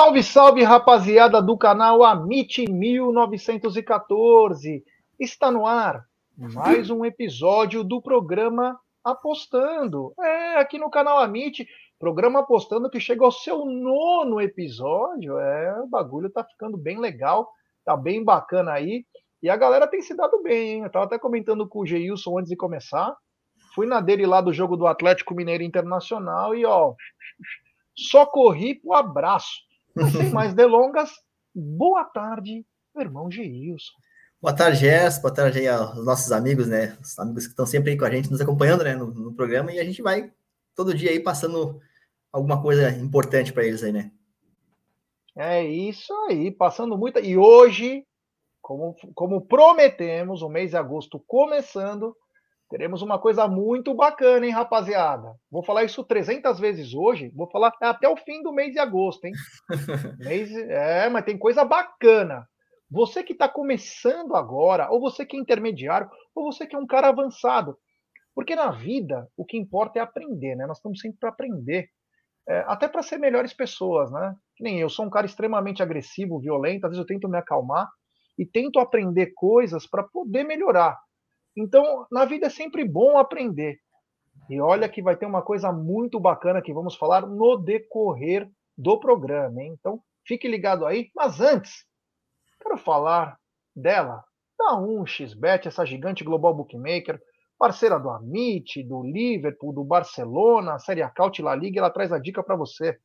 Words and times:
Salve, 0.00 0.22
salve, 0.22 0.62
rapaziada 0.62 1.42
do 1.42 1.58
canal 1.58 2.02
Amit 2.02 2.64
1914. 2.66 4.82
Está 5.18 5.50
no 5.50 5.66
ar 5.66 6.06
mais 6.38 6.88
um 6.88 7.04
episódio 7.04 7.84
do 7.84 8.00
programa 8.00 8.80
Apostando. 9.04 10.14
É, 10.18 10.56
aqui 10.56 10.78
no 10.78 10.88
canal 10.88 11.18
Amit, 11.18 11.68
programa 11.98 12.40
Apostando 12.40 12.88
que 12.88 12.98
chega 12.98 13.26
ao 13.26 13.30
seu 13.30 13.66
nono 13.66 14.40
episódio. 14.40 15.38
É, 15.38 15.82
o 15.82 15.86
bagulho 15.86 16.30
tá 16.30 16.42
ficando 16.44 16.78
bem 16.78 16.98
legal, 16.98 17.46
tá 17.84 17.94
bem 17.94 18.24
bacana 18.24 18.72
aí. 18.72 19.04
E 19.42 19.50
a 19.50 19.56
galera 19.56 19.86
tem 19.86 20.00
se 20.00 20.16
dado 20.16 20.42
bem, 20.42 20.76
hein? 20.76 20.84
Eu 20.84 20.90
tava 20.90 21.04
até 21.04 21.18
comentando 21.18 21.68
com 21.68 21.80
o 21.80 21.86
Geilson 21.86 22.38
antes 22.38 22.48
de 22.48 22.56
começar. 22.56 23.14
Fui 23.74 23.86
na 23.86 24.00
dele 24.00 24.24
lá 24.24 24.40
do 24.40 24.50
jogo 24.50 24.78
do 24.78 24.86
Atlético 24.86 25.34
Mineiro 25.34 25.62
Internacional 25.62 26.54
e, 26.54 26.64
ó, 26.64 26.94
só 27.94 28.24
corri 28.24 28.76
pro 28.76 28.94
abraço. 28.94 29.68
Mas 29.94 30.12
sem 30.12 30.30
mais 30.30 30.54
delongas, 30.54 31.10
boa 31.54 32.04
tarde, 32.04 32.64
meu 32.94 33.04
irmão 33.04 33.30
Geilson. 33.30 33.92
Boa 34.40 34.56
tarde, 34.56 34.80
Jess. 34.80 35.20
Boa 35.20 35.34
tarde 35.34 35.58
aí 35.58 35.68
aos 35.68 36.02
nossos 36.02 36.32
amigos, 36.32 36.66
né? 36.66 36.96
Os 37.02 37.18
amigos 37.18 37.44
que 37.44 37.50
estão 37.50 37.66
sempre 37.66 37.90
aí 37.90 37.98
com 37.98 38.06
a 38.06 38.10
gente, 38.10 38.30
nos 38.30 38.40
acompanhando, 38.40 38.82
né, 38.82 38.96
no, 38.96 39.06
no 39.08 39.34
programa. 39.34 39.70
E 39.70 39.78
a 39.78 39.84
gente 39.84 40.00
vai 40.00 40.32
todo 40.74 40.94
dia 40.94 41.10
aí 41.10 41.20
passando 41.20 41.78
alguma 42.32 42.62
coisa 42.62 42.90
importante 42.90 43.52
para 43.52 43.66
eles 43.66 43.82
aí, 43.82 43.92
né? 43.92 44.10
É 45.36 45.62
isso 45.62 46.12
aí, 46.28 46.50
passando 46.50 46.96
muita. 46.96 47.20
E 47.20 47.36
hoje, 47.36 48.06
como, 48.62 48.96
como 49.14 49.42
prometemos, 49.42 50.40
o 50.40 50.48
mês 50.48 50.70
de 50.70 50.76
agosto 50.76 51.22
começando, 51.26 52.16
teremos 52.70 53.02
uma 53.02 53.18
coisa 53.18 53.48
muito 53.48 53.92
bacana, 53.92 54.46
hein, 54.46 54.52
rapaziada? 54.52 55.34
Vou 55.50 55.62
falar 55.62 55.82
isso 55.82 56.04
300 56.04 56.58
vezes 56.60 56.94
hoje, 56.94 57.30
vou 57.34 57.50
falar 57.50 57.72
até 57.82 58.08
o 58.08 58.16
fim 58.16 58.42
do 58.42 58.52
mês 58.52 58.72
de 58.72 58.78
agosto, 58.78 59.24
hein? 59.24 59.32
mês, 60.20 60.50
é, 60.56 61.08
mas 61.08 61.24
tem 61.24 61.36
coisa 61.36 61.64
bacana. 61.64 62.46
Você 62.88 63.22
que 63.24 63.32
está 63.32 63.48
começando 63.48 64.36
agora, 64.36 64.88
ou 64.90 65.00
você 65.00 65.26
que 65.26 65.36
é 65.36 65.40
intermediário, 65.40 66.08
ou 66.34 66.52
você 66.52 66.66
que 66.66 66.76
é 66.76 66.78
um 66.78 66.86
cara 66.86 67.08
avançado. 67.08 67.76
Porque 68.34 68.54
na 68.54 68.70
vida, 68.70 69.28
o 69.36 69.44
que 69.44 69.58
importa 69.58 69.98
é 69.98 70.02
aprender, 70.02 70.54
né? 70.54 70.66
Nós 70.66 70.78
estamos 70.78 71.00
sempre 71.00 71.18
para 71.18 71.30
aprender. 71.30 71.88
É, 72.48 72.64
até 72.66 72.88
para 72.88 73.02
ser 73.02 73.18
melhores 73.18 73.52
pessoas, 73.52 74.10
né? 74.12 74.34
Que 74.56 74.62
nem 74.62 74.78
eu, 74.78 74.88
sou 74.88 75.04
um 75.04 75.10
cara 75.10 75.26
extremamente 75.26 75.82
agressivo, 75.82 76.40
violento, 76.40 76.84
às 76.84 76.90
vezes 76.90 77.00
eu 77.00 77.06
tento 77.06 77.28
me 77.28 77.36
acalmar 77.36 77.88
e 78.38 78.46
tento 78.46 78.78
aprender 78.78 79.32
coisas 79.34 79.86
para 79.88 80.04
poder 80.04 80.44
melhorar. 80.44 80.96
Então, 81.60 82.06
na 82.10 82.24
vida 82.24 82.46
é 82.46 82.50
sempre 82.50 82.84
bom 82.84 83.18
aprender. 83.18 83.78
E 84.48 84.60
olha 84.60 84.88
que 84.88 85.02
vai 85.02 85.16
ter 85.16 85.26
uma 85.26 85.42
coisa 85.42 85.70
muito 85.70 86.18
bacana 86.18 86.62
que 86.62 86.72
vamos 86.72 86.96
falar 86.96 87.26
no 87.26 87.56
decorrer 87.56 88.50
do 88.76 88.98
programa, 88.98 89.62
hein? 89.62 89.76
Então, 89.78 90.02
fique 90.26 90.48
ligado 90.48 90.86
aí. 90.86 91.10
Mas 91.14 91.40
antes, 91.40 91.84
quero 92.60 92.78
falar 92.78 93.38
dela, 93.76 94.24
da 94.58 94.72
1xBet, 94.76 95.66
essa 95.66 95.84
gigante 95.84 96.24
global 96.24 96.54
bookmaker, 96.54 97.20
parceira 97.58 97.98
do 98.00 98.08
Amit, 98.08 98.82
do 98.82 99.02
Liverpool, 99.02 99.72
do 99.72 99.84
Barcelona, 99.84 100.78
Série 100.78 101.02
A 101.02 101.10
Caut 101.10 101.40
La 101.42 101.54
Liga, 101.54 101.78
ela 101.78 101.90
traz 101.90 102.10
a 102.10 102.18
dica 102.18 102.42
para 102.42 102.56
você. 102.56 102.98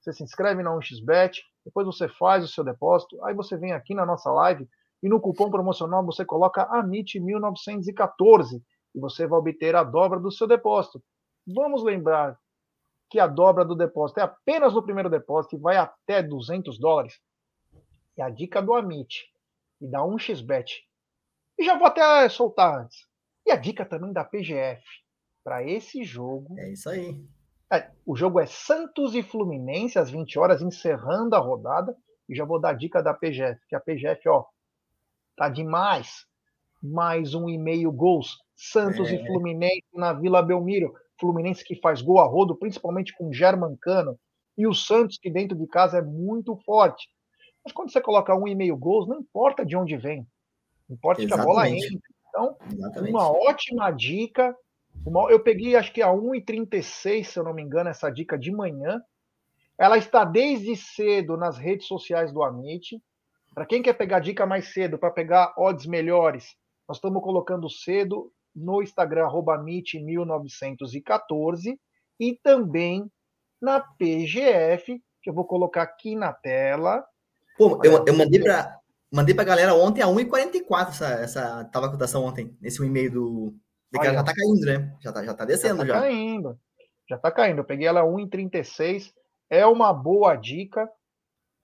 Você 0.00 0.12
se 0.12 0.22
inscreve 0.22 0.62
na 0.62 0.70
1xBet, 0.70 1.40
depois 1.64 1.86
você 1.86 2.08
faz 2.08 2.44
o 2.44 2.48
seu 2.48 2.62
depósito, 2.62 3.24
aí 3.24 3.34
você 3.34 3.56
vem 3.56 3.72
aqui 3.72 3.94
na 3.94 4.04
nossa 4.04 4.30
live 4.30 4.68
e 5.02 5.08
no 5.08 5.20
cupom 5.20 5.50
promocional 5.50 6.04
você 6.04 6.24
coloca 6.24 6.68
AMIT1914 6.70 8.62
e 8.94 9.00
você 9.00 9.26
vai 9.26 9.38
obter 9.38 9.74
a 9.74 9.82
dobra 9.82 10.20
do 10.20 10.30
seu 10.30 10.46
depósito. 10.46 11.02
Vamos 11.46 11.82
lembrar 11.82 12.38
que 13.10 13.18
a 13.18 13.26
dobra 13.26 13.64
do 13.64 13.74
depósito 13.74 14.20
é 14.20 14.22
apenas 14.22 14.72
no 14.74 14.82
primeiro 14.82 15.10
depósito 15.10 15.56
e 15.56 15.58
vai 15.58 15.76
até 15.76 16.22
200 16.22 16.78
dólares. 16.78 17.20
É 18.16 18.22
a 18.22 18.30
dica 18.30 18.62
do 18.62 18.74
Amit 18.74 19.26
e 19.80 19.90
da 19.90 20.00
1xBet. 20.00 20.82
E 21.58 21.64
já 21.64 21.76
vou 21.76 21.86
até 21.86 22.28
soltar 22.28 22.82
antes. 22.82 23.06
E 23.44 23.50
a 23.50 23.56
dica 23.56 23.84
também 23.84 24.12
da 24.12 24.24
PGF 24.24 24.82
para 25.44 25.64
esse 25.64 26.04
jogo. 26.04 26.54
É 26.58 26.72
isso 26.72 26.88
aí. 26.88 27.20
É, 27.72 27.90
o 28.06 28.14
jogo 28.14 28.38
é 28.38 28.46
Santos 28.46 29.14
e 29.14 29.22
Fluminense 29.22 29.98
às 29.98 30.10
20 30.10 30.38
horas, 30.38 30.62
encerrando 30.62 31.34
a 31.34 31.38
rodada. 31.38 31.96
E 32.28 32.34
já 32.34 32.44
vou 32.44 32.60
dar 32.60 32.70
a 32.70 32.74
dica 32.74 33.02
da 33.02 33.12
PGF, 33.12 33.60
que 33.68 33.74
a 33.74 33.80
PGF, 33.80 34.28
ó, 34.28 34.44
Tá 35.36 35.48
demais. 35.48 36.26
Mais 36.82 37.34
um 37.34 37.48
e 37.48 37.58
meio 37.58 37.90
gols. 37.92 38.38
Santos 38.54 39.08
é. 39.08 39.14
e 39.14 39.26
Fluminense 39.26 39.86
na 39.94 40.12
Vila 40.12 40.42
Belmiro. 40.42 40.94
Fluminense 41.18 41.64
que 41.64 41.76
faz 41.76 42.02
gol 42.02 42.20
a 42.20 42.24
rodo, 42.24 42.56
principalmente 42.56 43.16
com 43.16 43.32
Germancano. 43.32 44.18
E 44.56 44.66
o 44.66 44.74
Santos, 44.74 45.18
que 45.18 45.30
dentro 45.30 45.56
de 45.56 45.66
casa 45.66 45.98
é 45.98 46.02
muito 46.02 46.56
forte. 46.64 47.08
Mas 47.64 47.72
quando 47.72 47.90
você 47.90 48.00
coloca 48.00 48.34
um 48.34 48.46
e 48.46 48.54
meio 48.54 48.76
gols, 48.76 49.08
não 49.08 49.20
importa 49.20 49.64
de 49.64 49.76
onde 49.76 49.96
vem. 49.96 50.26
Importa 50.90 51.22
Exatamente. 51.22 51.44
que 51.44 51.50
a 51.50 51.54
bola 51.54 51.68
entre. 51.68 52.00
Então, 52.28 52.56
Exatamente. 52.70 53.10
uma 53.10 53.30
ótima 53.30 53.90
dica. 53.90 54.56
Uma, 55.06 55.30
eu 55.30 55.40
peguei, 55.40 55.76
acho 55.76 55.92
que 55.92 56.02
a 56.02 56.08
1,36, 56.08 57.24
se 57.24 57.38
eu 57.38 57.44
não 57.44 57.54
me 57.54 57.62
engano, 57.62 57.88
essa 57.88 58.10
dica 58.10 58.38
de 58.38 58.50
manhã. 58.50 59.00
Ela 59.78 59.96
está 59.96 60.24
desde 60.24 60.76
cedo 60.76 61.36
nas 61.36 61.56
redes 61.56 61.86
sociais 61.86 62.32
do 62.32 62.42
Amit. 62.42 63.00
Para 63.54 63.66
quem 63.66 63.82
quer 63.82 63.92
pegar 63.94 64.20
dica 64.20 64.46
mais 64.46 64.72
cedo, 64.72 64.96
para 64.98 65.10
pegar 65.10 65.52
odds 65.56 65.86
melhores, 65.86 66.54
nós 66.88 66.96
estamos 66.96 67.22
colocando 67.22 67.68
cedo 67.68 68.32
no 68.54 68.82
Instagram, 68.82 69.28
MIT1914, 69.28 71.78
e 72.18 72.38
também 72.42 73.10
na 73.60 73.80
PGF, 73.80 75.00
que 75.22 75.30
eu 75.30 75.34
vou 75.34 75.44
colocar 75.44 75.82
aqui 75.82 76.16
na 76.16 76.32
tela. 76.32 77.04
Pô, 77.56 77.80
eu, 77.84 78.04
eu 78.06 78.14
mandei 78.14 78.40
para 78.40 78.80
mandei 79.12 79.38
a 79.38 79.44
galera 79.44 79.74
ontem 79.74 80.00
a 80.00 80.06
1,44 80.06 80.88
essa, 80.88 81.08
essa 81.08 81.64
tava 81.66 81.86
a 81.86 81.90
cotação 81.90 82.24
ontem, 82.24 82.56
nesse 82.60 82.84
e-mail 82.84 83.12
do. 83.12 83.54
Olha, 83.94 84.14
já 84.14 84.24
tá 84.24 84.32
caindo, 84.34 84.64
né? 84.64 84.96
Já 85.00 85.12
tá, 85.12 85.24
já 85.24 85.34
tá 85.34 85.44
descendo 85.44 85.86
já. 85.86 85.94
Tá 85.94 86.00
já. 86.00 86.06
caindo. 86.06 86.58
Já 87.08 87.18
tá 87.18 87.30
caindo. 87.30 87.58
Eu 87.58 87.64
peguei 87.64 87.86
ela 87.86 88.00
a 88.00 88.04
1,36. 88.04 89.12
É 89.50 89.66
uma 89.66 89.92
boa 89.92 90.34
dica. 90.34 90.88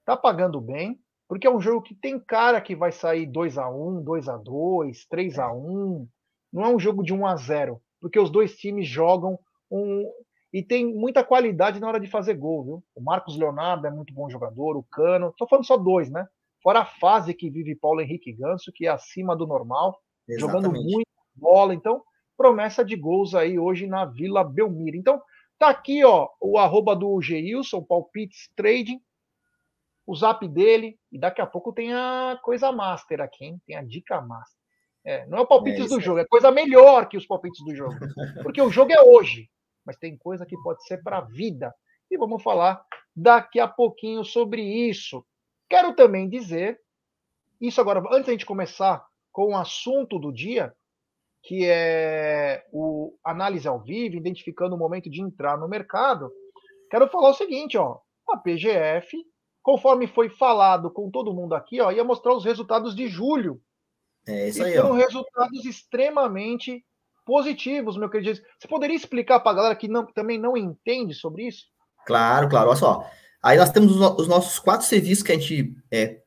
Tá 0.05 0.15
pagando 0.15 0.61
bem. 0.61 1.01
Porque 1.29 1.47
é 1.47 1.51
um 1.51 1.61
jogo 1.61 1.83
que 1.83 1.93
tem 1.95 2.19
cara 2.19 2.59
que 2.59 2.75
vai 2.75 2.91
sair 2.91 3.27
2 3.27 3.57
a 3.57 3.69
1 3.69 4.03
2 4.03 4.27
a 4.27 4.35
2 4.35 5.05
3 5.05 5.39
a 5.39 5.53
1 5.53 6.07
Não 6.51 6.65
é 6.65 6.67
um 6.67 6.79
jogo 6.79 7.03
de 7.03 7.13
1 7.13 7.25
a 7.25 7.35
0 7.37 7.81
porque 8.01 8.19
os 8.19 8.29
dois 8.29 8.55
times 8.57 8.87
jogam 8.87 9.37
um. 9.69 10.09
E 10.51 10.63
tem 10.63 10.85
muita 10.95 11.23
qualidade 11.23 11.79
na 11.79 11.87
hora 11.87 11.99
de 11.99 12.07
fazer 12.07 12.33
gol, 12.33 12.63
viu? 12.63 12.83
O 12.95 13.01
Marcos 13.01 13.37
Leonardo 13.37 13.85
é 13.85 13.91
muito 13.91 14.13
bom 14.13 14.29
jogador, 14.29 14.75
o 14.75 14.83
Cano. 14.83 15.33
Tô 15.37 15.47
falando 15.47 15.65
só 15.65 15.77
dois, 15.77 16.09
né? 16.09 16.25
Fora 16.63 16.79
a 16.79 16.85
fase 16.85 17.33
que 17.33 17.49
vive 17.49 17.75
Paulo 17.75 18.01
Henrique 18.01 18.33
Ganso, 18.33 18.71
que 18.73 18.87
é 18.87 18.89
acima 18.89 19.35
do 19.35 19.45
normal, 19.45 19.99
Exatamente. 20.27 20.63
jogando 20.63 20.83
muito 20.83 21.07
bola. 21.35 21.73
Então, 21.73 22.01
promessa 22.35 22.83
de 22.83 22.95
gols 22.95 23.35
aí 23.35 23.59
hoje 23.59 23.85
na 23.85 24.05
Vila 24.05 24.43
Belmiro. 24.43 24.97
Então, 24.97 25.21
tá 25.59 25.69
aqui, 25.69 26.03
ó, 26.03 26.27
o 26.41 26.57
arroba 26.57 26.95
do 26.95 27.21
Geilson, 27.21 27.83
Palpites 27.83 28.49
Trading 28.55 28.99
o 30.09 30.15
zap 30.15 30.47
dele, 30.47 30.99
e 31.11 31.19
daqui 31.19 31.39
a 31.39 31.45
pouco 31.45 31.71
tem 31.71 31.93
a 31.93 32.39
coisa 32.41 32.71
master 32.71 33.21
aqui, 33.21 33.45
hein? 33.45 33.61
Tem 33.63 33.75
a 33.75 33.83
dica 33.83 34.19
master. 34.19 34.57
É, 35.05 35.27
não 35.27 35.37
é 35.37 35.41
o 35.41 35.45
palpite 35.45 35.83
é 35.83 35.87
do 35.87 36.01
jogo, 36.01 36.17
é 36.17 36.25
coisa 36.25 36.49
melhor 36.49 37.07
que 37.07 37.15
os 37.15 37.27
palpites 37.27 37.63
do 37.63 37.75
jogo. 37.75 37.93
Porque 38.41 38.59
o 38.59 38.71
jogo 38.71 38.91
é 38.91 38.99
hoje, 38.99 39.47
mas 39.85 39.97
tem 39.97 40.17
coisa 40.17 40.47
que 40.47 40.57
pode 40.63 40.83
ser 40.87 41.03
para 41.03 41.19
a 41.19 41.21
vida. 41.21 41.71
E 42.09 42.17
vamos 42.17 42.41
falar 42.41 42.83
daqui 43.15 43.59
a 43.59 43.67
pouquinho 43.67 44.25
sobre 44.25 44.63
isso. 44.89 45.23
Quero 45.69 45.93
também 45.93 46.27
dizer, 46.27 46.81
isso 47.61 47.79
agora, 47.79 47.99
antes 48.11 48.25
da 48.25 48.31
gente 48.31 48.47
começar 48.47 49.05
com 49.31 49.53
o 49.53 49.57
assunto 49.57 50.17
do 50.17 50.33
dia, 50.33 50.73
que 51.43 51.67
é 51.67 52.65
o 52.71 53.15
análise 53.23 53.67
ao 53.67 53.79
vivo, 53.79 54.15
identificando 54.15 54.75
o 54.75 54.79
momento 54.79 55.07
de 55.07 55.21
entrar 55.21 55.55
no 55.55 55.69
mercado, 55.69 56.31
quero 56.89 57.07
falar 57.09 57.29
o 57.29 57.35
seguinte, 57.35 57.77
ó, 57.77 57.99
a 58.27 58.37
PGF 58.37 59.15
conforme 59.61 60.07
foi 60.07 60.29
falado 60.29 60.89
com 60.89 61.09
todo 61.09 61.33
mundo 61.33 61.53
aqui, 61.53 61.81
ó, 61.81 61.91
ia 61.91 62.03
mostrar 62.03 62.33
os 62.33 62.45
resultados 62.45 62.95
de 62.95 63.07
julho. 63.07 63.61
É 64.27 64.49
isso 64.49 64.63
aí. 64.63 64.73
E 64.73 64.77
foram 64.77 64.91
ó. 64.91 64.93
resultados 64.93 65.65
extremamente 65.65 66.83
positivos, 67.25 67.97
meu 67.97 68.09
querido. 68.09 68.39
Você 68.57 68.67
poderia 68.67 68.95
explicar 68.95 69.39
para 69.39 69.51
a 69.51 69.55
galera 69.55 69.75
que 69.75 69.87
não, 69.87 70.05
também 70.05 70.39
não 70.39 70.57
entende 70.57 71.13
sobre 71.13 71.47
isso? 71.47 71.65
Claro, 72.05 72.49
claro. 72.49 72.69
Olha 72.69 72.77
só. 72.77 73.09
Aí 73.41 73.57
nós 73.57 73.71
temos 73.71 73.95
os, 73.95 74.27
nossos 74.27 74.59
quatro 74.59 74.85
serviços 74.85 75.23
que 75.23 75.31
a 75.31 75.37
gente 75.37 75.75
é, 75.91 76.21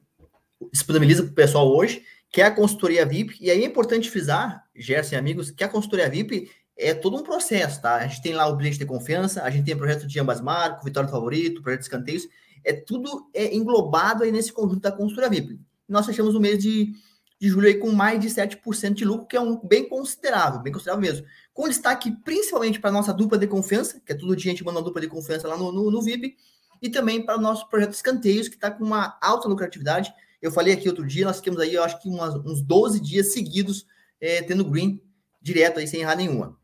disponibiliza 0.73 1.23
para 1.23 1.33
o 1.33 1.35
pessoal 1.35 1.69
hoje, 1.69 2.05
que 2.31 2.41
é 2.41 2.47
a 2.47 2.55
consultoria 2.55 3.05
VIP. 3.05 3.37
E 3.41 3.51
aí 3.51 3.63
é 3.63 3.67
importante 3.67 4.11
frisar, 4.11 4.65
Gerson 4.75 5.17
e 5.17 5.19
amigos, 5.19 5.51
que 5.51 5.65
a 5.65 5.69
consultoria 5.69 6.09
VIP 6.09 6.51
é 6.77 6.95
todo 6.95 7.17
um 7.17 7.23
processo, 7.23 7.83
tá? 7.83 7.97
A 7.97 8.07
gente 8.07 8.23
tem 8.23 8.33
lá 8.33 8.47
o 8.47 8.57
bilhete 8.57 8.79
de 8.79 8.87
confiança, 8.87 9.43
a 9.43 9.51
gente 9.51 9.65
tem 9.65 9.75
o 9.75 9.79
projeto 9.79 10.07
de 10.07 10.19
ambas 10.19 10.41
marcas, 10.41 10.85
Vitória 10.85 11.07
do 11.07 11.13
Favorito, 11.13 11.63
projeto 11.63 11.81
de 11.81 11.87
escanteios 11.87 12.29
é 12.65 12.73
tudo 12.73 13.31
é 13.35 13.55
englobado 13.55 14.25
aí 14.25 14.33
nesse 14.33 14.53
conjunto 14.53 14.81
da 14.81 14.93
consultoria 14.93 15.31
VIP. 15.31 15.61
Nós 15.89 16.07
fechamos 16.07 16.35
o 16.35 16.41
mês 16.41 16.59
de, 16.59 16.93
de 17.41 17.49
julho 17.49 17.67
aí 17.67 17.75
com 17.75 17.91
mais 17.93 18.21
de 18.21 18.29
7% 18.29 18.95
de 18.95 19.05
lucro, 19.05 19.27
que 19.27 19.37
é 19.37 19.41
um 19.41 19.61
bem 19.67 19.89
considerável, 19.89 20.61
bem 20.61 20.73
considerável 20.73 21.03
mesmo. 21.03 21.27
Com 21.53 21.69
destaque 21.69 22.11
principalmente 22.25 22.81
para 22.81 22.91
a 22.91 22.93
nossa 22.93 23.13
dupla 23.13 23.37
de 23.39 23.47
confiança, 23.47 24.01
que 24.05 24.13
é 24.13 24.15
todo 24.15 24.37
dia 24.37 24.51
a 24.51 24.55
gente 24.55 24.65
manda 24.65 24.79
uma 24.79 24.85
dupla 24.85 25.01
de 25.01 25.09
confiança 25.09 25.49
lá 25.49 25.57
no, 25.57 25.73
no, 25.73 25.91
no 25.91 26.03
VIP, 26.03 26.37
e 26.81 26.89
também 26.89 27.25
para 27.25 27.39
o 27.39 27.41
nosso 27.41 27.69
projeto 27.69 27.93
Escanteios, 27.93 28.49
que 28.49 28.57
está 28.57 28.71
com 28.71 28.85
uma 28.85 29.17
alta 29.23 29.49
lucratividade. 29.49 30.13
Eu 30.41 30.51
falei 30.51 30.75
aqui 30.75 30.89
outro 30.89 31.07
dia, 31.07 31.25
nós 31.25 31.41
temos 31.41 31.61
aí, 31.61 31.75
eu 31.75 31.85
acho 31.85 32.01
que 32.01 32.09
umas, 32.09 32.35
uns 32.35 32.61
12 32.61 33.01
dias 33.01 33.33
seguidos 33.33 33.87
é, 34.21 34.43
tendo 34.43 34.65
green 34.65 35.01
direto 35.41 35.79
aí, 35.79 35.87
sem 35.87 36.01
errar 36.01 36.17
nenhuma. 36.17 36.59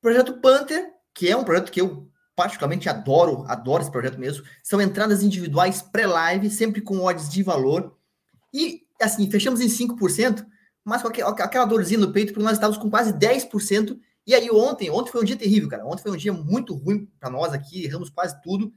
Projeto 0.00 0.40
Panther, 0.40 0.92
que 1.14 1.30
é 1.30 1.36
um 1.36 1.44
projeto 1.44 1.70
que 1.70 1.80
eu 1.80 2.08
particularmente 2.36 2.88
adoro, 2.88 3.44
adoro 3.48 3.82
esse 3.82 3.90
projeto 3.90 4.18
mesmo, 4.18 4.44
são 4.62 4.80
entradas 4.80 5.22
individuais 5.22 5.82
pré-live, 5.82 6.50
sempre 6.50 6.80
com 6.80 7.00
odds 7.00 7.28
de 7.28 7.42
valor. 7.42 7.96
E, 8.52 8.82
assim, 9.00 9.30
fechamos 9.30 9.60
em 9.60 9.68
5%, 9.68 10.44
mas 10.84 11.02
com 11.02 11.08
aquela 11.08 11.64
dorzinha 11.64 12.00
no 12.00 12.12
peito, 12.12 12.32
porque 12.32 12.44
nós 12.44 12.54
estávamos 12.54 12.78
com 12.80 12.90
quase 12.90 13.12
10%. 13.12 13.98
E 14.26 14.34
aí 14.34 14.50
ontem, 14.50 14.90
ontem 14.90 15.10
foi 15.10 15.20
um 15.20 15.24
dia 15.24 15.36
terrível, 15.36 15.68
cara. 15.68 15.86
Ontem 15.86 16.02
foi 16.02 16.12
um 16.12 16.16
dia 16.16 16.32
muito 16.32 16.74
ruim 16.74 17.06
para 17.20 17.30
nós 17.30 17.52
aqui, 17.52 17.84
erramos 17.84 18.10
quase 18.10 18.40
tudo. 18.42 18.72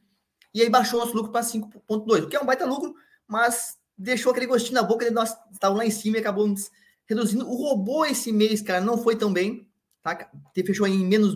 E 0.54 0.62
aí 0.62 0.70
baixou 0.70 1.00
nosso 1.00 1.16
lucro 1.16 1.32
para 1.32 1.42
5,2, 1.42 2.24
o 2.24 2.28
que 2.28 2.36
é 2.36 2.42
um 2.42 2.46
baita 2.46 2.66
lucro, 2.66 2.94
mas 3.28 3.78
deixou 3.98 4.32
aquele 4.32 4.48
gostinho 4.48 4.76
na 4.76 4.84
boca, 4.84 5.10
nós 5.12 5.36
estávamos 5.52 5.80
lá 5.80 5.86
em 5.86 5.92
cima 5.92 6.18
e 6.18 6.20
acabamos 6.20 6.70
reduzindo. 7.08 7.48
O 7.48 7.56
robô 7.56 8.06
esse 8.06 8.32
mês, 8.32 8.62
cara, 8.62 8.82
não 8.82 8.98
foi 8.98 9.16
tão 9.16 9.32
bem, 9.32 9.68
tá? 10.02 10.30
Fechou 10.54 10.88
em 10.88 11.06
menos 11.06 11.36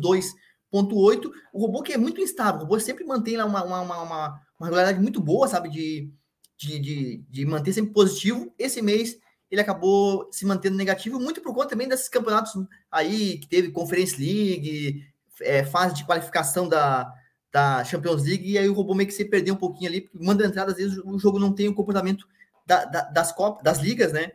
2,8. 0.71 1.31
O 1.53 1.59
robô 1.59 1.81
que 1.81 1.94
é 1.94 1.97
muito 1.97 2.21
instável, 2.21 2.62
o 2.62 2.63
robô 2.63 2.79
sempre 2.79 3.03
mantém 3.03 3.38
lá 3.38 3.45
uma, 3.45 3.63
uma, 3.63 3.81
uma, 3.81 4.03
uma 4.03 4.41
regularidade 4.59 5.00
muito 5.00 5.21
boa, 5.21 5.47
sabe? 5.47 5.69
De, 5.69 6.12
de, 6.57 6.79
de, 6.79 7.25
de 7.29 7.45
manter 7.45 7.73
sempre 7.73 7.91
positivo. 7.91 8.53
Esse 8.57 8.81
mês 8.81 9.18
ele 9.50 9.62
acabou 9.62 10.29
se 10.31 10.45
mantendo 10.45 10.77
negativo, 10.77 11.19
muito 11.19 11.41
por 11.41 11.53
conta 11.53 11.69
também 11.69 11.88
desses 11.88 12.07
campeonatos 12.07 12.53
aí 12.89 13.38
que 13.38 13.47
teve 13.47 13.71
Conference 13.71 14.18
League, 14.18 15.03
é, 15.41 15.65
fase 15.65 15.94
de 15.95 16.06
qualificação 16.06 16.69
da, 16.69 17.13
da 17.51 17.83
Champions 17.83 18.24
League, 18.24 18.50
e 18.50 18.57
aí 18.57 18.69
o 18.69 18.74
robô 18.74 18.95
meio 18.95 19.07
que 19.07 19.13
se 19.13 19.25
perdeu 19.25 19.53
um 19.53 19.57
pouquinho 19.57 19.89
ali, 19.89 20.01
porque 20.01 20.17
manda 20.24 20.45
entrada, 20.45 20.71
às 20.71 20.77
vezes 20.77 20.97
o 21.03 21.19
jogo 21.19 21.38
não 21.38 21.53
tem 21.53 21.67
o 21.67 21.75
comportamento 21.75 22.25
da, 22.65 22.85
da, 22.85 23.01
das, 23.09 23.33
copas, 23.33 23.62
das 23.62 23.79
ligas, 23.79 24.13
né? 24.13 24.31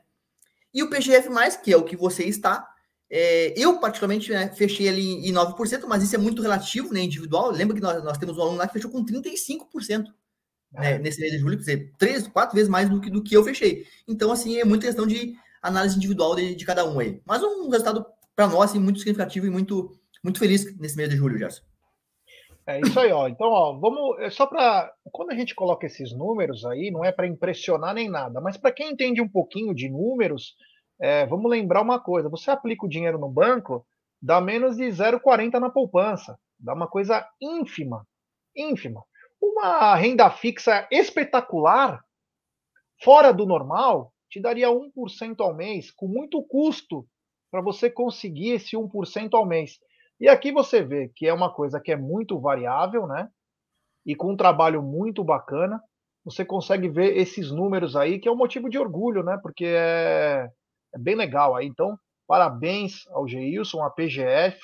E 0.75 0.83
o 0.83 0.91
PGF, 0.91 1.31
que 1.63 1.73
é 1.73 1.77
o 1.77 1.85
que 1.85 1.97
você 1.97 2.25
está, 2.25 2.69
é, 3.11 3.55
eu 3.57 3.79
particularmente 3.79 4.33
né, 4.33 4.49
fechei 4.55 4.89
ali 4.89 5.29
em 5.29 5.33
9%, 5.33 5.87
mas 5.87 6.03
isso 6.03 6.15
é 6.15 6.19
muito 6.19 6.43
relativo, 6.43 6.93
né? 6.93 7.01
Individual. 7.01 7.51
Lembra 7.51 7.77
que 7.77 7.83
nós, 7.83 8.03
nós 8.03 8.19
temos 8.19 8.37
um 8.37 8.43
aluno 8.43 8.59
lá 8.59 8.67
que 8.67 8.73
fechou 8.73 8.91
com 8.91 9.05
35% 9.05 10.05
né, 10.73 10.93
é. 10.93 10.99
nesse 10.99 11.21
mês 11.21 11.33
de 11.33 11.39
julho, 11.39 11.57
quer 11.57 11.63
dizer, 11.63 11.93
três, 11.99 12.27
quatro 12.27 12.55
vezes 12.55 12.69
mais 12.69 12.89
do 12.89 13.01
que, 13.01 13.11
do 13.11 13.23
que 13.23 13.37
eu 13.37 13.45
fechei. 13.45 13.87
Então, 14.09 14.33
assim, 14.33 14.59
é 14.59 14.65
muita 14.65 14.87
questão 14.87 15.07
de 15.07 15.35
análise 15.63 15.97
individual 15.97 16.35
de, 16.35 16.55
de 16.55 16.65
cada 16.65 16.85
um 16.85 16.99
aí. 16.99 17.21
Mas 17.25 17.43
um 17.43 17.69
resultado 17.69 18.05
para 18.35 18.49
nós 18.49 18.71
assim, 18.71 18.79
muito 18.79 18.99
significativo 18.99 19.47
e 19.47 19.51
muito, 19.51 19.97
muito 20.23 20.39
feliz 20.39 20.77
nesse 20.79 20.97
mês 20.97 21.09
de 21.09 21.17
julho, 21.17 21.39
Gerson. 21.39 21.63
É 22.67 22.81
isso 22.81 22.99
aí, 22.99 23.13
ó. 23.13 23.29
Então, 23.29 23.47
ó, 23.47 23.79
vamos. 23.79 24.19
É 24.19 24.29
só 24.29 24.45
para. 24.45 24.93
Quando 25.13 25.31
a 25.31 25.37
gente 25.37 25.55
coloca 25.55 25.87
esses 25.87 26.13
números 26.13 26.65
aí, 26.67 26.91
não 26.91 27.05
é 27.05 27.13
para 27.13 27.27
impressionar 27.27 27.95
nem 27.95 28.11
nada, 28.11 28.41
mas 28.41 28.57
para 28.57 28.73
quem 28.73 28.91
entende 28.91 29.21
um 29.23 29.29
pouquinho 29.29 29.73
de 29.73 29.89
números, 29.89 30.57
é, 31.01 31.27
vamos 31.27 31.51
lembrar 31.51 31.83
uma 31.83 32.01
coisa: 32.01 32.29
você 32.29 32.51
aplica 32.51 32.87
o 32.87 32.89
dinheiro 32.89 33.19
no 33.19 33.29
banco, 33.29 33.87
dá 34.21 34.41
menos 34.41 34.77
de 34.77 34.85
0,40 34.85 35.59
na 35.59 35.71
poupança. 35.71 36.39
Dá 36.59 36.75
uma 36.75 36.89
coisa 36.89 37.27
ínfima. 37.41 38.07
ínfima. 38.57 39.03
Uma 39.41 39.95
renda 39.95 40.31
fixa 40.31 40.89
espetacular, 40.91 42.03
fora 43.03 43.33
do 43.33 43.45
normal, 43.45 44.13
te 44.31 44.41
daria 44.41 44.69
1% 44.69 45.41
ao 45.41 45.55
mês, 45.55 45.91
com 45.91 46.09
muito 46.09 46.43
custo 46.43 47.07
para 47.51 47.61
você 47.61 47.91
conseguir 47.91 48.53
esse 48.53 48.77
1% 48.77 49.35
ao 49.35 49.47
mês. 49.47 49.79
E 50.19 50.29
aqui 50.29 50.51
você 50.51 50.83
vê 50.83 51.11
que 51.15 51.27
é 51.27 51.33
uma 51.33 51.53
coisa 51.53 51.79
que 51.79 51.93
é 51.93 51.97
muito 51.97 52.41
variável, 52.41 53.07
né? 53.07 53.29
E 54.05 54.15
com 54.15 54.33
um 54.33 54.37
trabalho 54.37 54.83
muito 54.83 55.23
bacana, 55.23 55.81
você 56.25 56.45
consegue 56.45 56.89
ver 56.89 57.17
esses 57.17 57.51
números 57.51 57.95
aí, 57.95 58.19
que 58.19 58.29
é 58.29 58.33
um 58.33 58.37
motivo 58.37 58.69
de 58.69 58.79
orgulho, 58.79 59.23
né? 59.23 59.39
Porque 59.43 59.67
é, 59.67 60.49
é 60.97 60.99
bem 60.99 61.15
legal 61.15 61.55
aí. 61.55 61.67
Então, 61.67 61.99
parabéns 62.27 63.07
ao 63.09 63.29
Geilson, 63.29 63.83
a 63.83 63.91
PGF, 63.91 64.59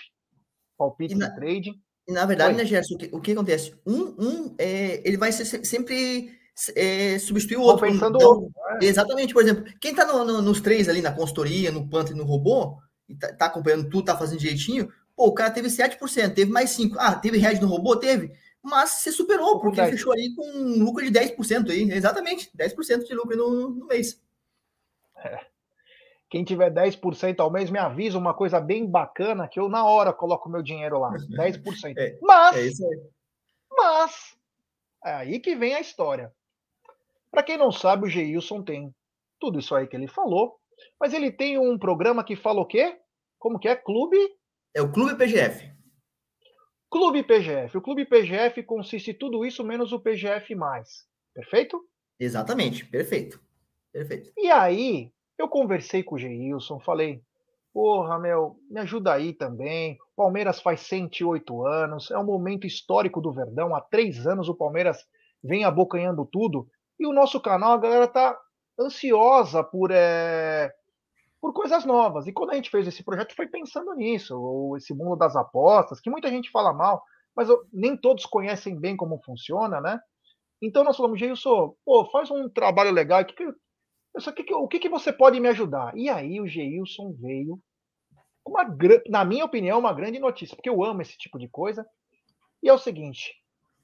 Palpite 0.77 1.15
na... 1.15 1.31
Trading. 1.31 1.81
E 2.09 2.13
na 2.13 2.27
verdade, 2.27 2.55
Oi. 2.55 2.57
né, 2.57 2.65
Gerson, 2.65 2.95
o 2.95 2.99
que, 2.99 3.11
o 3.13 3.21
que 3.21 3.33
acontece? 3.33 3.75
Um, 3.87 4.15
um 4.19 4.55
é, 4.59 5.01
ele 5.07 5.17
vai 5.17 5.31
ser 5.31 5.45
sempre 5.45 6.37
é, 6.75 7.19
substituir 7.19 7.59
o 7.59 7.63
outro. 7.63 7.87
Pensando 7.87 8.17
então, 8.17 8.29
outro. 8.29 8.53
É. 8.81 8.87
Exatamente, 8.87 9.33
por 9.33 9.43
exemplo, 9.43 9.65
quem 9.81 9.93
está 9.93 10.05
no, 10.05 10.25
no, 10.25 10.43
nos 10.43 10.61
três 10.61 10.89
ali, 10.89 11.01
na 11.01 11.13
consultoria, 11.13 11.71
no 11.71 11.89
Panther 11.89 12.15
e 12.15 12.19
no 12.19 12.25
robô, 12.25 12.77
e 13.09 13.15
tá, 13.15 13.33
tá, 13.33 13.47
acompanhando 13.47 13.89
tudo, 13.89 14.07
tá 14.07 14.19
fazendo 14.19 14.41
direitinho, 14.41 14.93
pô, 15.15 15.27
o 15.27 15.35
cara 15.35 15.51
teve 15.53 15.69
7%, 15.69 16.35
teve 16.35 16.51
mais 16.51 16.77
5%. 16.77 16.97
Ah, 16.99 17.15
teve 17.15 17.39
head 17.39 17.61
no 17.61 17.69
robô? 17.69 17.95
Teve. 17.95 18.33
Mas 18.61 18.91
você 18.91 19.13
superou, 19.13 19.61
porque 19.61 19.81
ele 19.81 19.93
fechou 19.93 20.13
ali 20.13 20.35
com 20.35 20.45
um 20.45 20.85
lucro 20.85 21.05
de 21.05 21.11
10% 21.11 21.71
aí. 21.71 21.91
Exatamente, 21.91 22.51
10% 22.57 23.05
de 23.05 23.15
lucro 23.15 23.37
no, 23.37 23.71
no 23.71 23.87
mês. 23.87 24.21
É. 25.19 25.52
Quem 26.33 26.45
tiver 26.45 26.73
10% 26.73 27.41
ao 27.41 27.51
mês, 27.51 27.69
me 27.69 27.79
avisa 27.79 28.17
uma 28.17 28.33
coisa 28.33 28.59
bem 28.59 28.87
bacana 28.87 29.47
que 29.47 29.61
eu 29.61 29.69
na 29.69 29.85
hora 29.85 30.15
coloco 30.15 30.49
meu 30.49 30.63
dinheiro 30.63 30.99
lá. 30.99 31.11
10%. 31.29 31.95
É, 31.95 32.19
mas, 32.23 32.57
é 32.57 32.67
isso 32.69 32.89
aí. 32.89 33.01
mas, 33.71 34.35
é 35.05 35.13
aí 35.13 35.39
que 35.39 35.55
vem 35.55 35.75
a 35.75 35.81
história. 35.81 36.33
Para 37.31 37.43
quem 37.43 37.59
não 37.59 37.71
sabe, 37.71 38.07
o 38.07 38.09
Geilson 38.09 38.63
tem 38.63 38.95
tudo 39.39 39.59
isso 39.59 39.75
aí 39.75 39.87
que 39.87 39.95
ele 39.95 40.09
falou, 40.09 40.57
mas 40.99 41.13
ele 41.13 41.31
tem 41.31 41.59
um 41.59 41.79
programa 41.79 42.25
que 42.25 42.35
fala 42.35 42.63
o 42.63 42.67
quê? 42.67 42.99
Como 43.39 43.59
que 43.59 43.69
é? 43.69 43.77
Clube? 43.77 44.17
É 44.75 44.81
o 44.81 44.91
Clube 44.91 45.15
PGF. 45.19 45.71
Clube 46.91 47.25
PGF. 47.25 47.77
O 47.77 47.83
Clube 47.83 48.07
PGF 48.07 48.63
consiste 48.63 49.11
em 49.11 49.19
tudo 49.19 49.45
isso 49.45 49.63
menos 49.63 49.93
o 49.93 50.01
PGF+. 50.01 50.57
Perfeito? 51.35 51.87
Exatamente, 52.19 52.87
perfeito. 52.87 53.39
Perfeito. 53.93 54.33
E 54.39 54.51
aí, 54.51 55.13
eu 55.43 55.49
conversei 55.49 56.03
com 56.03 56.15
o 56.15 56.19
Geilson, 56.19 56.79
falei, 56.79 57.21
porra, 57.73 58.19
meu, 58.19 58.57
me 58.71 58.81
ajuda 58.81 59.13
aí 59.13 59.33
também. 59.33 59.99
Palmeiras 60.17 60.61
faz 60.61 60.81
108 60.83 61.67
anos, 61.67 62.11
é 62.11 62.19
um 62.19 62.25
momento 62.25 62.67
histórico 62.67 63.21
do 63.21 63.33
Verdão. 63.33 63.75
Há 63.75 63.81
três 63.81 64.27
anos 64.27 64.49
o 64.49 64.55
Palmeiras 64.55 64.99
vem 65.43 65.65
abocanhando 65.65 66.25
tudo. 66.31 66.67
E 66.99 67.07
o 67.07 67.13
nosso 67.13 67.41
canal, 67.41 67.73
a 67.73 67.79
galera 67.79 68.07
tá 68.07 68.39
ansiosa 68.79 69.65
por, 69.65 69.91
é, 69.91 70.73
por 71.41 71.53
coisas 71.53 71.85
novas. 71.85 72.27
E 72.27 72.33
quando 72.33 72.51
a 72.51 72.55
gente 72.55 72.71
fez 72.71 72.87
esse 72.87 73.03
projeto, 73.03 73.35
foi 73.35 73.49
pensando 73.49 73.93
nisso, 73.95 74.41
ou 74.41 74.77
esse 74.77 74.95
mundo 74.95 75.17
das 75.17 75.35
apostas, 75.35 76.01
que 76.01 76.11
muita 76.11 76.29
gente 76.29 76.51
fala 76.51 76.73
mal, 76.73 77.03
mas 77.35 77.49
nem 77.73 77.97
todos 77.97 78.27
conhecem 78.27 78.79
bem 78.79 78.97
como 78.97 79.21
funciona, 79.25 79.81
né? 79.81 79.99
Então 80.63 80.85
nós 80.85 80.97
falamos, 80.97 81.19
Geilson, 81.19 81.75
pô, 81.85 82.09
faz 82.13 82.31
um 82.31 82.49
trabalho 82.49 82.93
legal, 82.93 83.25
que, 83.25 83.35
só 84.19 84.31
que, 84.33 84.53
o 84.55 84.69
que, 84.69 84.79
que 84.79 84.89
você 84.89 85.13
pode 85.13 85.41
me 85.41 85.49
ajudar? 85.49 85.97
E 85.97 86.09
aí 86.09 86.41
o 86.41 86.47
Geilson 86.47 87.13
veio 87.13 87.61
uma, 88.45 88.65
na 89.09 89.25
minha 89.25 89.45
opinião, 89.45 89.79
uma 89.79 89.93
grande 89.93 90.19
notícia, 90.19 90.57
porque 90.57 90.69
eu 90.69 90.83
amo 90.85 91.03
esse 91.03 91.17
tipo 91.17 91.39
de 91.39 91.49
coisa. 91.49 91.87
E 92.63 92.69
é 92.69 92.73
o 92.73 92.79
seguinte: 92.79 93.35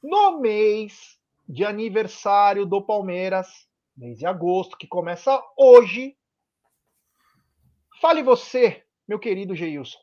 no 0.03 0.41
mês 0.41 1.19
de 1.49 1.65
aniversário 1.65 2.67
do 2.67 2.83
Palmeiras, 2.83 3.49
mês 3.97 4.19
de 4.19 4.27
agosto, 4.27 4.77
que 4.77 4.87
começa 4.87 5.43
hoje, 5.57 6.17
fale 8.01 8.23
você, 8.23 8.85
meu 9.07 9.19
querido 9.19 9.55
Geilson. 9.55 9.99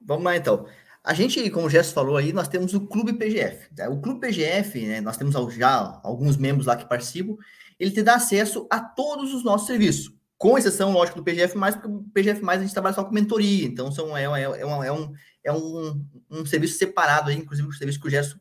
Vamos 0.00 0.24
lá 0.24 0.36
então. 0.36 0.66
A 1.04 1.14
gente, 1.14 1.48
como 1.50 1.66
o 1.66 1.70
Gesso 1.70 1.94
falou 1.94 2.16
aí, 2.16 2.32
nós 2.32 2.48
temos 2.48 2.74
o 2.74 2.86
Clube 2.86 3.14
PGF. 3.14 3.68
O 3.90 4.00
Clube 4.00 4.20
PGF, 4.20 4.86
né, 4.86 5.00
nós 5.00 5.16
temos 5.16 5.34
já 5.54 6.00
alguns 6.02 6.36
membros 6.36 6.66
lá 6.66 6.76
que 6.76 6.88
participam, 6.88 7.36
ele 7.78 7.90
te 7.90 8.02
dá 8.02 8.16
acesso 8.16 8.66
a 8.70 8.80
todos 8.80 9.32
os 9.32 9.44
nossos 9.44 9.66
serviços, 9.66 10.12
com 10.36 10.58
exceção, 10.58 10.92
lógico, 10.92 11.18
do 11.18 11.24
PGF+, 11.24 11.54
porque 11.54 11.88
o 11.88 12.04
PGF+, 12.12 12.42
a 12.48 12.58
gente 12.58 12.72
trabalha 12.72 12.94
só 12.94 13.04
com 13.04 13.14
mentoria, 13.14 13.66
então 13.66 13.90
são, 13.90 14.16
é, 14.16 14.24
é, 14.24 14.42
é, 14.42 14.66
uma, 14.66 14.86
é, 14.86 14.92
um, 14.92 15.12
é 15.44 15.52
um, 15.52 16.04
um 16.30 16.46
serviço 16.46 16.78
separado, 16.78 17.30
aí, 17.30 17.36
inclusive 17.36 17.68
o 17.68 17.72
serviço 17.72 18.00
que 18.00 18.08
o 18.08 18.10
Gerson 18.10 18.36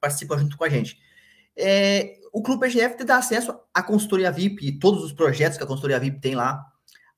participa 0.00 0.38
junto 0.38 0.56
com 0.56 0.64
a 0.64 0.68
gente. 0.68 0.98
É, 1.56 2.18
o 2.32 2.42
Clube 2.42 2.66
PGF 2.66 2.96
te 2.96 3.04
dá 3.04 3.18
acesso 3.18 3.54
à 3.74 3.82
consultoria 3.82 4.30
VIP 4.30 4.66
e 4.66 4.78
todos 4.78 5.02
os 5.04 5.12
projetos 5.12 5.58
que 5.58 5.64
a 5.64 5.66
consultoria 5.66 5.98
VIP 5.98 6.20
tem 6.20 6.34
lá, 6.34 6.64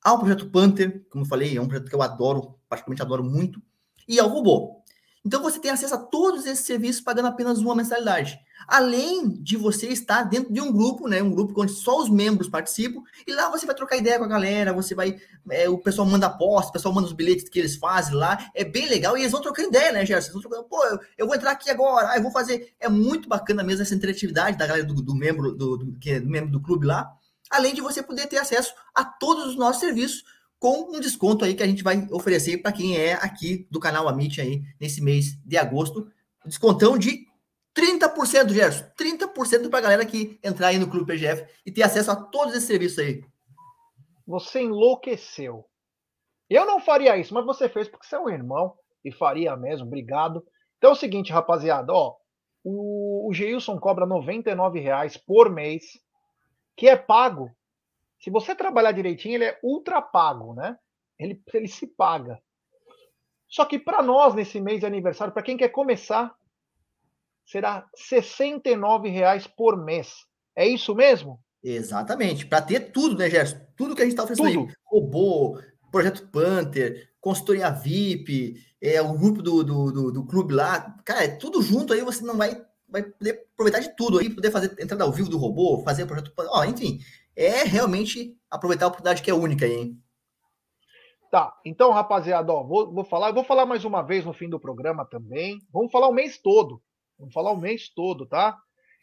ao 0.03 0.19
projeto 0.19 0.49
Panther, 0.51 1.05
como 1.11 1.25
eu 1.25 1.29
falei, 1.29 1.57
é 1.57 1.61
um 1.61 1.69
projeto 1.69 1.89
que 1.89 1.95
eu 1.95 2.03
adoro, 2.03 2.59
particularmente 2.69 3.03
adoro 3.03 3.23
muito, 3.23 3.63
e 4.09 4.19
ao 4.19 4.29
robô. 4.29 4.80
Então 5.25 5.43
você 5.43 5.59
tem 5.59 5.71
acesso 5.71 5.95
a 5.95 5.99
todos 5.99 6.47
esses 6.47 6.65
serviços 6.65 7.03
pagando 7.03 7.29
apenas 7.29 7.59
uma 7.59 7.75
mensalidade. 7.75 8.39
Além 8.67 9.29
de 9.29 9.57
você 9.57 9.89
estar 9.89 10.23
dentro 10.23 10.53
de 10.53 10.61
um 10.61 10.73
grupo, 10.73 11.09
né? 11.09 11.23
Um 11.23 11.31
grupo 11.31 11.61
onde 11.61 11.73
só 11.73 11.99
os 11.99 12.09
membros 12.09 12.49
participam, 12.49 13.03
e 13.27 13.33
lá 13.33 13.51
você 13.51 13.67
vai 13.67 13.75
trocar 13.75 13.97
ideia 13.97 14.19
com 14.19 14.25
a 14.25 14.29
galera, 14.29 14.73
você 14.73 14.95
vai. 14.95 15.19
É, 15.51 15.69
o 15.69 15.79
pessoal 15.79 16.07
manda 16.07 16.27
aposta, 16.27 16.71
o 16.71 16.73
pessoal 16.73 16.95
manda 16.95 17.07
os 17.07 17.13
bilhetes 17.13 17.49
que 17.49 17.59
eles 17.59 17.77
fazem 17.77 18.15
lá. 18.15 18.51
É 18.55 18.65
bem 18.65 18.89
legal, 18.89 19.17
e 19.17 19.21
eles 19.21 19.33
vão 19.33 19.41
trocando 19.41 19.69
ideia, 19.69 19.93
né, 19.93 20.07
Gerson? 20.07 20.31
Eles 20.31 20.33
vão 20.33 20.43
trocando, 20.43 20.69
pô, 20.69 20.83
eu, 20.85 20.99
eu, 21.19 21.27
vou 21.27 21.35
entrar 21.35 21.51
aqui 21.51 21.71
agora, 21.71 22.11
ah, 22.11 22.17
eu 22.17 22.23
vou 22.23 22.33
fazer. 22.33 22.75
É 22.79 22.89
muito 22.89 23.29
bacana 23.29 23.63
mesmo 23.63 23.83
essa 23.83 23.95
interatividade 23.95 24.57
da 24.57 24.67
galera 24.67 24.87
do, 24.87 24.95
do 25.03 25.15
membro, 25.15 25.53
do, 25.53 25.77
do, 25.77 25.99
que 25.99 26.13
é 26.13 26.21
membro 26.21 26.51
do 26.51 26.61
clube 26.61 26.87
lá. 26.87 27.11
Além 27.51 27.75
de 27.75 27.81
você 27.81 28.03
poder 28.03 28.27
ter 28.27 28.39
acesso 28.39 28.73
a 28.95 29.05
todos 29.05 29.47
os 29.47 29.57
nossos 29.57 29.81
serviços 29.81 30.23
com 30.61 30.95
um 30.95 31.01
desconto 31.01 31.45
aí 31.45 31.55
que 31.55 31.63
a 31.63 31.67
gente 31.67 31.83
vai 31.83 32.07
oferecer 32.13 32.59
para 32.59 32.71
quem 32.71 32.97
é 32.97 33.15
aqui 33.15 33.67
do 33.71 33.81
canal 33.81 34.07
Amit 34.07 34.41
aí 34.41 34.63
nesse 34.79 35.03
mês 35.03 35.37
de 35.45 35.57
agosto. 35.57 36.07
Descontão 36.45 36.99
de 36.99 37.27
30%, 37.75 38.51
Gerson, 38.51 38.85
30% 38.99 39.71
para 39.71 39.79
a 39.79 39.83
galera 39.83 40.07
que 40.07 40.39
entrar 40.45 40.69
aí 40.69 40.79
no 40.79 40.89
Clube 40.89 41.13
PGF 41.13 41.47
e 41.65 41.73
ter 41.73 41.83
acesso 41.83 42.11
a 42.11 42.17
todos 42.17 42.55
esses 42.55 42.69
serviços 42.69 42.99
aí. 42.99 43.25
Você 44.27 44.61
enlouqueceu. 44.61 45.65
Eu 46.49 46.67
não 46.67 46.79
faria 46.79 47.17
isso, 47.17 47.33
mas 47.33 47.45
você 47.47 47.69
fez 47.69 47.89
porque 47.89 48.07
você 48.07 48.17
é 48.17 48.21
um 48.21 48.29
irmão 48.29 48.75
e 49.05 49.11
faria 49.11 49.57
mesmo, 49.57 49.87
obrigado. 49.87 50.45
Então 50.77 50.91
é 50.91 50.93
o 50.93 50.97
seguinte, 50.97 51.33
rapaziada, 51.33 51.93
ó, 51.93 52.17
o, 52.63 53.31
Geilson 53.33 53.79
cobra 53.79 54.05
R$ 54.05 54.81
reais 54.81 55.17
por 55.17 55.51
mês, 55.51 55.85
que 56.77 56.87
é 56.87 56.97
pago. 56.97 57.51
Se 58.21 58.31
você 58.31 58.55
trabalhar 58.55 58.93
direitinho, 58.93 59.37
ele 59.37 59.45
é 59.45 59.59
ultra 59.63 60.01
pago, 60.03 60.55
né? 60.55 60.77
Ele, 61.19 61.43
ele 61.53 61.69
se 61.69 61.87
paga. 61.87 62.41
Só 63.49 63.65
que 63.65 63.79
para 63.79 64.03
nós, 64.03 64.35
nesse 64.35 64.61
mês 64.61 64.81
de 64.81 64.87
aniversário, 64.87 65.33
para 65.33 65.43
quem 65.43 65.57
quer 65.57 65.71
começar, 65.71 66.35
será 67.45 67.89
R$ 67.97 69.11
reais 69.11 69.47
por 69.47 69.77
mês. 69.77 70.25
É 70.55 70.67
isso 70.67 70.95
mesmo? 70.95 71.41
Exatamente. 71.63 72.47
Para 72.47 72.63
ter 72.63 72.93
tudo, 72.93 73.19
né, 73.19 73.29
Gerson? 73.29 73.59
Tudo 73.77 73.95
que 73.95 74.03
a 74.03 74.05
gente 74.05 74.13
está 74.13 74.25
oferecendo 74.25 74.53
tudo. 74.53 74.69
aí. 74.69 74.75
Robô, 74.85 75.61
Projeto 75.91 76.29
Panther, 76.29 77.11
consultoria 77.21 77.71
VIP, 77.71 78.57
é, 78.81 79.01
o 79.03 79.15
grupo 79.15 79.43
do, 79.43 79.65
do, 79.65 79.93
do, 79.93 80.13
do, 80.13 80.27
clube 80.27 80.55
lá. 80.55 80.97
Cara, 81.05 81.25
é 81.25 81.29
tudo 81.29 81.61
junto 81.61 81.93
aí, 81.93 82.03
você 82.03 82.25
não 82.25 82.37
vai, 82.37 82.63
vai 82.89 83.03
poder 83.03 83.47
aproveitar 83.53 83.81
de 83.81 83.95
tudo 83.97 84.19
aí, 84.19 84.31
poder 84.31 84.51
fazer 84.51 84.75
entrada 84.81 85.05
ao 85.05 85.13
vivo 85.13 85.29
do 85.29 85.39
robô, 85.39 85.83
fazer 85.83 86.05
o 86.05 86.07
projeto 86.07 86.33
Panther. 86.33 86.53
Ó, 86.55 86.65
enfim, 86.65 87.01
é 87.41 87.65
realmente 87.65 88.37
aproveitar 88.51 88.85
a 88.85 88.89
oportunidade 88.89 89.23
que 89.23 89.31
é 89.31 89.35
única 89.35 89.65
aí, 89.65 89.73
hein? 89.73 90.03
Tá, 91.31 91.57
então, 91.65 91.93
rapaziada, 91.93 92.53
ó, 92.53 92.65
vou, 92.65 92.93
vou 92.93 93.05
falar, 93.05 93.33
vou 93.33 93.45
falar 93.45 93.65
mais 93.65 93.85
uma 93.85 94.03
vez 94.03 94.25
no 94.25 94.33
fim 94.33 94.49
do 94.49 94.59
programa 94.59 95.07
também. 95.07 95.59
Vamos 95.73 95.93
falar 95.93 96.09
o 96.09 96.13
mês 96.13 96.39
todo. 96.39 96.83
Vamos 97.19 97.33
falar 97.33 97.53
o 97.53 97.57
mês 97.57 97.89
todo, 97.89 98.27
tá? 98.27 98.59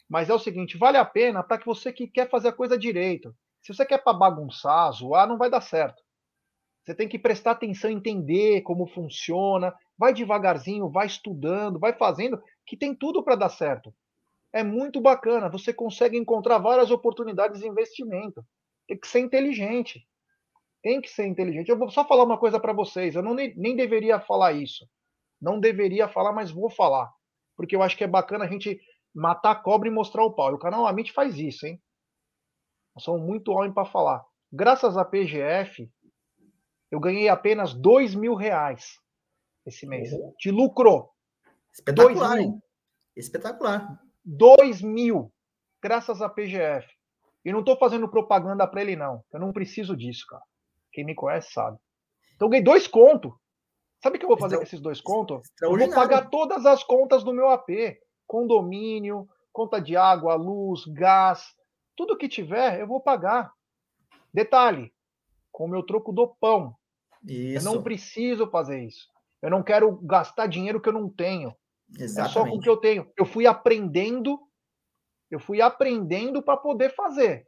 Mas 0.08 0.28
é 0.28 0.34
o 0.34 0.38
seguinte, 0.38 0.76
vale 0.76 0.98
a 0.98 1.04
pena 1.04 1.42
para 1.42 1.58
que 1.58 1.66
você 1.66 1.92
que 1.92 2.06
quer 2.06 2.28
fazer 2.28 2.48
a 2.48 2.52
coisa 2.52 2.78
direito. 2.78 3.34
Se 3.62 3.74
você 3.74 3.84
quer 3.84 4.02
para 4.02 4.12
bagunçar, 4.12 4.92
zoar, 4.92 5.26
não 5.26 5.38
vai 5.38 5.50
dar 5.50 5.60
certo. 5.60 6.02
Você 6.84 6.94
tem 6.94 7.08
que 7.08 7.18
prestar 7.18 7.52
atenção, 7.52 7.90
entender 7.90 8.62
como 8.62 8.86
funciona, 8.86 9.74
vai 9.96 10.14
devagarzinho, 10.14 10.90
vai 10.90 11.06
estudando, 11.06 11.78
vai 11.78 11.92
fazendo, 11.92 12.40
que 12.66 12.76
tem 12.76 12.94
tudo 12.94 13.22
para 13.22 13.36
dar 13.36 13.48
certo. 13.48 13.92
É 14.52 14.62
muito 14.62 15.00
bacana, 15.00 15.50
você 15.50 15.72
consegue 15.72 16.16
encontrar 16.16 16.58
várias 16.58 16.90
oportunidades 16.90 17.60
de 17.60 17.68
investimento. 17.68 18.44
Tem 18.86 18.98
que 18.98 19.06
ser 19.06 19.20
inteligente. 19.20 20.06
Tem 20.82 21.00
que 21.00 21.08
ser 21.08 21.26
inteligente. 21.26 21.68
Eu 21.68 21.78
vou 21.78 21.90
só 21.90 22.06
falar 22.06 22.24
uma 22.24 22.38
coisa 22.38 22.58
para 22.58 22.72
vocês. 22.72 23.14
Eu 23.14 23.22
não, 23.22 23.34
nem, 23.34 23.54
nem 23.56 23.76
deveria 23.76 24.20
falar 24.20 24.52
isso. 24.52 24.88
Não 25.40 25.60
deveria 25.60 26.08
falar, 26.08 26.32
mas 26.32 26.50
vou 26.50 26.70
falar. 26.70 27.12
Porque 27.56 27.76
eu 27.76 27.82
acho 27.82 27.96
que 27.96 28.04
é 28.04 28.08
bacana 28.08 28.44
a 28.44 28.48
gente 28.48 28.80
matar 29.14 29.50
a 29.50 29.56
cobra 29.56 29.88
e 29.88 29.92
mostrar 29.92 30.24
o 30.24 30.32
pau. 30.32 30.50
E 30.50 30.54
o 30.54 30.58
canal 30.58 30.86
Amit 30.86 31.12
faz 31.12 31.36
isso, 31.36 31.66
hein? 31.66 31.80
Nós 32.94 33.04
somos 33.04 33.20
muito 33.20 33.52
homem 33.52 33.72
para 33.72 33.84
falar. 33.84 34.24
Graças 34.50 34.96
a 34.96 35.04
PGF, 35.04 35.90
eu 36.90 36.98
ganhei 36.98 37.28
apenas 37.28 37.74
dois 37.74 38.14
mil 38.14 38.34
reais 38.34 38.98
esse 39.66 39.86
mês. 39.86 40.12
Uhum. 40.12 40.34
De 40.38 40.50
lucro. 40.50 41.10
Espetacular, 41.72 42.36
mil. 42.36 42.62
Espetacular. 43.14 44.00
Dois 44.30 44.82
mil. 44.82 45.32
Graças 45.82 46.20
a 46.20 46.28
PGF. 46.28 46.86
E 47.44 47.50
não 47.50 47.60
estou 47.60 47.78
fazendo 47.78 48.08
propaganda 48.08 48.66
para 48.66 48.82
ele, 48.82 48.94
não. 48.94 49.24
Eu 49.32 49.40
não 49.40 49.52
preciso 49.52 49.96
disso, 49.96 50.26
cara. 50.28 50.42
Quem 50.92 51.04
me 51.04 51.14
conhece 51.14 51.52
sabe. 51.52 51.78
Então 52.34 52.46
eu 52.46 52.50
ganhei 52.50 52.64
dois 52.64 52.86
contos. 52.86 53.32
Sabe 54.02 54.16
o 54.16 54.18
que 54.18 54.26
eu 54.26 54.28
vou 54.28 54.38
fazer 54.38 54.56
então, 54.56 54.60
com 54.64 54.66
esses 54.66 54.80
dois 54.80 55.00
contos? 55.00 55.48
Eu 55.62 55.76
vou 55.76 55.90
pagar 55.90 56.28
todas 56.28 56.66
as 56.66 56.84
contas 56.84 57.24
do 57.24 57.32
meu 57.32 57.48
AP. 57.48 57.70
Condomínio, 58.26 59.26
conta 59.50 59.80
de 59.80 59.96
água, 59.96 60.34
luz, 60.34 60.84
gás, 60.84 61.56
tudo 61.96 62.16
que 62.16 62.28
tiver, 62.28 62.80
eu 62.80 62.86
vou 62.86 63.00
pagar. 63.00 63.50
Detalhe, 64.32 64.92
com 65.50 65.64
o 65.64 65.68
meu 65.68 65.82
troco 65.82 66.12
do 66.12 66.28
pão. 66.28 66.76
Isso. 67.24 67.66
Eu 67.66 67.72
não 67.74 67.82
preciso 67.82 68.46
fazer 68.50 68.84
isso. 68.84 69.08
Eu 69.40 69.50
não 69.50 69.62
quero 69.62 69.96
gastar 70.02 70.46
dinheiro 70.46 70.80
que 70.80 70.88
eu 70.88 70.92
não 70.92 71.08
tenho. 71.08 71.56
Exatamente. 71.96 72.30
É 72.30 72.32
só 72.32 72.48
com 72.48 72.56
o 72.56 72.60
que 72.60 72.68
eu 72.68 72.76
tenho. 72.76 73.10
Eu 73.16 73.24
fui 73.24 73.46
aprendendo, 73.46 74.38
eu 75.30 75.38
fui 75.38 75.60
aprendendo 75.60 76.42
para 76.42 76.56
poder 76.56 76.94
fazer. 76.94 77.46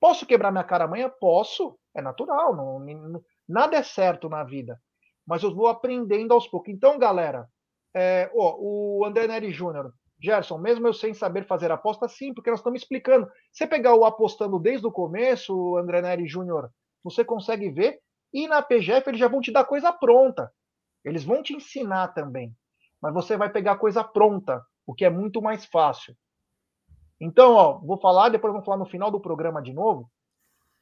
Posso 0.00 0.26
quebrar 0.26 0.50
minha 0.50 0.64
cara 0.64 0.84
amanhã? 0.84 1.10
Posso. 1.20 1.78
É 1.94 2.02
natural. 2.02 2.54
Não, 2.54 2.78
não, 2.80 3.24
nada 3.48 3.76
é 3.76 3.82
certo 3.82 4.28
na 4.28 4.44
vida. 4.44 4.80
Mas 5.26 5.42
eu 5.42 5.54
vou 5.54 5.68
aprendendo 5.68 6.34
aos 6.34 6.46
poucos. 6.46 6.72
Então, 6.72 6.98
galera, 6.98 7.48
é, 7.94 8.30
ó, 8.34 8.56
o 8.58 9.04
André 9.04 9.26
Neri 9.26 9.52
Júnior, 9.52 9.92
Gerson, 10.20 10.58
mesmo 10.58 10.86
eu 10.86 10.92
sem 10.92 11.14
saber 11.14 11.46
fazer 11.46 11.70
aposta, 11.70 12.08
sim, 12.08 12.34
porque 12.34 12.50
nós 12.50 12.60
estamos 12.60 12.82
explicando. 12.82 13.28
Você 13.52 13.66
pegar 13.66 13.94
o 13.94 14.04
apostando 14.04 14.58
desde 14.58 14.86
o 14.86 14.92
começo, 14.92 15.56
o 15.56 15.76
André 15.76 16.02
Neri 16.02 16.26
Júnior, 16.26 16.70
você 17.02 17.24
consegue 17.24 17.70
ver 17.70 18.00
e 18.32 18.48
na 18.48 18.60
PGF 18.60 19.08
eles 19.08 19.20
já 19.20 19.28
vão 19.28 19.40
te 19.40 19.52
dar 19.52 19.64
coisa 19.64 19.92
pronta. 19.92 20.52
Eles 21.04 21.22
vão 21.22 21.42
te 21.42 21.54
ensinar 21.54 22.08
também. 22.08 22.54
Mas 23.04 23.12
você 23.12 23.36
vai 23.36 23.50
pegar 23.50 23.76
coisa 23.76 24.02
pronta, 24.02 24.64
o 24.86 24.94
que 24.94 25.04
é 25.04 25.10
muito 25.10 25.42
mais 25.42 25.66
fácil. 25.66 26.16
Então, 27.20 27.52
ó, 27.52 27.78
vou 27.80 28.00
falar, 28.00 28.30
depois 28.30 28.50
vamos 28.50 28.64
falar 28.64 28.78
no 28.78 28.86
final 28.86 29.10
do 29.10 29.20
programa 29.20 29.60
de 29.60 29.74
novo. 29.74 30.10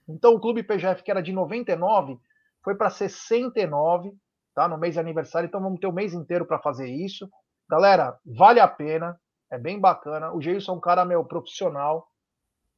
Então, 0.08 0.32
o 0.32 0.40
Clube 0.40 0.62
PGF, 0.62 1.02
que 1.02 1.10
era 1.10 1.20
de 1.20 1.32
99, 1.32 2.16
foi 2.62 2.76
para 2.76 2.90
69, 2.90 4.12
tá? 4.54 4.68
No 4.68 4.78
mês 4.78 4.94
de 4.94 5.00
aniversário. 5.00 5.48
Então, 5.48 5.60
vamos 5.60 5.80
ter 5.80 5.88
o 5.88 5.92
mês 5.92 6.14
inteiro 6.14 6.46
para 6.46 6.60
fazer 6.60 6.88
isso. 6.88 7.28
Galera, 7.68 8.16
vale 8.24 8.60
a 8.60 8.68
pena. 8.68 9.20
É 9.50 9.58
bem 9.58 9.80
bacana. 9.80 10.32
O 10.32 10.40
Geilson 10.40 10.74
é 10.74 10.76
um 10.76 10.80
cara, 10.80 11.04
meu, 11.04 11.24
profissional. 11.24 12.06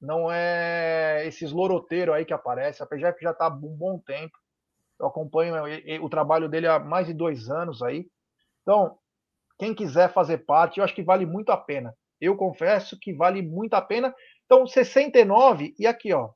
Não 0.00 0.32
é 0.32 1.22
esses 1.26 1.52
loroteiros 1.52 2.14
aí 2.14 2.24
que 2.24 2.32
aparece. 2.32 2.82
A 2.82 2.86
PGF 2.86 3.20
já 3.20 3.32
está 3.32 3.44
há 3.44 3.54
um 3.54 3.76
bom 3.76 3.98
tempo. 3.98 4.38
Eu 4.98 5.06
acompanho 5.06 5.54
o 6.00 6.08
trabalho 6.08 6.48
dele 6.48 6.66
há 6.66 6.78
mais 6.78 7.06
de 7.06 7.12
dois 7.12 7.50
anos 7.50 7.82
aí. 7.82 8.06
Então, 8.62 8.96
quem 9.58 9.74
quiser 9.74 10.12
fazer 10.12 10.38
parte, 10.38 10.78
eu 10.78 10.84
acho 10.84 10.94
que 10.94 11.02
vale 11.02 11.24
muito 11.26 11.50
a 11.50 11.56
pena. 11.56 11.96
Eu 12.20 12.36
confesso 12.36 12.98
que 12.98 13.12
vale 13.12 13.42
muito 13.42 13.74
a 13.74 13.82
pena. 13.82 14.14
Então, 14.44 14.66
69, 14.66 15.74
e 15.78 15.86
aqui, 15.86 16.12
ó. 16.12 16.30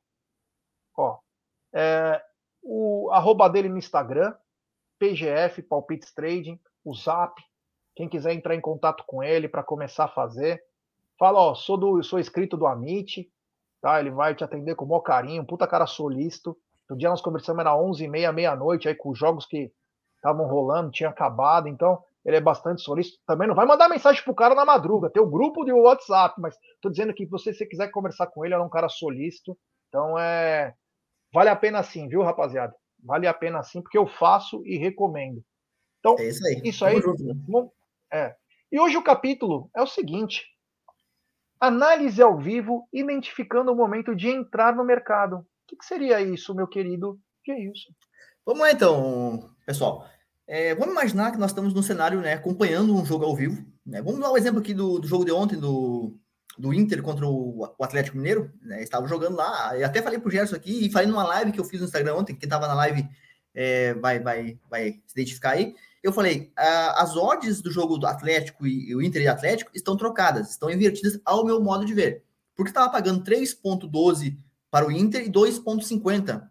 Ó. 0.97 1.19
É, 1.73 2.23
o 2.63 3.11
arroba 3.13 3.49
dele 3.49 3.69
no 3.69 3.79
Instagram, 3.79 4.35
PGF, 4.99 5.63
Palpites 5.63 6.13
Trading, 6.13 6.61
o 6.85 6.95
Zap. 6.95 7.41
Quem 7.95 8.09
quiser 8.09 8.33
entrar 8.33 8.55
em 8.55 8.61
contato 8.61 9.05
com 9.07 9.23
ele 9.23 9.49
para 9.49 9.63
começar 9.63 10.05
a 10.05 10.09
fazer. 10.09 10.63
Fala, 11.19 11.41
ó, 11.41 11.55
sou, 11.55 11.77
do, 11.77 12.03
sou 12.03 12.21
inscrito 12.21 12.57
do 12.57 12.67
Amit, 12.67 13.31
tá? 13.81 13.99
Ele 13.99 14.11
vai 14.11 14.35
te 14.35 14.45
atender 14.45 14.77
com 14.77 14.85
o 14.85 14.89
maior 14.89 15.01
carinho, 15.01 15.45
puta 15.45 15.67
cara 15.67 15.87
solícito. 15.87 16.57
No 16.89 16.97
dia 16.97 17.09
nós 17.09 17.21
conversamos, 17.21 17.61
era 17.61 17.75
11h30, 17.75 18.33
meia-noite, 18.33 18.89
aí 18.89 18.95
com 18.95 19.11
os 19.11 19.19
jogos 19.19 19.45
que 19.45 19.73
estavam 20.17 20.47
rolando, 20.47 20.91
tinha 20.91 21.09
acabado, 21.09 21.69
então 21.69 22.03
ele 22.25 22.37
é 22.37 22.41
bastante 22.41 22.83
solícito. 22.83 23.19
Também 23.27 23.49
não 23.49 23.55
vai 23.55 23.67
mandar 23.67 23.89
mensagem 23.89 24.23
pro 24.23 24.35
cara 24.35 24.55
na 24.55 24.65
madruga, 24.65 25.11
tem 25.11 25.23
o 25.23 25.31
grupo 25.31 25.65
de 25.65 25.73
WhatsApp, 25.73 26.41
mas 26.41 26.57
tô 26.81 26.91
dizendo 26.91 27.15
que 27.15 27.27
você, 27.27 27.53
se 27.53 27.67
quiser 27.67 27.91
conversar 27.91 28.27
com 28.29 28.45
ele, 28.45 28.55
é 28.55 28.59
um 28.59 28.69
cara 28.69 28.89
solícito, 28.89 29.57
então 29.89 30.19
é. 30.19 30.75
Vale 31.33 31.51
a 31.51 31.57
pena 31.57 31.83
sim, 31.83 32.09
viu, 32.09 32.23
rapaziada? 32.23 32.75
Vale 33.05 33.27
a 33.27 33.35
pena 33.35 33.63
sim, 33.63 33.83
porque 33.83 33.99
eu 33.99 34.07
faço 34.07 34.63
e 34.65 34.79
recomendo. 34.79 35.43
Então, 36.01 36.17
é 36.19 36.29
isso 36.29 36.47
aí. 36.47 36.61
Isso 36.65 36.85
aí 36.85 37.01
junto, 37.01 37.73
é. 38.13 38.35
E 38.73 38.81
hoje 38.81 38.97
o 38.97 39.05
capítulo 39.05 39.71
é 39.77 39.83
o 39.83 39.87
seguinte: 39.87 40.47
análise 41.61 42.23
ao 42.23 42.39
vivo, 42.39 42.89
identificando 42.93 43.73
o 43.73 43.77
momento 43.77 44.17
de 44.17 44.29
entrar 44.29 44.75
no 44.75 44.85
mercado 44.85 45.47
que, 45.69 45.77
que 45.77 45.85
seria 45.85 46.21
isso, 46.21 46.55
meu 46.55 46.67
querido 46.67 47.21
isso? 47.47 47.95
Vamos 48.45 48.61
lá 48.61 48.73
então, 48.73 49.55
pessoal. 49.65 50.07
É, 50.49 50.75
vamos 50.75 50.93
imaginar 50.93 51.31
que 51.31 51.37
nós 51.37 51.51
estamos 51.51 51.75
num 51.75 51.83
cenário, 51.83 52.23
né, 52.23 52.33
acompanhando 52.33 52.97
um 52.97 53.05
jogo 53.05 53.27
ao 53.27 53.37
vivo. 53.37 53.63
Né? 53.85 54.01
Vamos 54.01 54.19
dar 54.19 54.33
um 54.33 54.37
exemplo 54.37 54.61
aqui 54.61 54.73
do, 54.73 54.99
do 54.99 55.07
jogo 55.07 55.23
de 55.23 55.31
ontem, 55.31 55.59
do, 55.59 56.17
do 56.57 56.73
Inter 56.73 57.03
contra 57.03 57.27
o, 57.27 57.71
o 57.79 57.85
Atlético 57.85 58.17
Mineiro. 58.17 58.51
Né? 58.63 58.83
Estava 58.83 59.07
jogando 59.07 59.37
lá. 59.37 59.77
Eu 59.77 59.85
até 59.85 60.01
falei 60.01 60.19
pro 60.19 60.31
Gerson 60.31 60.57
aqui 60.57 60.87
e 60.87 60.91
falei 60.91 61.07
numa 61.07 61.23
live 61.23 61.53
que 61.53 61.61
eu 61.61 61.65
fiz 61.65 61.81
no 61.81 61.87
Instagram 61.87 62.15
ontem, 62.15 62.35
que 62.35 62.47
estava 62.47 62.67
na 62.67 62.73
live 62.73 63.07
é, 63.55 63.93
vai, 63.95 64.21
vai, 64.21 64.59
vai 64.71 64.93
se 65.07 65.13
identificar 65.21 65.51
aí. 65.51 65.75
Eu 66.03 66.13
falei, 66.13 66.51
as 66.57 67.15
odds 67.15 67.61
do 67.61 67.71
jogo 67.71 67.99
do 67.99 68.07
Atlético 68.07 68.67
e, 68.67 68.89
e 68.89 68.95
o 68.95 69.03
Inter 69.03 69.21
e 69.21 69.29
Atlético 69.29 69.71
estão 69.75 69.97
trocadas, 69.97 70.51
estão 70.51 70.71
invertidas 70.71 71.21
ao 71.25 71.45
meu 71.45 71.61
modo 71.61 71.85
de 71.85 71.93
ver. 71.93 72.23
Porque 72.57 72.71
estava 72.71 72.91
pagando 72.91 73.23
3,12 73.23 74.39
para 74.71 74.87
o 74.87 74.93
Inter 74.93 75.27
e 75.27 75.31
2,50, 75.31 76.49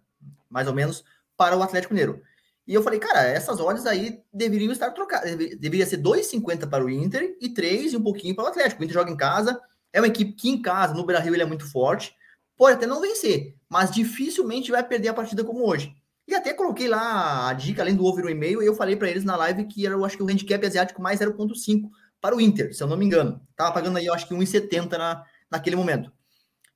mais 0.50 0.68
ou 0.68 0.74
menos, 0.74 1.04
para 1.36 1.58
o 1.58 1.64
Atlético 1.64 1.94
Mineiro. 1.94 2.22
E 2.68 2.74
eu 2.74 2.84
falei, 2.84 3.00
cara, 3.00 3.22
essas 3.22 3.60
odds 3.60 3.86
aí 3.86 4.22
deveriam 4.34 4.72
estar 4.74 4.92
trocadas. 4.92 5.32
Deveria 5.36 5.86
ser 5.86 5.98
2,50 5.98 6.70
para 6.70 6.84
o 6.84 6.90
Inter 6.90 7.38
e 7.40 7.50
3 7.50 7.94
e 7.94 7.98
um 7.98 8.04
pouquinho 8.04 8.36
para 8.36 8.44
o 8.44 8.48
Atlético. 8.48 8.82
O 8.82 8.84
Inter 8.84 8.96
joga 8.96 9.10
em 9.10 9.16
casa, 9.16 9.60
é 9.94 10.02
uma 10.02 10.08
equipe 10.08 10.34
que 10.34 10.50
em 10.50 10.62
casa, 10.62 10.94
no 10.94 11.06
Brasil, 11.06 11.34
ele 11.34 11.44
é 11.44 11.46
muito 11.46 11.70
forte. 11.72 12.14
Pode 12.58 12.76
até 12.76 12.86
não 12.86 13.00
vencer, 13.00 13.56
mas 13.70 13.92
dificilmente 13.92 14.72
vai 14.72 14.84
perder 14.84 15.08
a 15.10 15.14
partida 15.14 15.44
como 15.44 15.66
hoje. 15.66 15.96
E 16.28 16.36
até 16.36 16.54
coloquei 16.54 16.90
lá 16.90 17.50
a 17.50 17.54
dica, 17.54 17.82
além 17.82 17.96
do 17.96 18.04
over 18.04 18.26
no 18.26 18.30
e-mail, 18.30 18.62
e 18.62 18.66
eu 18.66 18.76
falei 18.76 18.98
para 18.98 19.10
eles 19.10 19.24
na 19.24 19.38
live 19.38 19.66
que 19.66 19.86
era, 19.86 19.96
eu 19.96 20.04
acho 20.04 20.18
que 20.18 20.24
o 20.24 20.28
handicap 20.28 20.66
asiático 20.66 21.02
mais 21.02 21.22
0,5 21.22 21.90
para 22.20 22.36
o 22.36 22.42
Inter, 22.42 22.76
se 22.76 22.84
eu 22.84 22.88
não 22.88 22.98
me 22.98 23.06
engano. 23.06 23.40
Tava 23.56 23.74
pagando 23.74 23.98
aí, 23.98 24.08
eu 24.08 24.14
acho 24.14 24.28
que 24.28 24.34
1,70 24.34 24.98
na, 24.98 25.24
naquele 25.50 25.78
momento. 25.78 26.12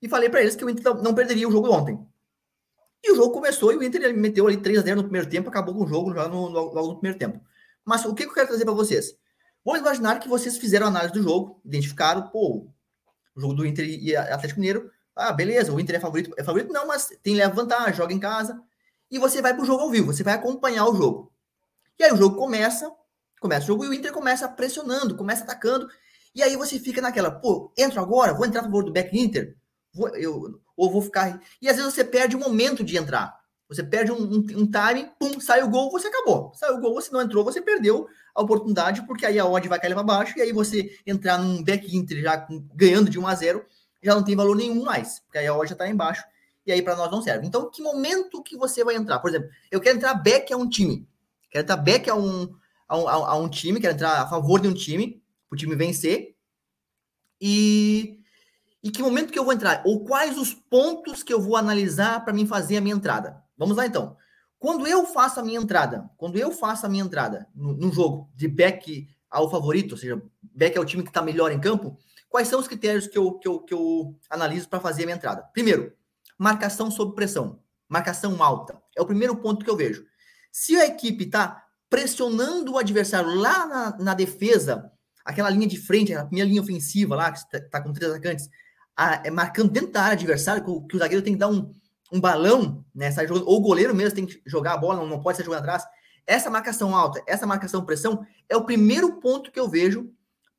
E 0.02 0.08
falei 0.08 0.30
para 0.30 0.42
eles 0.42 0.56
que 0.56 0.64
o 0.64 0.70
Inter 0.70 0.96
não 1.04 1.14
perderia 1.14 1.50
o 1.50 1.52
jogo 1.52 1.70
ontem. 1.70 2.00
E 3.04 3.12
o 3.12 3.16
jogo 3.16 3.34
começou 3.34 3.72
e 3.74 3.78
o 3.78 3.84
Inter 3.84 4.16
meteu 4.16 4.48
ali 4.48 4.58
3 4.58 4.80
a 4.80 4.82
0 4.82 4.98
no 4.98 5.04
primeiro 5.04 5.30
tempo, 5.30 5.50
acabou 5.50 5.74
com 5.74 5.84
o 5.84 5.88
jogo 5.88 6.14
já 6.14 6.28
no, 6.28 6.48
logo 6.48 6.88
no 6.88 6.96
primeiro 7.00 7.18
tempo. 7.18 7.42
Mas 7.84 8.06
o 8.06 8.14
que 8.14 8.24
eu 8.24 8.34
quero 8.34 8.48
trazer 8.48 8.64
para 8.64 8.74
vocês? 8.74 9.16
Vamos 9.66 9.82
imaginar 9.82 10.20
que 10.20 10.30
vocês 10.30 10.58
fizeram 10.58 10.88
análise 10.88 11.14
do 11.14 11.22
jogo, 11.22 11.60
identificaram, 11.66 12.30
pô, 12.30 12.68
o 13.36 13.42
jogo 13.42 13.54
do 13.54 13.66
Inter 13.66 13.86
e 13.86 14.16
Atlético 14.16 14.60
Mineiro. 14.60 14.92
Ah, 15.16 15.32
beleza, 15.32 15.74
o 15.74 15.80
Inter 15.80 15.96
é 15.96 16.00
favorito. 16.00 16.34
É 16.38 16.44
favorito? 16.44 16.72
Não, 16.72 16.88
mas 16.88 17.10
tem 17.22 17.36
leva 17.36 17.54
vantagem, 17.54 17.94
joga 17.94 18.14
em 18.14 18.20
casa. 18.20 18.62
E 19.10 19.20
você 19.20 19.42
vai 19.42 19.54
pro 19.54 19.66
jogo 19.66 19.84
ao 19.84 19.90
vivo, 19.90 20.14
você 20.14 20.24
vai 20.24 20.36
acompanhar 20.36 20.88
o 20.88 20.96
jogo. 20.96 21.32
E 22.00 22.04
aí 22.04 22.12
o 22.12 22.18
jogo 22.18 22.38
começa, 22.38 22.92
começa 23.40 23.66
o 23.66 23.68
jogo 23.68 23.86
e 23.86 23.90
o 23.90 23.94
Inter 23.94 24.12
começa 24.12 24.48
pressionando, 24.48 25.16
começa 25.16 25.44
atacando. 25.44 25.88
E 26.34 26.42
aí 26.42 26.56
você 26.56 26.80
fica 26.80 27.02
naquela, 27.02 27.30
pô, 27.30 27.74
entro 27.78 28.00
agora, 28.00 28.34
vou 28.34 28.46
entrar 28.46 28.62
a 28.62 28.64
favor 28.64 28.84
do 28.84 28.92
back 28.92 29.18
Inter, 29.18 29.58
vou, 29.94 30.08
eu, 30.16 30.62
ou 30.82 30.90
vou 30.90 31.02
ficar. 31.04 31.40
E 31.62 31.70
às 31.70 31.76
vezes 31.76 31.94
você 31.94 32.04
perde 32.04 32.36
o 32.36 32.40
momento 32.40 32.84
de 32.84 32.98
entrar. 32.98 33.40
Você 33.70 33.84
perde 33.84 34.12
um, 34.12 34.18
um, 34.18 34.38
um 34.38 34.66
time, 34.66 35.12
pum, 35.20 35.40
sai 35.40 35.62
o 35.62 35.70
gol, 35.70 35.92
você 35.92 36.08
acabou. 36.08 36.52
Saiu 36.56 36.78
o 36.78 36.82
gol, 36.82 36.96
você 36.96 37.12
não 37.12 37.22
entrou, 37.22 37.44
você 37.44 37.62
perdeu 37.62 38.08
a 38.34 38.42
oportunidade, 38.42 39.06
porque 39.06 39.24
aí 39.24 39.38
a 39.38 39.46
odd 39.46 39.68
vai 39.70 39.80
cair 39.80 39.94
para 39.94 40.02
baixo, 40.02 40.38
e 40.40 40.42
aí 40.42 40.52
você 40.52 40.98
entrar 41.06 41.38
num 41.38 41.64
back 41.64 41.96
Inter 41.96 42.20
já 42.20 42.48
ganhando 42.74 43.12
de 43.12 43.20
1 43.20 43.28
a 43.28 43.36
0 43.36 43.66
já 44.02 44.16
não 44.16 44.24
tem 44.24 44.36
valor 44.36 44.56
nenhum 44.56 44.84
mais, 44.84 45.20
porque 45.20 45.38
aí 45.38 45.46
a 45.46 45.56
odd 45.56 45.70
já 45.70 45.74
está 45.74 45.88
embaixo, 45.88 46.24
e 46.66 46.72
aí 46.72 46.82
para 46.82 46.96
nós 46.96 47.12
não 47.12 47.22
serve. 47.22 47.46
Então, 47.46 47.70
que 47.70 47.84
momento 47.84 48.42
que 48.42 48.58
você 48.58 48.84
vai 48.84 48.96
entrar? 48.96 49.20
Por 49.20 49.30
exemplo, 49.30 49.50
eu 49.70 49.80
quero 49.80 49.98
entrar 49.98 50.16
back 50.16 50.52
a 50.52 50.58
um 50.58 50.68
time, 50.68 51.08
quero 51.52 51.64
entrar 51.64 51.78
back 51.78 52.10
a 52.10 52.16
um, 52.16 52.56
a 52.88 52.98
um, 52.98 53.08
a 53.08 53.36
um 53.38 53.48
time, 53.48 53.80
quero 53.80 53.94
entrar 53.94 54.20
a 54.24 54.28
favor 54.28 54.60
de 54.60 54.68
um 54.68 54.74
time, 54.74 55.22
para 55.48 55.56
o 55.56 55.60
time 55.60 55.76
vencer, 55.76 56.36
e 57.40 58.21
e 58.84 58.90
que 58.90 59.02
momento 59.02 59.32
que 59.32 59.38
eu 59.38 59.44
vou 59.44 59.54
entrar? 59.54 59.84
Ou 59.86 60.04
quais 60.04 60.38
os 60.38 60.54
pontos 60.54 61.22
que 61.22 61.34
eu 61.34 61.40
vou 61.40 61.56
analisar 61.56 62.24
para 62.24 62.34
mim 62.34 62.48
fazer 62.48 62.78
a 62.78 62.82
minha 62.82 62.96
entrada? 62.96 63.44
Vamos 63.58 63.78
lá 63.78 63.86
então. 63.86 64.18
Quando 64.58 64.88
eu 64.88 65.06
faço 65.06 65.40
a 65.40 65.44
minha 65.44 65.60
entrada, 65.60 66.10
quando 66.18 66.38
eu 66.38 66.52
faço 66.52 66.86
a 66.86 66.90
minha 66.90 67.04
entrada 67.04 67.48
no, 67.54 67.92
jogo 67.92 68.30
de 68.36 68.48
back 68.48 69.08
ao 69.30 69.50
favorito, 69.50 69.94
ou 69.94 69.98
seja, 69.98 70.22
back 70.42 70.78
é 70.78 70.82
o 70.82 70.86
time 70.86 71.04
que 71.04 71.10
está 71.10 71.22
melhor 71.22 71.52
em 71.52 71.60
campo, 71.60 71.98
quais 72.30 72.48
são 72.48 72.60
os 72.60 72.68
critérios 72.68 73.08
que 73.08 73.18
eu, 73.18 73.34
que 73.40 73.48
eu, 73.48 73.60
que 73.60 73.74
eu 73.74 74.16
analiso 74.30 74.70
para 74.70 74.80
fazer 74.80 75.04
a 75.04 75.06
minha 75.06 75.16
entrada? 75.16 75.44
Primeiro, 75.54 75.94
marcação 76.38 76.90
sob 76.92 77.16
pressão, 77.16 77.60
marcação 77.88 78.42
alta. 78.42 78.82
É 78.96 79.02
o 79.02 79.06
primeiro 79.06 79.36
ponto 79.38 79.64
que 79.64 79.70
eu 79.70 79.78
vejo. 79.78 80.06
Se 80.52 80.76
a 80.76 80.86
equipe 80.86 81.26
está 81.26 81.66
pressionando 81.90 82.74
o 82.74 82.78
adversário 82.78 83.36
lá 83.36 83.66
na, 83.66 83.98
na, 83.98 84.14
defesa, 84.14 84.92
aquela 85.26 85.50
linha 85.50 85.68
de 85.68 85.78
frente, 85.78 86.14
a 86.14 86.28
minha 86.32 86.46
linha 86.46 86.62
ofensiva 86.62 87.16
lá, 87.16 87.32
que 87.32 87.40
está 87.40 87.60
tá 87.60 87.82
com 87.82 87.92
três 87.94 88.12
atacantes, 88.12 88.50
a, 88.96 89.26
é, 89.26 89.32
marcando 89.32 89.72
dentro 89.72 89.92
da 89.92 90.04
área 90.04 90.14
adversária, 90.14 90.62
que, 90.62 90.88
que 90.88 90.96
o 90.96 91.00
zagueiro 91.00 91.24
tem 91.24 91.34
que 91.34 91.40
dar 91.40 91.48
um, 91.48 91.72
um 92.12 92.20
balão, 92.20 92.86
né? 92.94 93.12
Sai 93.12 93.28
jogando, 93.28 93.48
ou 93.48 93.58
o 93.58 93.62
goleiro 93.62 93.96
mesmo 93.96 94.16
tem 94.16 94.26
que 94.26 94.42
jogar 94.46 94.74
a 94.74 94.78
bola, 94.78 95.00
não, 95.00 95.08
não 95.08 95.22
pode 95.22 95.38
ser 95.38 95.44
jogando 95.44 95.62
atrás. 95.62 95.84
Essa 96.28 96.50
marcação 96.50 96.96
alta, 96.96 97.24
essa 97.26 97.48
marcação 97.48 97.86
pressão, 97.86 98.26
é 98.48 98.56
o 98.56 98.66
primeiro 98.66 99.20
ponto 99.20 99.52
que 99.52 99.60
eu 99.60 99.70
vejo 99.70 100.12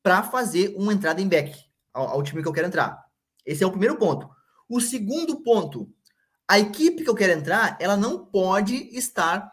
para 0.02 0.22
fazer 0.22 0.74
uma 0.76 0.92
entrada 0.92 1.20
em 1.20 1.28
back 1.28 1.56
ao, 1.92 2.08
ao, 2.08 2.22
time 2.22 2.42
que 2.42 2.48
eu 2.48 2.52
quero 2.52 2.66
entrar. 2.66 3.04
Esse 3.46 3.62
é 3.62 3.66
o 3.66 3.70
primeiro 3.70 3.96
ponto. 3.96 4.28
O 4.68 4.80
segundo 4.80 5.42
ponto, 5.42 5.88
a 6.48 6.58
equipe 6.58 7.04
que 7.04 7.10
eu 7.10 7.14
quero 7.14 7.38
entrar, 7.38 7.76
ela 7.80 7.96
não 7.96 8.24
pode 8.24 8.74
estar 8.96 9.52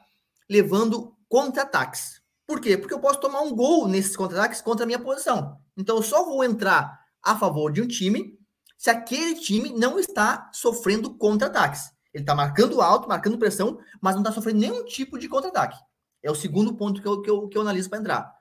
levando 0.49 1.15
contra-ataques. 1.27 2.21
Por 2.47 2.59
quê? 2.59 2.75
Porque 2.77 2.93
eu 2.93 2.99
posso 2.99 3.19
tomar 3.19 3.41
um 3.41 3.53
gol 3.53 3.87
nesses 3.87 4.17
contra-ataques 4.17 4.61
contra 4.61 4.83
a 4.83 4.87
minha 4.87 4.99
posição. 4.99 5.59
Então 5.77 5.97
eu 5.97 6.03
só 6.03 6.25
vou 6.25 6.43
entrar 6.43 6.99
a 7.21 7.37
favor 7.37 7.71
de 7.71 7.81
um 7.81 7.87
time 7.87 8.38
se 8.79 8.89
aquele 8.89 9.35
time 9.35 9.73
não 9.73 9.99
está 9.99 10.49
sofrendo 10.53 11.13
contra-ataques. 11.15 11.91
Ele 12.13 12.23
está 12.23 12.33
marcando 12.33 12.81
alto, 12.81 13.09
marcando 13.09 13.37
pressão, 13.37 13.77
mas 14.01 14.15
não 14.15 14.21
está 14.21 14.31
sofrendo 14.31 14.61
nenhum 14.61 14.85
tipo 14.85 15.19
de 15.19 15.27
contra-ataque. 15.27 15.77
É 16.23 16.31
o 16.31 16.35
segundo 16.35 16.73
ponto 16.73 17.01
que 17.01 17.07
eu, 17.07 17.21
que 17.21 17.29
eu, 17.29 17.49
que 17.49 17.57
eu 17.57 17.61
analiso 17.61 17.89
para 17.89 17.99
entrar. 17.99 18.33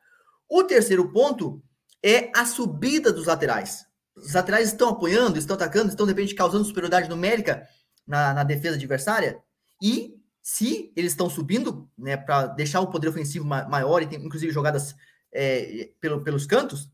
O 0.48 0.62
terceiro 0.62 1.10
ponto 1.10 1.60
é 2.00 2.30
a 2.36 2.46
subida 2.46 3.12
dos 3.12 3.26
laterais. 3.26 3.84
Os 4.14 4.32
laterais 4.32 4.68
estão 4.68 4.90
apoiando, 4.90 5.40
estão 5.40 5.56
atacando, 5.56 5.88
estão, 5.88 6.06
de 6.06 6.12
repente, 6.12 6.36
causando 6.36 6.64
superioridade 6.64 7.08
numérica 7.08 7.66
na, 8.06 8.32
na 8.32 8.44
defesa 8.44 8.76
adversária. 8.76 9.42
E 9.82 10.14
se 10.40 10.92
eles 10.94 11.10
estão 11.10 11.28
subindo, 11.28 11.90
né, 11.98 12.16
para 12.16 12.46
deixar 12.46 12.80
o 12.80 12.90
poder 12.90 13.08
ofensivo 13.08 13.44
maior 13.44 14.02
e 14.02 14.06
tem, 14.06 14.24
inclusive, 14.24 14.52
jogadas 14.52 14.94
é, 15.32 15.90
pelo, 16.00 16.22
pelos 16.22 16.46
cantos, 16.46 16.88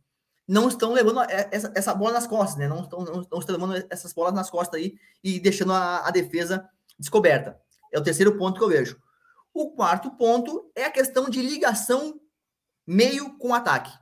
não 0.46 0.68
estão 0.68 0.92
levando 0.92 1.20
essa, 1.50 1.72
essa 1.74 1.94
bola 1.94 2.12
nas 2.12 2.26
costas, 2.26 2.58
né? 2.58 2.68
Não 2.68 2.82
estão, 2.82 3.00
não, 3.00 3.26
não 3.30 3.38
estão 3.38 3.56
levando 3.56 3.86
essas 3.88 4.12
bolas 4.12 4.34
nas 4.34 4.50
costas 4.50 4.78
aí 4.78 4.94
e 5.22 5.40
deixando 5.40 5.72
a, 5.72 6.06
a 6.06 6.10
defesa 6.10 6.68
descoberta. 6.98 7.58
É 7.92 7.98
o 7.98 8.02
terceiro 8.02 8.36
ponto 8.36 8.58
que 8.58 8.64
eu 8.64 8.68
vejo. 8.68 9.00
O 9.52 9.70
quarto 9.70 10.10
ponto 10.16 10.70
é 10.74 10.84
a 10.84 10.90
questão 10.90 11.30
de 11.30 11.40
ligação 11.40 12.20
meio 12.86 13.38
com 13.38 13.54
ataque. 13.54 13.92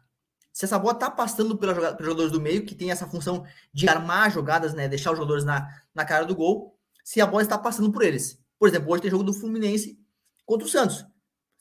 Se 0.52 0.64
essa 0.64 0.78
bola 0.78 0.94
está 0.94 1.10
passando 1.10 1.56
pelos 1.56 1.76
jogadores 1.76 2.32
do 2.32 2.40
meio, 2.40 2.66
que 2.66 2.74
tem 2.74 2.90
essa 2.90 3.06
função 3.06 3.44
de 3.72 3.88
armar 3.88 4.30
jogadas, 4.30 4.74
né, 4.74 4.88
deixar 4.88 5.12
os 5.12 5.18
jogadores 5.18 5.44
na, 5.44 5.66
na 5.94 6.04
cara 6.04 6.26
do 6.26 6.34
gol, 6.34 6.76
se 7.04 7.20
a 7.20 7.26
bola 7.26 7.42
está 7.42 7.56
passando 7.56 7.90
por 7.90 8.02
eles. 8.02 8.38
Por 8.58 8.68
exemplo, 8.68 8.92
hoje 8.92 9.02
tem 9.02 9.10
jogo 9.10 9.24
do 9.24 9.32
Fluminense 9.32 9.98
contra 10.44 10.66
o 10.66 10.70
Santos 10.70 11.06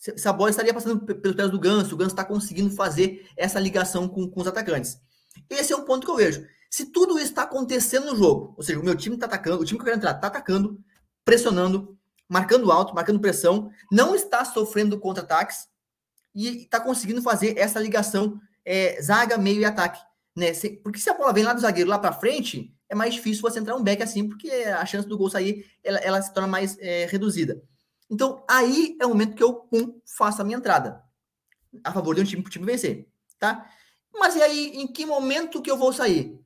se 0.01 0.27
a 0.27 0.33
bola 0.33 0.49
estaria 0.49 0.73
passando 0.73 0.99
pelos 1.05 1.35
pés 1.35 1.51
do 1.51 1.59
Ganso, 1.59 1.93
o 1.93 1.97
Ganso 1.97 2.11
está 2.11 2.25
conseguindo 2.25 2.71
fazer 2.71 3.29
essa 3.37 3.59
ligação 3.59 4.07
com, 4.07 4.27
com 4.27 4.41
os 4.41 4.47
atacantes. 4.47 4.99
Esse 5.47 5.73
é 5.73 5.77
um 5.77 5.85
ponto 5.85 6.05
que 6.05 6.11
eu 6.11 6.15
vejo. 6.15 6.43
Se 6.71 6.87
tudo 6.87 7.19
isso 7.19 7.27
está 7.27 7.43
acontecendo 7.43 8.07
no 8.07 8.15
jogo, 8.15 8.55
ou 8.57 8.63
seja, 8.63 8.79
o 8.79 8.83
meu 8.83 8.95
time 8.95 9.15
está 9.15 9.27
atacando, 9.27 9.61
o 9.61 9.65
time 9.65 9.77
que 9.77 9.83
eu 9.83 9.85
quero 9.85 9.97
entrar 9.97 10.15
está 10.15 10.25
atacando, 10.25 10.83
pressionando, 11.23 11.95
marcando 12.27 12.71
alto, 12.71 12.95
marcando 12.95 13.19
pressão, 13.19 13.69
não 13.91 14.15
está 14.15 14.43
sofrendo 14.43 14.99
contra-ataques 14.99 15.67
e 16.33 16.63
está 16.63 16.79
conseguindo 16.79 17.21
fazer 17.21 17.55
essa 17.59 17.79
ligação 17.79 18.41
é, 18.65 18.99
zaga, 19.03 19.37
meio 19.37 19.61
e 19.61 19.65
ataque. 19.65 20.01
Né? 20.35 20.51
Porque 20.81 20.97
se 20.97 21.11
a 21.11 21.13
bola 21.13 21.31
vem 21.31 21.43
lá 21.43 21.53
do 21.53 21.61
zagueiro 21.61 21.89
lá 21.89 21.99
para 21.99 22.13
frente, 22.13 22.73
é 22.89 22.95
mais 22.95 23.13
difícil 23.13 23.43
você 23.43 23.59
entrar 23.59 23.75
um 23.75 23.83
back 23.83 24.01
assim, 24.01 24.27
porque 24.27 24.49
a 24.49 24.83
chance 24.85 25.07
do 25.07 25.17
gol 25.17 25.29
sair 25.29 25.65
ela, 25.83 25.99
ela 25.99 26.21
se 26.21 26.33
torna 26.33 26.47
mais 26.47 26.75
é, 26.79 27.05
reduzida. 27.05 27.61
Então, 28.11 28.43
aí 28.47 28.97
é 28.99 29.05
o 29.05 29.09
momento 29.09 29.35
que 29.35 29.43
eu 29.43 29.67
faço 30.05 30.41
a 30.41 30.43
minha 30.43 30.57
entrada. 30.57 31.01
A 31.81 31.93
favor 31.93 32.13
de 32.13 32.21
um 32.21 32.25
time 32.25 32.41
para 32.41 32.49
o 32.49 32.51
time 32.51 32.65
vencer. 32.65 33.07
Tá? 33.39 33.65
Mas 34.13 34.35
e 34.35 34.41
aí, 34.41 34.67
em 34.75 34.85
que 34.85 35.05
momento 35.05 35.61
que 35.61 35.71
eu 35.71 35.77
vou 35.77 35.93
sair? 35.93 36.37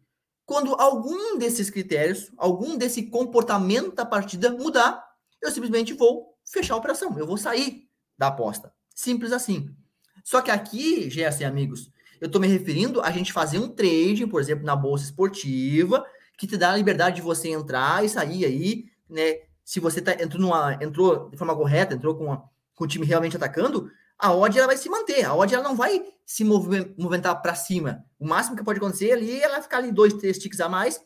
Quando 0.46 0.76
algum 0.76 1.40
desses 1.40 1.72
critérios, 1.72 2.32
algum 2.38 2.78
desse 2.78 3.08
comportamento 3.08 3.96
da 3.96 4.06
partida 4.06 4.52
mudar, 4.52 5.04
eu 5.42 5.50
simplesmente 5.50 5.94
vou 5.94 6.38
fechar 6.46 6.76
a 6.76 6.78
operação. 6.78 7.18
Eu 7.18 7.26
vou 7.26 7.36
sair 7.38 7.90
da 8.16 8.28
aposta. 8.28 8.72
Simples 8.94 9.32
assim. 9.32 9.76
Só 10.24 10.42
que 10.42 10.52
aqui, 10.52 11.10
GS 11.10 11.42
amigos, 11.42 11.90
eu 12.22 12.28
estou 12.28 12.40
me 12.40 12.48
referindo 12.48 13.02
a 13.02 13.10
gente 13.10 13.34
fazer 13.34 13.58
um 13.58 13.68
trade, 13.68 14.28
por 14.28 14.40
exemplo, 14.40 14.64
na 14.64 14.76
bolsa 14.76 15.06
esportiva, 15.06 16.06
que 16.38 16.46
te 16.46 16.58
dá 16.58 16.72
a 16.72 16.78
liberdade 16.78 17.18
de 17.18 17.22
você 17.24 17.50
entrar 17.50 18.06
e 18.06 18.10
sair 18.10 18.46
aí, 18.46 18.86
né? 19.10 19.45
Se 19.66 19.80
você 19.80 20.00
tá, 20.00 20.14
entrou, 20.14 20.40
numa, 20.40 20.76
entrou 20.76 21.28
de 21.28 21.36
forma 21.36 21.56
correta, 21.56 21.96
entrou 21.96 22.16
com, 22.16 22.32
a, 22.32 22.44
com 22.76 22.84
o 22.84 22.88
time 22.88 23.04
realmente 23.04 23.36
atacando, 23.36 23.90
a 24.18 24.32
odd 24.32 24.56
ela 24.56 24.68
vai 24.68 24.78
se 24.78 24.88
manter. 24.88 25.26
A 25.26 25.36
odd 25.36 25.54
ela 25.54 25.64
não 25.64 25.76
vai 25.76 26.06
se 26.24 26.44
movimentar 26.44 27.42
para 27.42 27.56
cima. 27.56 28.06
O 28.20 28.28
máximo 28.28 28.56
que 28.56 28.64
pode 28.64 28.78
acontecer 28.78 29.12
ali 29.12 29.42
é 29.42 29.44
ela 29.44 29.62
ficar 29.62 29.78
ali 29.78 29.92
dois, 29.92 30.14
três 30.14 30.38
ticks 30.38 30.62
a 30.62 30.70
mais. 30.70 31.02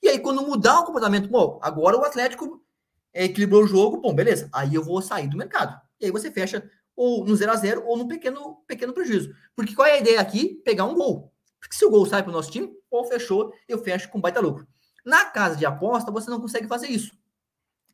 E 0.00 0.08
aí, 0.08 0.20
quando 0.20 0.40
mudar 0.42 0.80
o 0.80 0.84
comportamento, 0.84 1.28
bom, 1.28 1.58
agora 1.60 1.98
o 1.98 2.04
Atlético 2.04 2.62
equilibrou 3.12 3.64
o 3.64 3.66
jogo, 3.66 4.00
bom, 4.00 4.14
beleza. 4.14 4.48
Aí 4.52 4.74
eu 4.74 4.84
vou 4.84 5.02
sair 5.02 5.28
do 5.28 5.36
mercado. 5.36 5.78
E 6.00 6.06
aí 6.06 6.12
você 6.12 6.30
fecha 6.30 6.70
ou 6.94 7.26
no 7.26 7.34
0 7.34 7.52
a 7.52 7.56
0 7.56 7.84
ou 7.84 7.96
no 7.96 8.06
pequeno, 8.06 8.62
pequeno 8.68 8.92
prejuízo. 8.92 9.34
Porque 9.54 9.74
qual 9.74 9.86
é 9.86 9.92
a 9.92 9.98
ideia 9.98 10.20
aqui? 10.20 10.62
Pegar 10.64 10.84
um 10.84 10.94
gol. 10.94 11.32
Porque 11.58 11.74
se 11.74 11.84
o 11.84 11.90
gol 11.90 12.06
sai 12.06 12.22
para 12.22 12.30
o 12.30 12.32
nosso 12.32 12.52
time, 12.52 12.72
ou 12.88 13.04
fechou, 13.04 13.52
eu 13.68 13.82
fecho 13.82 14.08
com 14.10 14.20
baita 14.20 14.40
lucro. 14.40 14.66
Na 15.04 15.24
casa 15.24 15.56
de 15.56 15.66
aposta, 15.66 16.10
você 16.12 16.30
não 16.30 16.40
consegue 16.40 16.68
fazer 16.68 16.86
isso 16.86 17.12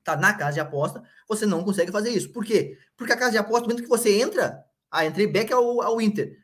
tá 0.05 0.17
na 0.17 0.35
casa 0.35 0.55
de 0.55 0.61
aposta, 0.61 1.03
você 1.29 1.47
não 1.47 1.65
consegue 1.65 1.93
fazer 1.93 2.11
isso. 2.11 2.33
Por 2.33 2.45
quê? 2.45 2.79
Porque 2.97 3.13
a 3.13 3.17
casa 3.17 3.33
de 3.33 3.39
aposta, 3.39 3.69
no 3.69 3.77
que 3.77 3.87
você 3.87 4.21
entra, 4.21 4.65
ah, 4.91 5.07
entrei 5.07 5.27
back 5.27 5.53
ao, 5.53 5.83
ao 5.83 6.01
Inter, 6.01 6.37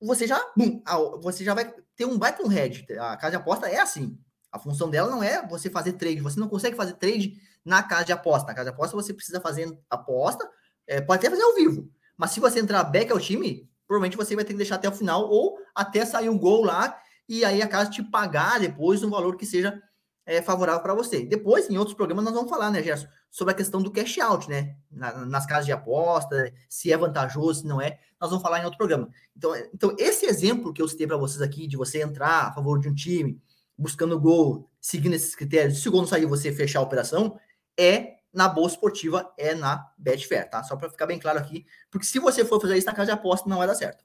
você 0.00 0.26
já, 0.26 0.40
bum, 0.56 0.82
você 1.20 1.44
já 1.44 1.54
vai 1.54 1.72
ter 1.96 2.04
um 2.04 2.16
baita 2.16 2.42
um 2.42 2.48
head. 2.48 2.86
A 2.98 3.16
casa 3.16 3.32
de 3.32 3.36
aposta 3.36 3.68
é 3.68 3.80
assim. 3.80 4.18
A 4.50 4.58
função 4.58 4.88
dela 4.88 5.10
não 5.10 5.22
é 5.22 5.46
você 5.46 5.68
fazer 5.68 5.94
trade. 5.94 6.20
Você 6.20 6.38
não 6.38 6.48
consegue 6.48 6.76
fazer 6.76 6.94
trade 6.94 7.34
na 7.64 7.82
casa 7.82 8.04
de 8.04 8.12
aposta. 8.12 8.46
Na 8.46 8.54
casa 8.54 8.70
de 8.70 8.74
aposta 8.74 8.96
você 8.96 9.12
precisa 9.12 9.40
fazer 9.40 9.68
aposta, 9.90 10.48
é, 10.86 11.00
pode 11.00 11.18
até 11.26 11.30
fazer 11.30 11.42
ao 11.42 11.54
vivo. 11.54 11.90
Mas 12.16 12.30
se 12.30 12.40
você 12.40 12.60
entrar 12.60 12.82
back 12.84 13.10
ao 13.12 13.20
time, 13.20 13.68
provavelmente 13.86 14.16
você 14.16 14.34
vai 14.34 14.44
ter 14.44 14.52
que 14.52 14.58
deixar 14.58 14.76
até 14.76 14.88
o 14.88 14.92
final 14.92 15.28
ou 15.28 15.58
até 15.74 16.04
sair 16.04 16.28
um 16.28 16.38
gol 16.38 16.64
lá 16.64 16.98
e 17.28 17.44
aí 17.44 17.60
a 17.60 17.68
casa 17.68 17.90
te 17.90 18.02
pagar 18.02 18.58
depois 18.58 19.02
um 19.02 19.10
valor 19.10 19.36
que 19.36 19.44
seja 19.44 19.82
é, 20.28 20.42
favorável 20.42 20.82
para 20.82 20.92
você. 20.92 21.24
Depois, 21.24 21.70
em 21.70 21.78
outros 21.78 21.96
programas, 21.96 22.22
nós 22.22 22.34
vamos 22.34 22.50
falar, 22.50 22.70
né, 22.70 22.82
Gerson, 22.82 23.08
sobre 23.30 23.54
a 23.54 23.56
questão 23.56 23.80
do 23.80 23.90
cash 23.90 24.18
out, 24.18 24.46
né? 24.46 24.76
Na, 24.90 25.24
nas 25.24 25.46
casas 25.46 25.64
de 25.64 25.72
aposta, 25.72 26.52
se 26.68 26.92
é 26.92 26.96
vantajoso, 26.98 27.62
se 27.62 27.66
não 27.66 27.80
é. 27.80 27.98
Nós 28.20 28.28
vamos 28.28 28.42
falar 28.42 28.60
em 28.60 28.64
outro 28.64 28.76
programa. 28.76 29.08
Então, 29.34 29.54
é, 29.54 29.70
então 29.72 29.96
esse 29.98 30.26
exemplo 30.26 30.70
que 30.74 30.82
eu 30.82 30.88
citei 30.88 31.06
para 31.06 31.16
vocês 31.16 31.40
aqui, 31.40 31.66
de 31.66 31.78
você 31.78 32.02
entrar 32.02 32.48
a 32.48 32.52
favor 32.52 32.78
de 32.78 32.90
um 32.90 32.94
time, 32.94 33.40
buscando 33.76 34.20
gol, 34.20 34.68
seguindo 34.78 35.14
esses 35.14 35.34
critérios, 35.34 35.80
se 35.80 35.88
o 35.88 35.92
gol 35.92 36.02
não 36.02 36.08
sair, 36.08 36.26
você 36.26 36.52
fechar 36.52 36.80
a 36.80 36.82
operação, 36.82 37.40
é 37.74 38.18
na 38.30 38.48
bolsa 38.48 38.74
esportiva, 38.74 39.32
é 39.38 39.54
na 39.54 39.90
Betfair, 39.96 40.50
tá? 40.50 40.62
Só 40.62 40.76
para 40.76 40.90
ficar 40.90 41.06
bem 41.06 41.18
claro 41.18 41.38
aqui, 41.38 41.64
porque 41.90 42.04
se 42.04 42.18
você 42.18 42.44
for 42.44 42.60
fazer 42.60 42.76
isso 42.76 42.86
na 42.86 42.92
casa 42.92 43.06
de 43.06 43.12
aposta, 43.12 43.48
não 43.48 43.56
vai 43.56 43.66
dar 43.66 43.74
certo. 43.74 44.04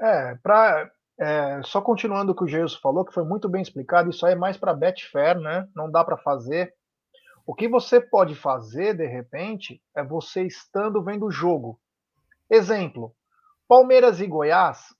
É, 0.00 0.36
para 0.36 0.92
é, 1.22 1.62
só 1.62 1.80
continuando 1.80 2.32
o 2.32 2.34
que 2.34 2.42
o 2.42 2.48
Geilson 2.48 2.80
falou, 2.80 3.04
que 3.04 3.14
foi 3.14 3.22
muito 3.22 3.48
bem 3.48 3.62
explicado, 3.62 4.10
isso 4.10 4.26
aí 4.26 4.32
é 4.32 4.36
mais 4.36 4.56
para 4.56 4.74
Betfair, 4.74 5.38
né? 5.38 5.68
Não 5.72 5.88
dá 5.88 6.02
para 6.02 6.16
fazer. 6.16 6.74
O 7.46 7.54
que 7.54 7.68
você 7.68 8.00
pode 8.00 8.34
fazer, 8.34 8.96
de 8.96 9.06
repente, 9.06 9.80
é 9.94 10.02
você 10.02 10.42
estando 10.42 11.00
vendo 11.00 11.26
o 11.26 11.30
jogo. 11.30 11.78
Exemplo, 12.50 13.14
Palmeiras 13.68 14.20
e 14.20 14.26
Goiás 14.26 14.92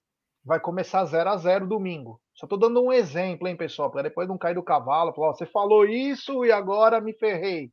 vai 0.44 0.60
começar 0.60 1.04
0 1.04 1.28
a 1.28 1.36
0 1.36 1.66
domingo. 1.66 2.20
Só 2.34 2.46
estou 2.46 2.58
dando 2.58 2.80
um 2.80 2.92
exemplo, 2.92 3.48
hein, 3.48 3.56
pessoal, 3.56 3.90
para 3.90 4.02
depois 4.02 4.28
não 4.28 4.38
cair 4.38 4.54
do 4.54 4.62
cavalo, 4.62 5.12
falar, 5.12 5.34
você 5.34 5.44
falou 5.44 5.84
isso 5.84 6.44
e 6.44 6.52
agora 6.52 7.00
me 7.00 7.12
ferrei. 7.12 7.72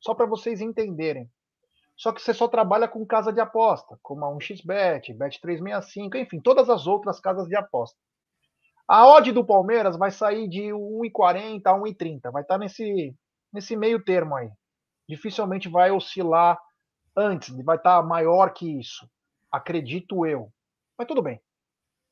Só 0.00 0.14
para 0.14 0.24
vocês 0.24 0.62
entenderem. 0.62 1.30
Só 2.02 2.10
que 2.12 2.20
você 2.20 2.34
só 2.34 2.48
trabalha 2.48 2.88
com 2.88 3.06
casa 3.06 3.32
de 3.32 3.40
aposta, 3.40 3.96
como 4.02 4.24
a 4.24 4.28
1xBet, 4.36 5.16
Bet365, 5.16 6.16
enfim, 6.16 6.40
todas 6.40 6.68
as 6.68 6.84
outras 6.84 7.20
casas 7.20 7.46
de 7.46 7.54
aposta. 7.54 7.96
A 8.88 9.06
odd 9.06 9.30
do 9.30 9.46
Palmeiras 9.46 9.96
vai 9.96 10.10
sair 10.10 10.48
de 10.48 10.62
1,40 10.62 11.62
a 11.64 11.74
1,30, 11.74 12.32
vai 12.32 12.42
estar 12.42 12.54
tá 12.54 12.58
nesse, 12.58 13.14
nesse 13.52 13.76
meio 13.76 14.02
termo 14.02 14.34
aí. 14.34 14.50
Dificilmente 15.08 15.68
vai 15.68 15.92
oscilar 15.92 16.58
antes, 17.16 17.54
vai 17.62 17.76
estar 17.76 18.02
tá 18.02 18.02
maior 18.02 18.52
que 18.52 18.80
isso, 18.80 19.08
acredito 19.48 20.26
eu. 20.26 20.52
Mas 20.98 21.06
tudo 21.06 21.22
bem. 21.22 21.40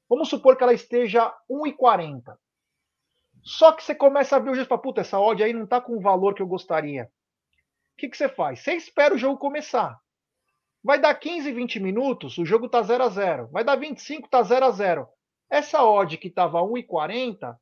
Vamos 0.09 0.29
supor 0.29 0.57
que 0.57 0.63
ela 0.63 0.73
esteja 0.73 1.35
1,40. 1.51 2.37
Só 3.43 3.73
que 3.73 3.83
você 3.83 3.93
começa 3.93 4.37
a 4.37 4.39
ver 4.39 4.51
o 4.51 4.55
gesto 4.55 4.69
para 4.69 4.79
puta, 4.79 5.01
essa 5.01 5.19
odd 5.19 5.43
aí 5.43 5.53
não 5.53 5.65
está 5.65 5.81
com 5.81 5.97
o 5.97 6.01
valor 6.01 6.33
que 6.33 6.43
eu 6.43 6.47
gostaria 6.47 7.11
que, 7.97 8.09
que 8.09 8.17
você 8.17 8.29
faz? 8.29 8.61
Você 8.61 8.75
espera 8.75 9.15
o 9.15 9.19
jogo 9.19 9.39
começar. 9.39 9.99
Vai 10.83 10.99
dar 10.99 11.15
15, 11.15 11.53
20 11.53 11.79
minutos, 11.79 12.39
o 12.39 12.45
jogo 12.45 12.67
tá 12.67 12.83
0 12.83 13.05
a 13.05 13.09
0 13.11 13.49
Vai 13.49 13.63
dar 13.63 13.77
25, 13.77 14.31
tá 14.31 14.43
0 14.43 14.65
a 14.65 14.71
0 14.71 15.07
Essa 15.51 15.85
odd 15.85 16.17
que 16.17 16.29
estava 16.29 16.63
1,40, 16.63 17.55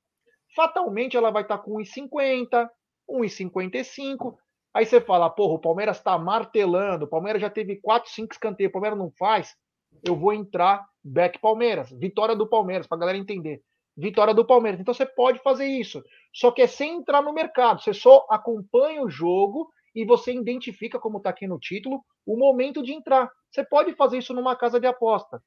fatalmente 0.54 1.16
ela 1.16 1.30
vai 1.30 1.42
estar 1.42 1.58
tá 1.58 1.64
com 1.64 1.78
1,50, 1.78 2.68
1,55. 3.10 4.36
Aí 4.72 4.86
você 4.86 5.00
fala, 5.00 5.28
porra, 5.28 5.54
o 5.54 5.58
Palmeiras 5.58 5.96
está 5.96 6.16
martelando, 6.16 7.06
o 7.06 7.08
Palmeiras 7.08 7.42
já 7.42 7.50
teve 7.50 7.80
4, 7.80 8.10
5 8.10 8.32
escanteios, 8.32 8.70
o 8.70 8.72
Palmeiras 8.72 8.98
não 8.98 9.10
faz. 9.18 9.56
Eu 10.04 10.14
vou 10.14 10.32
entrar 10.32 10.86
back 11.02 11.40
Palmeiras, 11.40 11.90
vitória 11.90 12.36
do 12.36 12.48
Palmeiras, 12.48 12.86
para 12.86 12.98
galera 12.98 13.18
entender. 13.18 13.62
Vitória 13.96 14.32
do 14.32 14.44
Palmeiras. 14.44 14.80
Então 14.80 14.94
você 14.94 15.04
pode 15.04 15.40
fazer 15.40 15.66
isso. 15.66 16.04
Só 16.32 16.52
que 16.52 16.62
é 16.62 16.68
sem 16.68 16.98
entrar 16.98 17.20
no 17.20 17.32
mercado. 17.32 17.82
Você 17.82 17.92
só 17.92 18.24
acompanha 18.30 19.02
o 19.02 19.10
jogo 19.10 19.68
e 19.98 20.04
você 20.04 20.32
identifica, 20.32 20.96
como 20.96 21.18
está 21.18 21.30
aqui 21.30 21.44
no 21.48 21.58
título, 21.58 22.04
o 22.24 22.36
momento 22.36 22.84
de 22.84 22.92
entrar. 22.92 23.28
Você 23.50 23.64
pode 23.64 23.96
fazer 23.96 24.18
isso 24.18 24.32
numa 24.32 24.54
casa 24.54 24.78
de 24.78 24.86
aposta. 24.86 25.42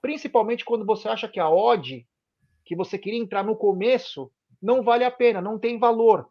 Principalmente 0.00 0.64
quando 0.64 0.86
você 0.86 1.06
acha 1.06 1.28
que 1.28 1.38
a 1.38 1.50
odd 1.50 2.08
que 2.64 2.74
você 2.74 2.96
queria 2.96 3.20
entrar 3.20 3.44
no 3.44 3.54
começo 3.54 4.32
não 4.62 4.82
vale 4.82 5.04
a 5.04 5.10
pena, 5.10 5.42
não 5.42 5.58
tem 5.58 5.78
valor. 5.78 6.26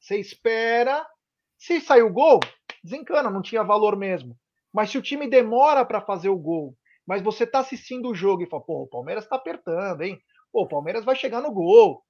Você 0.00 0.16
espera. 0.18 1.06
Se 1.58 1.82
sair 1.82 2.02
o 2.02 2.10
gol, 2.10 2.40
desencana, 2.82 3.30
não 3.30 3.42
tinha 3.42 3.62
valor 3.62 3.94
mesmo. 3.94 4.34
Mas 4.72 4.88
se 4.88 4.96
o 4.96 5.02
time 5.02 5.28
demora 5.28 5.84
para 5.84 6.00
fazer 6.00 6.30
o 6.30 6.38
gol, 6.38 6.74
mas 7.06 7.20
você 7.20 7.44
está 7.44 7.58
assistindo 7.58 8.08
o 8.08 8.14
jogo 8.14 8.42
e 8.42 8.48
fala, 8.48 8.62
pô, 8.62 8.84
o 8.84 8.88
Palmeiras 8.88 9.24
está 9.24 9.36
apertando, 9.36 10.00
hein? 10.00 10.18
Pô, 10.50 10.62
o 10.62 10.68
Palmeiras 10.68 11.04
vai 11.04 11.14
chegar 11.14 11.42
no 11.42 11.52
gol. 11.52 12.02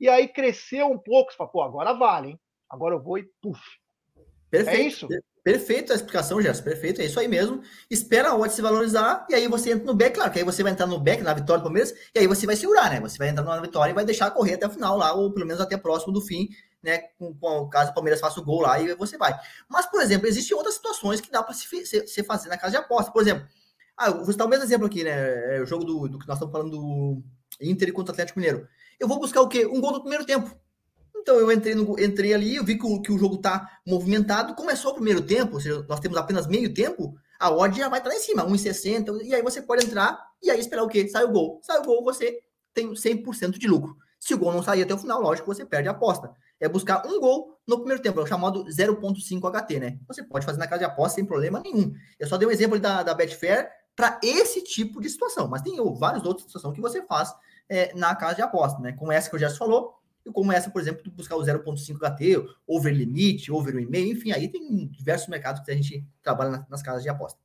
E 0.00 0.08
aí 0.08 0.26
cresceu 0.26 0.88
um 0.88 0.98
pouco, 0.98 1.30
você 1.30 1.36
fala, 1.36 1.50
pô, 1.50 1.62
agora 1.62 1.92
vale, 1.92 2.30
hein? 2.30 2.40
Agora 2.68 2.96
eu 2.96 3.00
vou 3.00 3.16
e 3.16 3.30
puf, 3.40 3.62
Perfeito. 4.54 4.80
É 4.80 4.86
isso? 4.86 5.08
Perfeito 5.42 5.92
a 5.92 5.96
explicação, 5.96 6.40
Gerson. 6.40 6.62
Perfeito, 6.62 7.02
é 7.02 7.04
isso 7.04 7.20
aí 7.20 7.28
mesmo. 7.28 7.60
Espera 7.90 8.30
a 8.30 8.36
odd 8.36 8.50
se 8.52 8.62
valorizar 8.62 9.26
e 9.28 9.34
aí 9.34 9.46
você 9.46 9.72
entra 9.72 9.84
no 9.84 9.94
back, 9.94 10.14
claro, 10.14 10.32
que 10.32 10.38
aí 10.38 10.44
você 10.44 10.62
vai 10.62 10.72
entrar 10.72 10.86
no 10.86 10.98
back, 10.98 11.22
na 11.22 11.34
vitória 11.34 11.60
do 11.60 11.64
Palmeiras, 11.64 11.92
e 12.14 12.18
aí 12.18 12.26
você 12.26 12.46
vai 12.46 12.56
segurar, 12.56 12.88
né? 12.90 12.98
Você 13.00 13.18
vai 13.18 13.28
entrar 13.28 13.42
na 13.42 13.60
vitória 13.60 13.90
e 13.90 13.94
vai 13.94 14.06
deixar 14.06 14.30
correr 14.30 14.54
até 14.54 14.66
o 14.66 14.70
final 14.70 14.96
lá, 14.96 15.12
ou 15.12 15.30
pelo 15.32 15.46
menos 15.46 15.60
até 15.60 15.76
próximo 15.76 16.14
do 16.14 16.22
fim, 16.22 16.48
né? 16.82 16.98
Com, 17.18 17.34
com 17.34 17.68
caso 17.68 17.90
o 17.90 17.94
Palmeiras 17.94 18.20
faça 18.20 18.40
o 18.40 18.44
gol 18.44 18.62
lá 18.62 18.80
e 18.80 18.94
você 18.94 19.18
vai. 19.18 19.34
Mas, 19.68 19.84
por 19.84 20.00
exemplo, 20.00 20.26
existem 20.26 20.56
outras 20.56 20.76
situações 20.76 21.20
que 21.20 21.30
dá 21.30 21.42
para 21.42 21.52
se, 21.52 21.66
se, 21.84 22.06
se, 22.06 22.24
fazer 22.24 22.48
na 22.48 22.56
casa 22.56 22.70
de 22.70 22.76
aposta. 22.78 23.12
Por 23.12 23.20
exemplo, 23.20 23.46
ah, 23.98 24.10
vou 24.10 24.32
citar 24.32 24.46
o 24.46 24.50
mesmo 24.50 24.64
exemplo 24.64 24.86
aqui, 24.86 25.04
né? 25.04 25.56
É 25.56 25.60
o 25.60 25.66
jogo 25.66 25.84
do, 25.84 26.08
do 26.08 26.18
que 26.18 26.26
nós 26.26 26.36
estamos 26.36 26.52
falando 26.52 26.70
do 26.70 27.22
Inter 27.60 27.92
contra 27.92 28.12
o 28.12 28.14
Atlético 28.14 28.38
Mineiro. 28.38 28.66
Eu 28.98 29.06
vou 29.06 29.20
buscar 29.20 29.42
o 29.42 29.48
quê? 29.48 29.66
Um 29.66 29.80
gol 29.80 29.92
do 29.92 30.00
primeiro 30.00 30.24
tempo. 30.24 30.63
Então 31.24 31.40
eu 31.40 31.50
entrei, 31.50 31.74
no, 31.74 31.98
entrei 31.98 32.34
ali, 32.34 32.56
eu 32.56 32.62
vi 32.62 32.76
que 32.76 32.84
o, 32.84 33.00
que 33.00 33.10
o 33.10 33.16
jogo 33.16 33.36
está 33.36 33.80
movimentado. 33.86 34.54
Começou 34.54 34.90
o 34.90 34.94
primeiro 34.94 35.22
tempo, 35.22 35.54
ou 35.54 35.60
seja, 35.60 35.82
nós 35.88 35.98
temos 35.98 36.18
apenas 36.18 36.46
meio 36.46 36.72
tempo, 36.74 37.14
a 37.40 37.50
odd 37.50 37.78
já 37.78 37.88
vai 37.88 37.98
estar 37.98 38.10
tá 38.10 38.14
lá 38.14 38.20
em 38.20 38.22
cima, 38.22 38.46
1,60. 38.46 39.22
E 39.22 39.34
aí 39.34 39.40
você 39.40 39.62
pode 39.62 39.86
entrar 39.86 40.22
e 40.42 40.50
aí 40.50 40.60
esperar 40.60 40.82
o 40.82 40.88
quê? 40.88 41.08
Sai 41.08 41.24
o 41.24 41.32
gol. 41.32 41.60
Sai 41.62 41.78
o 41.78 41.82
gol, 41.82 42.04
você 42.04 42.40
tem 42.74 42.92
100% 42.92 43.52
de 43.52 43.66
lucro. 43.66 43.96
Se 44.20 44.34
o 44.34 44.38
gol 44.38 44.52
não 44.52 44.62
sair 44.62 44.82
até 44.82 44.92
o 44.92 44.98
final, 44.98 45.18
lógico, 45.18 45.46
você 45.46 45.64
perde 45.64 45.88
a 45.88 45.92
aposta. 45.92 46.30
É 46.60 46.68
buscar 46.68 47.06
um 47.06 47.18
gol 47.18 47.58
no 47.66 47.78
primeiro 47.78 48.02
tempo, 48.02 48.20
é 48.20 48.22
o 48.22 48.26
chamado 48.26 48.66
0.5 48.66 49.50
HT, 49.50 49.80
né? 49.80 49.98
Você 50.06 50.22
pode 50.22 50.44
fazer 50.44 50.58
na 50.58 50.66
casa 50.66 50.80
de 50.80 50.84
aposta 50.84 51.14
sem 51.14 51.24
problema 51.24 51.60
nenhum. 51.60 51.94
Eu 52.18 52.26
só 52.26 52.36
dei 52.36 52.46
um 52.46 52.50
exemplo 52.50 52.78
da, 52.78 53.02
da 53.02 53.14
Betfair 53.14 53.70
para 53.96 54.20
esse 54.22 54.62
tipo 54.62 55.00
de 55.00 55.08
situação, 55.08 55.48
mas 55.48 55.62
tem 55.62 55.76
vários 55.94 56.26
outros 56.26 56.46
situações 56.46 56.74
que 56.74 56.82
você 56.82 57.02
faz 57.06 57.34
é, 57.66 57.94
na 57.94 58.14
casa 58.14 58.36
de 58.36 58.42
aposta, 58.42 58.78
né? 58.80 58.92
Como 58.92 59.10
essa 59.10 59.30
que 59.30 59.36
eu 59.36 59.40
já 59.40 59.48
falou, 59.48 59.94
como 60.32 60.52
essa, 60.52 60.70
por 60.70 60.80
exemplo, 60.80 61.10
buscar 61.12 61.36
o 61.36 61.42
0.5 61.42 61.98
HT, 61.98 62.56
over 62.66 62.92
limite, 62.92 63.52
over 63.52 63.74
1,5, 63.74 64.12
enfim, 64.12 64.32
aí 64.32 64.48
tem 64.48 64.86
diversos 64.88 65.28
mercados 65.28 65.62
que 65.62 65.70
a 65.70 65.74
gente 65.74 66.04
trabalha 66.22 66.66
nas 66.68 66.82
casas 66.82 67.02
de 67.02 67.08
aposta. 67.08 67.38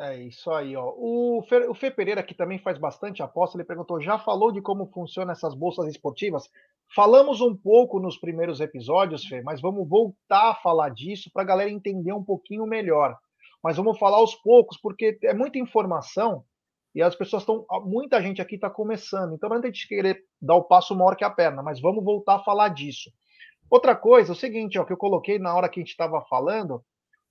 É 0.00 0.16
isso 0.16 0.48
aí, 0.52 0.76
ó. 0.76 0.94
O 0.96 1.42
Fê, 1.48 1.66
o 1.66 1.74
Fê 1.74 1.90
Pereira, 1.90 2.22
que 2.22 2.32
também 2.32 2.60
faz 2.60 2.78
bastante 2.78 3.20
aposta, 3.20 3.56
ele 3.56 3.64
perguntou: 3.64 4.00
já 4.00 4.16
falou 4.16 4.52
de 4.52 4.62
como 4.62 4.86
funcionam 4.86 5.32
essas 5.32 5.54
bolsas 5.56 5.88
esportivas? 5.88 6.48
Falamos 6.94 7.40
um 7.40 7.54
pouco 7.54 7.98
nos 7.98 8.16
primeiros 8.16 8.60
episódios, 8.60 9.26
Fê, 9.26 9.42
mas 9.42 9.60
vamos 9.60 9.88
voltar 9.88 10.50
a 10.50 10.54
falar 10.54 10.90
disso 10.90 11.30
para 11.32 11.42
a 11.42 11.46
galera 11.46 11.68
entender 11.68 12.12
um 12.12 12.22
pouquinho 12.22 12.64
melhor. 12.64 13.18
Mas 13.60 13.76
vamos 13.76 13.98
falar 13.98 14.18
aos 14.18 14.36
poucos, 14.36 14.78
porque 14.78 15.18
é 15.24 15.34
muita 15.34 15.58
informação 15.58 16.44
e 16.98 17.02
as 17.02 17.14
pessoas 17.14 17.42
estão. 17.42 17.64
Muita 17.84 18.20
gente 18.20 18.42
aqui 18.42 18.56
está 18.56 18.68
começando. 18.68 19.32
Então, 19.32 19.48
não 19.48 19.56
é 19.58 19.60
a 19.60 19.66
gente 19.66 19.86
querer 19.86 20.24
dar 20.42 20.56
o 20.56 20.64
passo 20.64 20.96
maior 20.96 21.14
que 21.14 21.22
a 21.22 21.30
perna, 21.30 21.62
mas 21.62 21.80
vamos 21.80 22.02
voltar 22.02 22.34
a 22.34 22.42
falar 22.42 22.70
disso. 22.70 23.08
Outra 23.70 23.94
coisa, 23.94 24.32
é 24.32 24.34
o 24.34 24.36
seguinte, 24.36 24.80
ó, 24.80 24.84
que 24.84 24.92
eu 24.92 24.96
coloquei 24.96 25.38
na 25.38 25.54
hora 25.54 25.68
que 25.68 25.78
a 25.78 25.82
gente 25.82 25.92
estava 25.92 26.20
falando, 26.22 26.82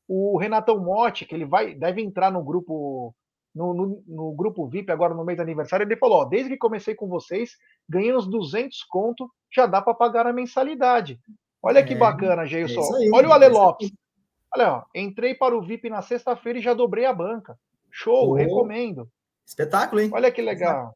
o 0.08 0.38
Renatão 0.38 0.80
Motti, 0.80 1.26
que 1.26 1.36
ele 1.36 1.44
vai, 1.44 1.76
deve 1.76 2.02
entrar 2.02 2.32
no 2.32 2.42
grupo. 2.42 3.14
No, 3.54 3.74
no, 3.74 4.04
no, 4.08 4.32
grupo 4.34 4.68
VIP 4.68 4.92
agora 4.92 5.16
no 5.16 5.26
mês 5.26 5.36
do 5.36 5.42
aniversário, 5.42 5.84
ele 5.84 5.98
falou: 5.98 6.22
ó, 6.22 6.26
desde 6.26 6.52
que 6.52 6.58
comecei 6.58 6.96
com 6.96 7.10
vocês, 7.10 7.52
ganhei 7.90 8.16
uns 8.16 8.26
200 8.26 8.84
conto, 8.84 9.30
já 9.54 9.66
dá 9.66 9.82
para 9.82 9.96
pagar 9.96 10.28
a 10.28 10.32
mensalidade. 10.32 11.20
Olha 11.62 11.84
que 11.84 11.94
é, 11.94 11.98
bacana, 11.98 12.46
Geilson. 12.46 12.80
É 13.02 13.10
Olha 13.14 13.28
o 13.28 13.34
Ale 13.34 13.50
Lopes. 13.50 13.92
Olha, 14.56 14.76
ó, 14.76 14.84
entrei 14.96 15.36
para 15.36 15.58
o 15.58 15.62
VIP 15.62 15.90
na 15.90 16.02
sexta-feira 16.02 16.60
e 16.60 16.62
já 16.62 16.74
dobrei 16.74 17.04
a 17.04 17.12
banca. 17.12 17.58
Show, 17.92 18.30
oh. 18.30 18.34
recomendo. 18.34 19.10
Espetáculo, 19.48 20.02
hein? 20.02 20.10
Olha 20.14 20.32
que 20.32 20.42
legal. 20.42 20.94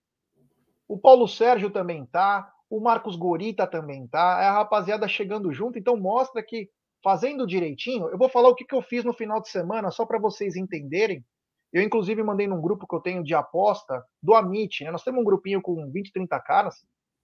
O 0.87 0.99
Paulo 0.99 1.25
Sérgio 1.25 1.71
também 1.71 2.05
tá, 2.05 2.51
o 2.69 2.81
Marcos 2.81 3.15
Gorita 3.15 3.65
também 3.65 4.05
tá, 4.07 4.39
é 4.41 4.45
a 4.45 4.51
rapaziada 4.51 5.07
chegando 5.07 5.53
junto, 5.53 5.79
então 5.79 5.95
mostra 5.95 6.43
que 6.43 6.69
fazendo 7.01 7.47
direitinho, 7.47 8.09
eu 8.09 8.17
vou 8.17 8.29
falar 8.29 8.49
o 8.49 8.55
que, 8.55 8.65
que 8.65 8.75
eu 8.75 8.81
fiz 8.81 9.03
no 9.03 9.13
final 9.13 9.41
de 9.41 9.49
semana, 9.49 9.89
só 9.89 10.05
para 10.05 10.19
vocês 10.19 10.55
entenderem. 10.55 11.25
Eu, 11.71 11.81
inclusive, 11.81 12.21
mandei 12.21 12.45
num 12.45 12.61
grupo 12.61 12.85
que 12.85 12.93
eu 12.93 12.99
tenho 12.99 13.23
de 13.23 13.33
aposta 13.33 14.03
do 14.21 14.35
Amit, 14.35 14.83
né? 14.83 14.91
Nós 14.91 15.03
temos 15.03 15.21
um 15.21 15.23
grupinho 15.23 15.61
com 15.61 15.89
20, 15.89 16.11
30 16.11 16.39
caras. 16.41 16.75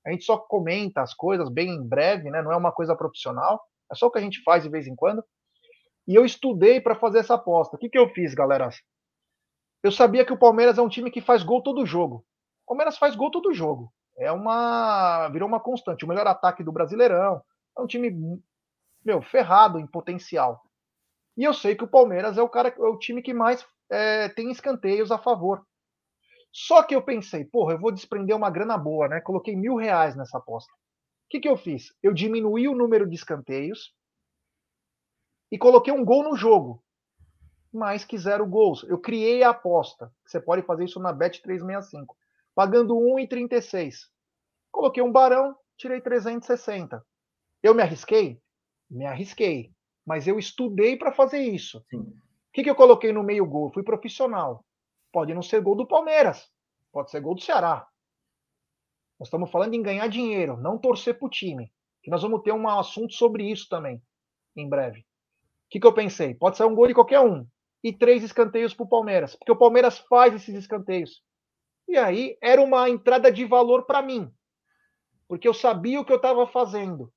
A 0.06 0.12
gente 0.12 0.24
só 0.24 0.38
comenta 0.38 1.02
as 1.02 1.14
coisas 1.14 1.50
bem 1.50 1.70
em 1.70 1.86
breve, 1.86 2.32
né? 2.32 2.42
Não 2.42 2.54
é 2.54 2.56
uma 2.56 2.72
coisa 2.72 2.96
profissional, 2.96 3.62
é 3.92 3.96
só 3.96 4.08
o 4.08 4.12
que 4.12 4.18
a 4.18 4.22
gente 4.22 4.42
faz 4.44 4.64
de 4.64 4.70
vez 4.70 4.88
em 4.88 4.96
quando. 4.96 5.22
E 6.08 6.16
eu 6.16 6.24
estudei 6.24 6.80
para 6.80 6.96
fazer 6.96 7.20
essa 7.20 7.36
aposta. 7.36 7.76
O 7.76 7.80
que, 7.80 7.90
que 7.90 7.98
eu 7.98 8.08
fiz, 8.10 8.34
galera? 8.34 8.70
Eu 9.84 9.92
sabia 9.92 10.26
que 10.26 10.34
o 10.34 10.38
Palmeiras 10.38 10.78
é 10.78 10.82
um 10.82 10.90
time 10.90 11.12
que 11.12 11.22
faz 11.22 11.44
gol 11.44 11.62
todo 11.62 11.86
jogo. 11.86 12.26
O 12.66 12.70
Palmeiras 12.70 12.98
faz 12.98 13.16
gol 13.16 13.32
todo 13.32 13.54
jogo. 13.54 13.92
É 14.18 14.32
uma. 14.32 15.30
virou 15.30 15.48
uma 15.48 15.60
constante. 15.60 16.04
O 16.04 16.08
melhor 16.08 16.28
ataque 16.28 16.64
do 16.64 16.72
Brasileirão. 16.72 17.42
É 17.78 17.82
um 17.82 17.88
time, 17.88 18.42
meu, 19.06 19.22
ferrado 19.22 19.80
em 19.80 19.88
potencial. 19.88 20.62
E 21.38 21.44
eu 21.44 21.54
sei 21.54 21.76
que 21.76 21.84
o 21.84 21.88
Palmeiras 21.88 22.38
é 22.38 22.42
o 22.42 22.50
cara, 22.50 22.70
é 22.70 22.82
o 22.82 22.98
time 22.98 23.22
que 23.22 23.34
mais 23.34 23.66
é, 23.92 24.28
tem 24.30 24.50
escanteios 24.50 25.12
a 25.12 25.20
favor. 25.20 25.64
Só 26.52 26.82
que 26.82 26.96
eu 26.96 27.04
pensei, 27.04 27.46
porra, 27.46 27.74
eu 27.74 27.80
vou 27.80 27.92
desprender 27.92 28.36
uma 28.36 28.50
grana 28.50 28.78
boa, 28.78 29.08
né? 29.08 29.22
Coloquei 29.22 29.56
mil 29.56 29.76
reais 29.76 30.16
nessa 30.16 30.40
aposta. 30.40 30.74
que, 31.30 31.40
que 31.40 31.48
eu 31.48 31.56
fiz? 31.56 31.94
Eu 32.02 32.14
diminuí 32.14 32.68
o 32.68 32.76
número 32.76 33.08
de 33.08 33.16
escanteios 33.16 33.94
e 35.52 35.58
coloquei 35.58 35.94
um 35.94 36.04
gol 36.04 36.24
no 36.24 36.36
jogo. 36.36 36.84
Mais 37.72 38.04
que 38.06 38.18
zero 38.18 38.46
gols. 38.46 38.84
Eu 38.84 39.00
criei 39.00 39.44
a 39.44 39.50
aposta. 39.50 40.12
Você 40.26 40.40
pode 40.40 40.62
fazer 40.64 40.86
isso 40.86 41.00
na 41.00 41.14
Bet365. 41.14 42.06
Pagando 42.56 42.96
1,36. 42.96 44.08
Coloquei 44.72 45.04
um 45.04 45.12
barão, 45.12 45.56
tirei 45.78 46.02
360. 46.02 47.06
Eu 47.62 47.74
me 47.74 47.82
arrisquei? 47.82 48.42
Me 48.90 49.06
arrisquei. 49.06 49.72
Mas 50.06 50.28
eu 50.28 50.40
estudei 50.40 50.96
para 50.96 51.12
fazer 51.12 51.40
isso. 51.40 51.84
O 51.94 52.06
que, 52.54 52.64
que 52.64 52.70
eu 52.70 52.76
coloquei 52.76 53.12
no 53.12 53.24
meio 53.24 53.46
gol? 53.46 53.72
Fui 53.72 53.84
profissional. 53.84 54.66
Pode 55.12 55.34
não 55.34 55.42
ser 55.42 55.62
gol 55.62 55.76
do 55.76 55.88
Palmeiras. 55.88 56.50
Pode 56.92 57.12
ser 57.12 57.22
gol 57.22 57.36
do 57.36 57.42
Ceará. 57.42 57.88
Nós 59.20 59.28
estamos 59.28 59.52
falando 59.52 59.74
em 59.74 59.82
ganhar 59.82 60.08
dinheiro, 60.08 60.58
não 60.58 60.78
torcer 60.78 61.18
para 61.18 61.26
o 61.26 61.30
time. 61.30 61.72
Que 62.04 62.12
nós 62.12 62.22
vamos 62.22 62.42
ter 62.44 62.52
um 62.52 62.68
assunto 62.70 63.14
sobre 63.14 63.50
isso 63.50 63.68
também, 63.68 64.02
em 64.56 64.70
breve. 64.70 65.00
O 65.00 65.04
que, 65.70 65.80
que 65.80 65.88
eu 65.88 65.94
pensei? 65.94 66.34
Pode 66.34 66.56
ser 66.56 66.64
um 66.64 66.76
gol 66.76 66.88
de 66.88 66.94
qualquer 66.94 67.20
um. 67.20 67.46
E 67.84 67.94
três 67.94 68.24
escanteios 68.24 68.74
para 68.74 68.86
o 68.86 68.90
Palmeiras. 68.90 69.36
Porque 69.36 69.52
o 69.52 69.58
Palmeiras 69.58 70.00
faz 70.00 70.34
esses 70.34 70.56
escanteios. 70.56 71.24
E 71.88 71.98
aí 71.98 72.38
era 72.42 72.62
uma 72.62 72.90
entrada 72.90 73.32
de 73.32 73.46
valor 73.46 73.86
para 73.86 74.02
mim. 74.02 74.32
Porque 75.28 75.48
eu 75.48 75.54
sabia 75.54 76.00
o 76.00 76.06
que 76.06 76.12
eu 76.12 76.18
estava 76.18 76.48
fazendo. 76.48 77.12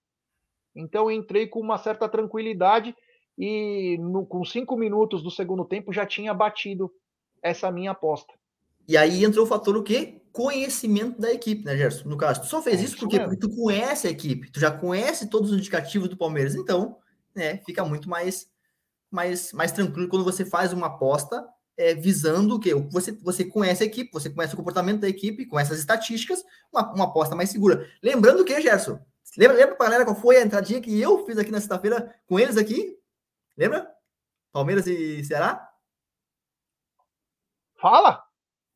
Então 0.74 1.10
eu 1.10 1.16
entrei 1.16 1.46
com 1.46 1.60
uma 1.60 1.78
certa 1.78 2.08
tranquilidade 2.08 2.94
e 3.36 3.96
no, 3.98 4.26
com 4.26 4.44
cinco 4.44 4.76
minutos 4.76 5.22
do 5.22 5.30
segundo 5.30 5.64
tempo 5.64 5.92
já 5.92 6.06
tinha 6.06 6.34
batido 6.34 6.92
essa 7.42 7.70
minha 7.70 7.92
aposta. 7.92 8.32
E 8.86 8.96
aí 8.96 9.24
entrou 9.24 9.44
o 9.44 9.48
fator 9.48 9.76
o 9.76 9.82
quê? 9.82 10.20
Conhecimento 10.32 11.20
da 11.20 11.32
equipe, 11.32 11.64
né, 11.64 11.76
Gerson? 11.76 12.08
No 12.08 12.16
caso, 12.16 12.42
tu 12.42 12.46
só 12.46 12.60
fez 12.60 12.80
é, 12.80 12.84
isso, 12.84 12.98
porque, 12.98 13.18
porque 13.18 13.36
tu 13.36 13.48
conhece 13.54 14.06
a 14.06 14.10
equipe, 14.10 14.50
tu 14.50 14.60
já 14.60 14.70
conhece 14.70 15.28
todos 15.28 15.50
os 15.50 15.58
indicativos 15.58 16.08
do 16.08 16.16
Palmeiras, 16.16 16.54
então, 16.54 16.96
né, 17.34 17.58
fica 17.58 17.84
muito 17.84 18.08
mais, 18.08 18.50
mais, 19.10 19.52
mais 19.52 19.72
tranquilo 19.72 20.08
quando 20.08 20.24
você 20.24 20.44
faz 20.44 20.72
uma 20.72 20.86
aposta 20.86 21.46
é, 21.76 21.94
visando 21.94 22.56
o 22.56 22.60
quê? 22.60 22.74
Você, 22.74 23.12
você 23.12 23.44
conhece 23.44 23.82
a 23.82 23.86
equipe, 23.86 24.12
você 24.12 24.30
conhece 24.30 24.54
o 24.54 24.56
comportamento 24.56 25.00
da 25.00 25.08
equipe, 25.08 25.46
conhece 25.46 25.72
as 25.72 25.78
estatísticas, 25.78 26.44
uma, 26.72 26.92
uma 26.92 27.04
aposta 27.04 27.34
mais 27.34 27.50
segura. 27.50 27.88
Lembrando 28.02 28.44
que, 28.44 28.60
Gerson, 28.60 29.00
lembra, 29.36 29.56
lembra 29.56 29.76
pra 29.76 29.86
galera 29.86 30.04
qual 30.04 30.16
foi 30.16 30.36
a 30.36 30.42
entradinha 30.42 30.80
que 30.80 31.00
eu 31.00 31.24
fiz 31.24 31.38
aqui 31.38 31.50
na 31.50 31.58
sexta-feira 31.58 32.14
com 32.26 32.38
eles 32.38 32.56
aqui? 32.56 32.96
Lembra? 33.56 33.90
Palmeiras 34.52 34.86
e 34.86 35.24
Ceará? 35.24 35.68
Fala! 37.80 38.22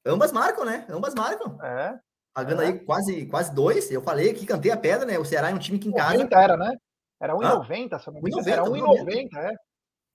Ambas 0.06 0.32
marcam, 0.32 0.64
né? 0.64 0.86
Ambas 0.88 1.14
marcam. 1.14 1.58
É. 1.62 1.98
Pagando 2.32 2.62
é. 2.62 2.66
aí 2.66 2.78
quase, 2.80 3.26
quase 3.26 3.54
dois. 3.54 3.90
Eu 3.90 4.02
falei 4.02 4.32
que 4.34 4.46
cantei 4.46 4.70
a 4.70 4.76
pedra, 4.76 5.06
né? 5.06 5.18
O 5.18 5.24
Ceará 5.24 5.50
é 5.50 5.54
um 5.54 5.58
time 5.58 5.78
que 5.78 5.88
em 5.88 5.92
casa. 5.92 6.26
era, 6.32 6.56
né? 6.56 6.74
Era 7.20 7.34
1,90, 7.34 7.98
se 8.00 8.06
não 8.08 8.14
me 8.14 8.30
engano. 8.30 8.48
Era 8.48 8.64
1,90, 8.64 9.36
é. 9.36 9.54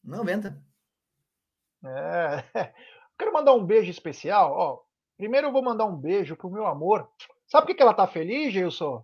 90. 0.09 0.61
É. 1.85 2.43
Quero 3.17 3.33
mandar 3.33 3.53
um 3.53 3.65
beijo 3.65 3.89
especial. 3.89 4.51
Ó, 4.53 4.81
primeiro 5.17 5.47
eu 5.47 5.51
vou 5.51 5.63
mandar 5.63 5.85
um 5.85 5.95
beijo 5.95 6.35
pro 6.35 6.49
meu 6.49 6.65
amor. 6.65 7.09
Sabe 7.47 7.67
por 7.67 7.75
que 7.75 7.81
ela 7.81 7.93
tá 7.93 8.07
feliz, 8.07 8.53
Gilson? 8.53 9.03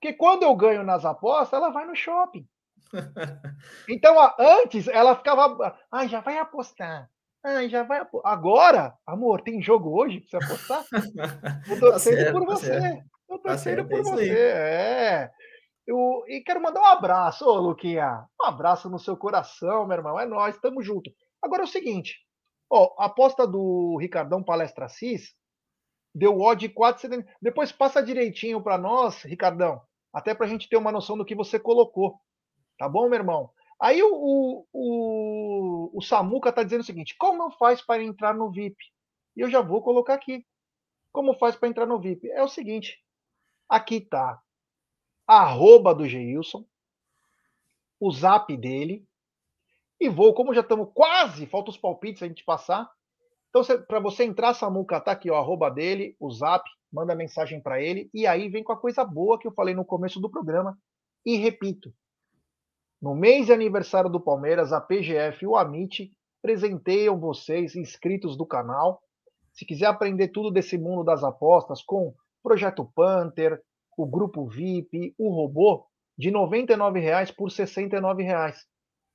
Porque 0.00 0.14
quando 0.14 0.42
eu 0.42 0.54
ganho 0.56 0.82
nas 0.82 1.04
apostas, 1.04 1.52
ela 1.52 1.70
vai 1.70 1.86
no 1.86 1.94
shopping. 1.94 2.46
Então, 3.88 4.16
antes 4.38 4.88
ela 4.88 5.14
ficava. 5.16 5.78
Ah, 5.92 6.06
já 6.06 6.20
vai 6.20 6.38
apostar. 6.38 7.10
Ah, 7.42 7.66
já 7.68 7.82
vai. 7.82 8.06
Agora, 8.24 8.94
amor, 9.06 9.42
tem 9.42 9.62
jogo 9.62 9.90
hoje 9.98 10.20
pra 10.20 10.40
você 10.40 10.44
apostar? 10.44 10.84
Tô 11.68 11.74
tá 11.74 11.80
torcendo 11.80 12.24
tá 12.24 12.32
por 12.32 12.46
tá 12.46 12.46
você. 12.46 13.02
Tô 13.28 13.38
tá 13.38 13.48
torcendo 13.50 13.82
tá 13.82 13.88
por 13.88 13.98
é 13.98 14.02
você. 14.02 14.30
É. 14.30 15.30
Eu, 15.90 16.24
e 16.28 16.40
quero 16.40 16.62
mandar 16.62 16.80
um 16.80 16.86
abraço, 16.86 17.44
ô 17.44 17.56
Luquinha. 17.56 18.24
Um 18.40 18.46
abraço 18.46 18.88
no 18.88 18.96
seu 18.96 19.16
coração, 19.16 19.84
meu 19.88 19.96
irmão. 19.96 20.20
É 20.20 20.24
nós, 20.24 20.56
tamo 20.58 20.80
junto. 20.80 21.10
Agora 21.42 21.62
é 21.62 21.64
o 21.64 21.68
seguinte: 21.68 22.16
ó, 22.70 22.94
a 22.96 23.06
aposta 23.06 23.44
do 23.44 23.96
Ricardão 24.00 24.40
Palestra 24.40 24.88
Cis 24.88 25.34
deu 26.14 26.38
odd 26.40 26.68
4,70. 26.68 27.26
Depois 27.42 27.72
passa 27.72 28.00
direitinho 28.00 28.62
para 28.62 28.78
nós, 28.78 29.24
Ricardão, 29.24 29.82
até 30.12 30.32
para 30.32 30.46
a 30.46 30.48
gente 30.48 30.68
ter 30.68 30.76
uma 30.76 30.92
noção 30.92 31.18
do 31.18 31.24
que 31.24 31.34
você 31.34 31.58
colocou. 31.58 32.20
Tá 32.78 32.88
bom, 32.88 33.08
meu 33.08 33.18
irmão? 33.18 33.50
Aí 33.80 34.00
o, 34.00 34.64
o, 34.72 35.90
o, 35.92 36.00
Samuca 36.02 36.50
está 36.50 36.62
dizendo 36.62 36.82
o 36.82 36.86
seguinte: 36.86 37.16
como 37.18 37.50
faz 37.58 37.82
para 37.82 38.00
entrar 38.00 38.32
no 38.32 38.48
VIP? 38.48 38.76
E 39.36 39.40
eu 39.40 39.50
já 39.50 39.60
vou 39.60 39.82
colocar 39.82 40.14
aqui. 40.14 40.46
Como 41.10 41.34
faz 41.34 41.56
para 41.56 41.68
entrar 41.68 41.86
no 41.86 41.98
VIP? 41.98 42.30
É 42.30 42.44
o 42.44 42.48
seguinte: 42.48 42.96
aqui 43.68 43.96
está 43.96 44.40
arroba 45.38 45.94
do 45.94 46.08
Geilson, 46.08 46.64
o 48.00 48.10
zap 48.10 48.56
dele, 48.56 49.06
e 50.00 50.08
vou, 50.08 50.34
como 50.34 50.54
já 50.54 50.60
estamos 50.60 50.88
quase, 50.92 51.46
falta 51.46 51.70
os 51.70 51.76
palpites 51.76 52.22
a 52.22 52.26
gente 52.26 52.44
passar. 52.44 52.90
Então, 53.48 53.62
para 53.86 54.00
você 54.00 54.24
entrar, 54.24 54.54
Samuca, 54.54 55.00
tá 55.00 55.12
aqui, 55.12 55.30
ó, 55.30 55.36
arroba 55.36 55.70
dele, 55.70 56.16
o 56.18 56.30
zap, 56.30 56.64
manda 56.92 57.14
mensagem 57.14 57.60
para 57.60 57.80
ele, 57.80 58.10
e 58.12 58.26
aí 58.26 58.48
vem 58.48 58.64
com 58.64 58.72
a 58.72 58.80
coisa 58.80 59.04
boa 59.04 59.38
que 59.38 59.46
eu 59.46 59.52
falei 59.52 59.74
no 59.74 59.84
começo 59.84 60.18
do 60.18 60.30
programa. 60.30 60.76
E 61.24 61.36
repito, 61.36 61.92
no 63.00 63.14
mês 63.14 63.46
de 63.46 63.52
aniversário 63.52 64.10
do 64.10 64.20
Palmeiras, 64.20 64.72
a 64.72 64.80
PGF 64.80 65.44
e 65.44 65.46
o 65.46 65.56
Amit 65.56 66.12
presenteiam 66.42 67.20
vocês, 67.20 67.76
inscritos 67.76 68.36
do 68.36 68.46
canal. 68.46 69.00
Se 69.52 69.64
quiser 69.64 69.86
aprender 69.86 70.28
tudo 70.28 70.50
desse 70.50 70.76
mundo 70.76 71.04
das 71.04 71.22
apostas 71.22 71.82
com 71.82 72.14
Projeto 72.42 72.84
Panther, 72.94 73.62
o 73.96 74.06
Grupo 74.06 74.46
VIP, 74.46 75.14
o 75.18 75.30
Robô, 75.30 75.86
de 76.16 76.28
R$ 76.28 76.34
99,00 76.34 77.34
por 77.34 77.48
R$ 77.48 77.54
69,00. 77.54 78.54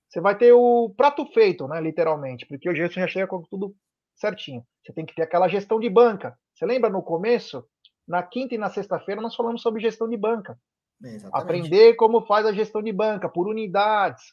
Você 0.09 0.21
vai 0.21 0.37
ter 0.37 0.53
o 0.53 0.93
prato 0.95 1.25
feito, 1.33 1.67
né, 1.67 1.81
literalmente, 1.81 2.45
porque 2.45 2.69
hoje 2.69 2.87
você 2.87 2.99
já 2.99 3.07
chega 3.07 3.27
com 3.27 3.41
tudo 3.43 3.75
certinho. 4.15 4.65
Você 4.83 4.93
tem 4.93 5.05
que 5.05 5.13
ter 5.13 5.23
aquela 5.23 5.47
gestão 5.47 5.79
de 5.79 5.89
banca. 5.89 6.37
Você 6.53 6.65
lembra 6.65 6.89
no 6.89 7.03
começo? 7.03 7.65
Na 8.07 8.23
quinta 8.23 8.55
e 8.55 8.57
na 8.57 8.69
sexta-feira 8.69 9.21
nós 9.21 9.35
falamos 9.35 9.61
sobre 9.61 9.81
gestão 9.81 10.07
de 10.07 10.15
banca. 10.15 10.57
Exatamente. 11.03 11.43
Aprender 11.43 11.95
como 11.95 12.25
faz 12.25 12.45
a 12.45 12.53
gestão 12.53 12.81
de 12.81 12.93
banca, 12.93 13.27
por 13.27 13.47
unidades. 13.47 14.23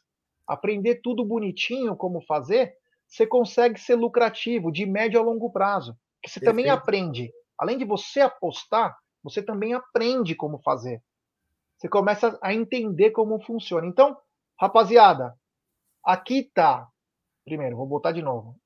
Aprender 0.47 1.01
tudo 1.03 1.25
bonitinho 1.25 1.97
como 1.97 2.23
fazer, 2.23 2.75
você 3.09 3.27
consegue 3.27 3.81
ser 3.81 3.95
lucrativo 3.95 4.71
de 4.71 4.87
médio 4.87 5.19
a 5.19 5.23
longo 5.23 5.51
prazo. 5.51 5.97
Que 6.23 6.31
você 6.31 6.41
Perfeito. 6.41 6.57
também 6.57 6.71
aprende. 6.71 7.33
Além 7.59 7.79
de 7.79 7.85
você 7.85 8.21
apostar, 8.21 8.97
você 9.23 9.43
também 9.43 9.75
aprende 9.75 10.35
como 10.35 10.59
fazer. 10.59 11.03
Você 11.77 11.89
começa 11.89 12.39
a 12.43 12.55
entender 12.55 13.11
como 13.11 13.43
funciona. 13.45 13.87
Então, 13.87 14.17
rapaziada, 14.61 15.39
aqui 16.05 16.45
tá. 16.55 16.89
Primeiro, 17.45 17.77
vou 17.77 17.87
botar 17.87 18.13
de 18.13 18.23
novo. 18.23 18.57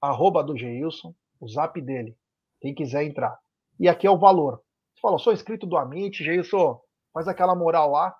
Arroba 0.00 0.42
do 0.42 0.56
Geilson, 0.56 1.14
o 1.40 1.48
zap 1.48 1.80
dele. 1.80 2.16
Quem 2.60 2.74
quiser 2.74 3.04
entrar. 3.04 3.38
E 3.80 3.88
aqui 3.88 4.06
é 4.06 4.10
o 4.10 4.18
valor. 4.18 4.62
Você 4.94 5.00
falou, 5.00 5.18
sou 5.18 5.32
inscrito 5.32 5.66
do 5.66 5.76
Amit, 5.76 6.22
Geilson, 6.22 6.80
faz 7.12 7.28
aquela 7.28 7.54
moral 7.54 7.90
lá. 7.90 8.16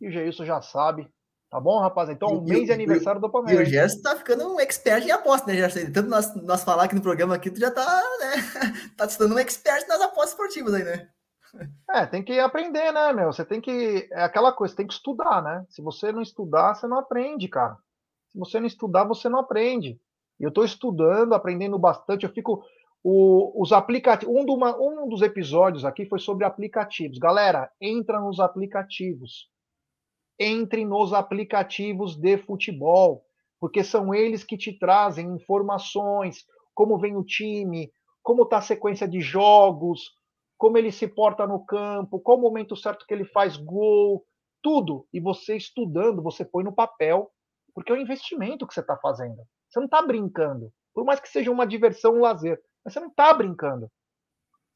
E 0.00 0.08
o 0.08 0.10
Geilson 0.10 0.44
já 0.44 0.60
sabe. 0.62 1.06
Tá 1.50 1.58
bom, 1.58 1.80
rapaz? 1.80 2.08
Então, 2.08 2.28
um 2.28 2.44
mês 2.44 2.66
de 2.66 2.72
aniversário 2.72 3.20
do 3.20 3.28
Palmeiras. 3.28 3.66
E 3.66 3.70
o 3.70 3.72
Gerson 3.72 4.02
tá 4.02 4.14
ficando 4.14 4.54
um 4.54 4.60
expert 4.60 5.04
em 5.04 5.10
apostas, 5.10 5.48
né, 5.48 5.54
Gerson? 5.54 5.92
Tanto 5.92 6.08
nós, 6.08 6.32
nós 6.44 6.62
falar 6.62 6.84
aqui 6.84 6.94
no 6.94 7.02
programa 7.02 7.34
aqui, 7.34 7.50
tu 7.50 7.58
já 7.58 7.72
tá, 7.72 8.02
né? 8.20 8.34
tá 8.96 9.08
se 9.08 9.18
dando 9.18 9.34
um 9.34 9.38
expert 9.38 9.84
nas 9.88 10.00
apostas 10.00 10.30
esportivas 10.30 10.74
aí, 10.74 10.84
né? 10.84 11.08
É, 11.90 12.06
tem 12.06 12.22
que 12.22 12.38
aprender, 12.38 12.92
né, 12.92 13.12
meu? 13.12 13.32
Você 13.32 13.44
tem 13.44 13.60
que. 13.60 14.08
É 14.12 14.22
aquela 14.22 14.52
coisa, 14.52 14.76
tem 14.76 14.86
que 14.86 14.92
estudar, 14.92 15.42
né? 15.42 15.66
Se 15.68 15.82
você 15.82 16.12
não 16.12 16.22
estudar, 16.22 16.76
você 16.76 16.86
não 16.86 16.96
aprende, 16.96 17.48
cara. 17.48 17.76
Se 18.28 18.38
você 18.38 18.60
não 18.60 18.68
estudar, 18.68 19.02
você 19.02 19.28
não 19.28 19.40
aprende. 19.40 20.00
Eu 20.38 20.50
estou 20.50 20.64
estudando, 20.64 21.34
aprendendo 21.34 21.76
bastante. 21.76 22.24
Eu 22.24 22.30
fico. 22.30 22.62
O, 23.02 23.60
os 23.60 23.72
aplicativos. 23.72 24.32
Um, 24.32 25.04
um 25.04 25.08
dos 25.08 25.22
episódios 25.22 25.84
aqui 25.84 26.06
foi 26.06 26.20
sobre 26.20 26.44
aplicativos. 26.44 27.18
Galera, 27.18 27.68
entra 27.80 28.20
nos 28.20 28.38
aplicativos. 28.38 29.49
Entre 30.40 30.86
nos 30.86 31.12
aplicativos 31.12 32.16
de 32.16 32.38
futebol, 32.38 33.22
porque 33.60 33.84
são 33.84 34.14
eles 34.14 34.42
que 34.42 34.56
te 34.56 34.72
trazem 34.72 35.34
informações, 35.34 36.46
como 36.74 36.98
vem 36.98 37.14
o 37.14 37.22
time, 37.22 37.92
como 38.22 38.44
está 38.44 38.56
a 38.56 38.62
sequência 38.62 39.06
de 39.06 39.20
jogos, 39.20 40.00
como 40.56 40.78
ele 40.78 40.90
se 40.90 41.06
porta 41.06 41.46
no 41.46 41.64
campo, 41.64 42.18
qual 42.20 42.38
o 42.38 42.40
momento 42.40 42.74
certo 42.74 43.06
que 43.06 43.12
ele 43.12 43.24
faz 43.24 43.56
gol, 43.56 44.24
tudo. 44.62 45.06
E 45.12 45.20
você 45.20 45.56
estudando, 45.56 46.22
você 46.22 46.44
põe 46.44 46.64
no 46.64 46.74
papel, 46.74 47.30
porque 47.74 47.92
é 47.92 47.94
um 47.94 48.00
investimento 48.00 48.66
que 48.66 48.74
você 48.74 48.80
está 48.80 48.96
fazendo. 48.96 49.42
Você 49.68 49.78
não 49.78 49.86
está 49.86 50.02
brincando. 50.02 50.72
Por 50.92 51.04
mais 51.04 51.20
que 51.20 51.28
seja 51.28 51.50
uma 51.50 51.66
diversão, 51.66 52.16
um 52.16 52.20
lazer. 52.20 52.60
Mas 52.84 52.94
você 52.94 53.00
não 53.00 53.08
está 53.08 53.32
brincando. 53.32 53.90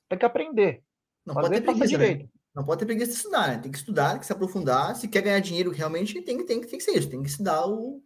Tem 0.09 0.19
que 0.19 0.25
aprender. 0.25 0.83
Não 1.27 1.35
Fazer, 1.35 1.49
pode 1.49 1.61
ter 1.61 1.67
preguiça, 1.67 1.89
direito. 1.89 2.25
Né? 2.25 2.31
Não 2.55 2.65
pode 2.65 2.79
ter 2.79 2.87
preguiça 2.87 3.11
de 3.11 3.17
estudar, 3.17 3.49
né? 3.49 3.59
Tem 3.59 3.71
que 3.73 3.79
estudar, 3.79 4.11
tem 4.11 4.21
que 4.21 4.27
se 4.27 4.33
aprofundar. 4.33 4.95
Se 4.95 5.09
quer 5.09 5.23
ganhar 5.23 5.41
dinheiro, 5.41 5.71
realmente 5.71 6.15
tem, 6.15 6.23
tem, 6.23 6.47
tem, 6.47 6.61
tem 6.61 6.79
que 6.79 6.85
ser 6.85 6.93
isso. 6.93 7.11
Tem 7.11 7.23
que 7.23 7.29
estudar 7.29 7.67
o. 7.67 8.01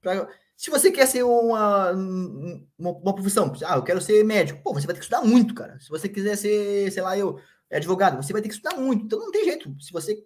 Pra... 0.00 0.28
Se 0.56 0.70
você 0.70 0.90
quer 0.90 1.06
ser 1.06 1.22
uma, 1.22 1.92
uma, 1.92 2.90
uma, 2.90 3.14
profissão, 3.14 3.52
ah, 3.64 3.76
eu 3.76 3.82
quero 3.82 4.00
ser 4.00 4.24
médico, 4.24 4.60
pô, 4.62 4.74
você 4.74 4.86
vai 4.86 4.94
ter 4.94 5.00
que 5.00 5.04
estudar 5.04 5.22
muito, 5.22 5.54
cara. 5.54 5.78
Se 5.80 5.88
você 5.88 6.08
quiser 6.08 6.36
ser, 6.36 6.90
sei 6.90 7.00
lá, 7.00 7.16
eu, 7.16 7.38
advogado, 7.70 8.16
você 8.16 8.32
vai 8.32 8.40
ter 8.40 8.48
que 8.48 8.54
estudar 8.54 8.76
muito. 8.76 9.04
Então 9.04 9.18
não 9.18 9.30
tem 9.30 9.44
jeito. 9.44 9.74
Se 9.80 9.92
você 9.92 10.16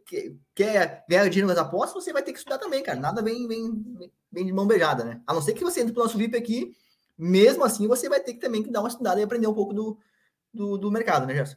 quer 0.54 1.04
ganhar 1.08 1.28
dinheiro 1.28 1.48
nas 1.48 1.58
apostas, 1.58 2.02
você 2.02 2.12
vai 2.12 2.22
ter 2.22 2.32
que 2.32 2.38
estudar 2.38 2.58
também, 2.58 2.82
cara. 2.82 2.98
Nada 3.00 3.22
vem, 3.22 3.46
vem, 3.48 4.10
vem 4.30 4.46
de 4.46 4.52
mão 4.52 4.66
beijada, 4.66 5.04
né? 5.04 5.20
A 5.26 5.34
não 5.34 5.42
ser 5.42 5.52
que 5.52 5.64
você 5.64 5.80
entre 5.80 5.92
pro 5.92 6.02
nosso 6.02 6.16
VIP 6.16 6.36
aqui, 6.36 6.72
mesmo 7.18 7.64
assim 7.64 7.86
você 7.88 8.08
vai 8.08 8.20
ter 8.20 8.34
que 8.34 8.40
também 8.40 8.62
dar 8.70 8.80
uma 8.80 8.88
estudada 8.88 9.20
e 9.20 9.24
aprender 9.24 9.46
um 9.46 9.54
pouco 9.54 9.74
do, 9.74 9.98
do, 10.52 10.78
do 10.78 10.90
mercado, 10.90 11.26
né, 11.26 11.34
Gerson? 11.34 11.56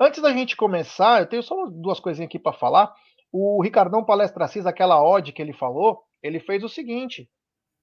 Antes 0.00 0.22
da 0.22 0.32
gente 0.32 0.56
começar, 0.56 1.20
eu 1.20 1.26
tenho 1.26 1.42
só 1.42 1.66
duas 1.66 1.98
coisinhas 1.98 2.28
aqui 2.28 2.38
para 2.38 2.56
falar. 2.56 2.94
O 3.32 3.60
Ricardão 3.60 4.04
Palestra 4.04 4.44
Assis, 4.44 4.64
aquela 4.64 5.02
odd 5.02 5.32
que 5.32 5.42
ele 5.42 5.52
falou, 5.52 6.02
ele 6.22 6.38
fez 6.38 6.62
o 6.62 6.68
seguinte, 6.68 7.28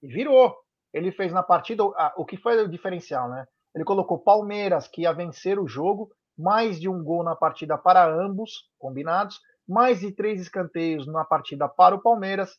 e 0.02 0.08
virou. 0.08 0.56
Ele 0.94 1.12
fez 1.12 1.30
na 1.30 1.42
partida, 1.42 1.84
o 2.16 2.24
que 2.24 2.38
foi 2.38 2.62
o 2.62 2.68
diferencial, 2.68 3.28
né? 3.28 3.44
Ele 3.74 3.84
colocou 3.84 4.18
Palmeiras, 4.18 4.88
que 4.88 5.02
ia 5.02 5.12
vencer 5.12 5.58
o 5.58 5.68
jogo, 5.68 6.08
mais 6.38 6.80
de 6.80 6.88
um 6.88 7.04
gol 7.04 7.22
na 7.22 7.36
partida 7.36 7.76
para 7.76 8.06
ambos, 8.06 8.70
combinados, 8.78 9.38
mais 9.68 10.00
de 10.00 10.10
três 10.10 10.40
escanteios 10.40 11.06
na 11.06 11.24
partida 11.24 11.68
para 11.68 11.94
o 11.94 12.02
Palmeiras, 12.02 12.56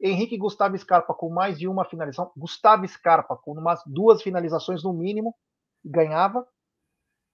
Henrique 0.00 0.36
Gustavo 0.36 0.76
Scarpa 0.76 1.14
com 1.14 1.30
mais 1.30 1.58
de 1.58 1.66
uma 1.66 1.84
finalização, 1.84 2.30
Gustavo 2.36 2.86
Scarpa 2.86 3.36
com 3.36 3.52
umas 3.52 3.80
duas 3.86 4.22
finalizações 4.22 4.84
no 4.84 4.92
mínimo, 4.92 5.34
ganhava, 5.84 6.46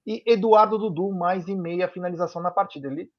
e 0.06 0.22
Eduardo 0.26 0.78
Dudu 0.78 1.12
mais 1.12 1.44
de 1.44 1.54
meia 1.54 1.88
finalização 1.88 2.42
na 2.42 2.50
partida. 2.50 2.88
Ele 2.88 3.10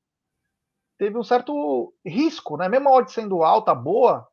teve 0.97 1.17
um 1.17 1.23
certo 1.23 1.93
risco, 2.05 2.57
né? 2.57 2.69
Mesmo 2.69 2.89
a 2.89 2.93
odd 2.93 3.11
sendo 3.11 3.43
alta, 3.43 3.73
boa, 3.73 4.27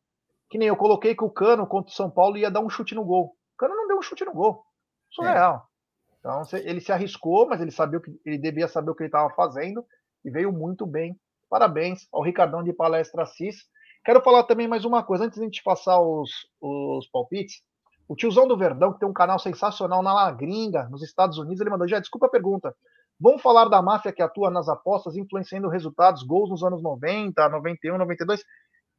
que 0.50 0.58
nem 0.58 0.68
eu 0.68 0.76
coloquei 0.76 1.14
que 1.14 1.24
o 1.24 1.30
Cano 1.30 1.66
contra 1.66 1.90
o 1.90 1.94
São 1.94 2.10
Paulo 2.10 2.36
ia 2.36 2.50
dar 2.50 2.60
um 2.60 2.70
chute 2.70 2.94
no 2.94 3.04
gol. 3.04 3.34
O 3.54 3.56
Cano 3.56 3.74
não 3.74 3.88
deu 3.88 3.98
um 3.98 4.02
chute 4.02 4.24
no 4.24 4.32
gol. 4.32 4.64
Surreal. 5.10 5.56
É. 5.56 5.72
Então 6.18 6.42
ele 6.52 6.80
se 6.80 6.92
arriscou, 6.92 7.48
mas 7.48 7.60
ele 7.60 7.70
sabia 7.70 8.00
que 8.00 8.10
ele 8.24 8.38
devia 8.38 8.68
saber 8.68 8.90
o 8.90 8.94
que 8.94 9.02
ele 9.02 9.08
estava 9.08 9.30
fazendo 9.34 9.84
e 10.24 10.30
veio 10.30 10.52
muito 10.52 10.86
bem. 10.86 11.18
Parabéns 11.48 12.06
ao 12.12 12.22
Ricardão 12.22 12.62
de 12.62 12.72
Palestra 12.72 13.24
Assis. 13.24 13.64
Quero 14.04 14.22
falar 14.22 14.44
também 14.44 14.68
mais 14.68 14.84
uma 14.84 15.02
coisa 15.02 15.24
antes 15.24 15.36
de 15.36 15.42
a 15.42 15.44
gente 15.44 15.62
passar 15.62 16.00
os, 16.00 16.30
os 16.60 17.08
palpites. 17.08 17.62
O 18.08 18.16
tiozão 18.16 18.46
do 18.46 18.56
Verdão, 18.56 18.92
que 18.92 18.98
tem 18.98 19.08
um 19.08 19.12
canal 19.12 19.38
sensacional 19.38 20.02
na 20.02 20.30
Gringa, 20.30 20.88
nos 20.88 21.02
Estados 21.02 21.38
Unidos, 21.38 21.60
ele 21.60 21.70
mandou: 21.70 21.88
já 21.88 21.98
desculpa 21.98 22.26
a 22.26 22.30
pergunta. 22.30 22.74
Vamos 23.18 23.40
falar 23.40 23.66
da 23.68 23.80
máfia 23.80 24.12
que 24.12 24.22
atua 24.22 24.50
nas 24.50 24.68
apostas, 24.68 25.16
influenciando 25.16 25.68
resultados, 25.68 26.22
gols 26.22 26.50
nos 26.50 26.64
anos 26.64 26.82
90, 26.82 27.48
91, 27.48 27.98
92. 27.98 28.44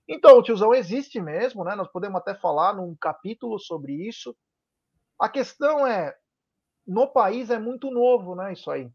Então, 0.07 0.37
o 0.37 0.43
tiozão 0.43 0.73
existe 0.73 1.19
mesmo, 1.19 1.63
né? 1.63 1.75
Nós 1.75 1.89
podemos 1.89 2.19
até 2.19 2.33
falar 2.33 2.73
num 2.73 2.95
capítulo 2.95 3.59
sobre 3.59 3.93
isso. 4.07 4.35
A 5.19 5.29
questão 5.29 5.85
é, 5.85 6.15
no 6.85 7.07
país 7.07 7.49
é 7.49 7.59
muito 7.59 7.91
novo, 7.91 8.35
né? 8.35 8.53
Isso 8.53 8.69
aí. 8.71 8.89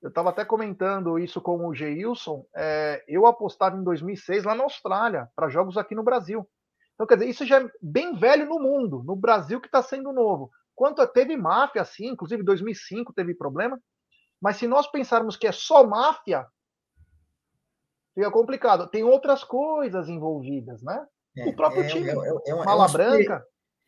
Eu 0.00 0.10
estava 0.10 0.30
até 0.30 0.44
comentando 0.44 1.18
isso 1.18 1.40
com 1.40 1.66
o 1.66 1.74
Geilson. 1.74 2.44
É, 2.54 3.04
eu 3.08 3.26
apostava 3.26 3.76
em 3.76 3.82
2006 3.82 4.44
lá 4.44 4.54
na 4.54 4.64
Austrália, 4.64 5.28
para 5.34 5.48
jogos 5.48 5.76
aqui 5.76 5.94
no 5.94 6.04
Brasil. 6.04 6.48
Então, 6.98 7.06
quer 7.06 7.14
dizer, 7.14 7.30
isso 7.30 7.46
já 7.46 7.60
é 7.60 7.70
bem 7.80 8.18
velho 8.18 8.46
no 8.46 8.58
mundo, 8.58 9.04
no 9.04 9.14
Brasil 9.14 9.60
que 9.60 9.68
está 9.68 9.80
sendo 9.80 10.12
novo. 10.12 10.50
Quanto 10.74 11.06
teve 11.06 11.36
máfia, 11.36 11.80
assim, 11.80 12.08
inclusive 12.08 12.42
2005 12.42 13.12
teve 13.12 13.36
problema, 13.36 13.80
mas 14.40 14.56
se 14.56 14.66
nós 14.66 14.90
pensarmos 14.90 15.36
que 15.36 15.46
é 15.46 15.52
só 15.52 15.86
máfia, 15.86 16.44
fica 18.16 18.32
complicado. 18.32 18.88
Tem 18.88 19.04
outras 19.04 19.44
coisas 19.44 20.08
envolvidas, 20.08 20.82
né? 20.82 21.06
É, 21.36 21.48
o 21.48 21.54
próprio 21.54 21.84
é, 21.84 21.86
time, 21.86 22.08
é, 22.08 22.12
é, 22.12 22.50
é 22.50 22.54
mala 22.64 22.86
é 22.86 22.92
branca. 22.92 23.46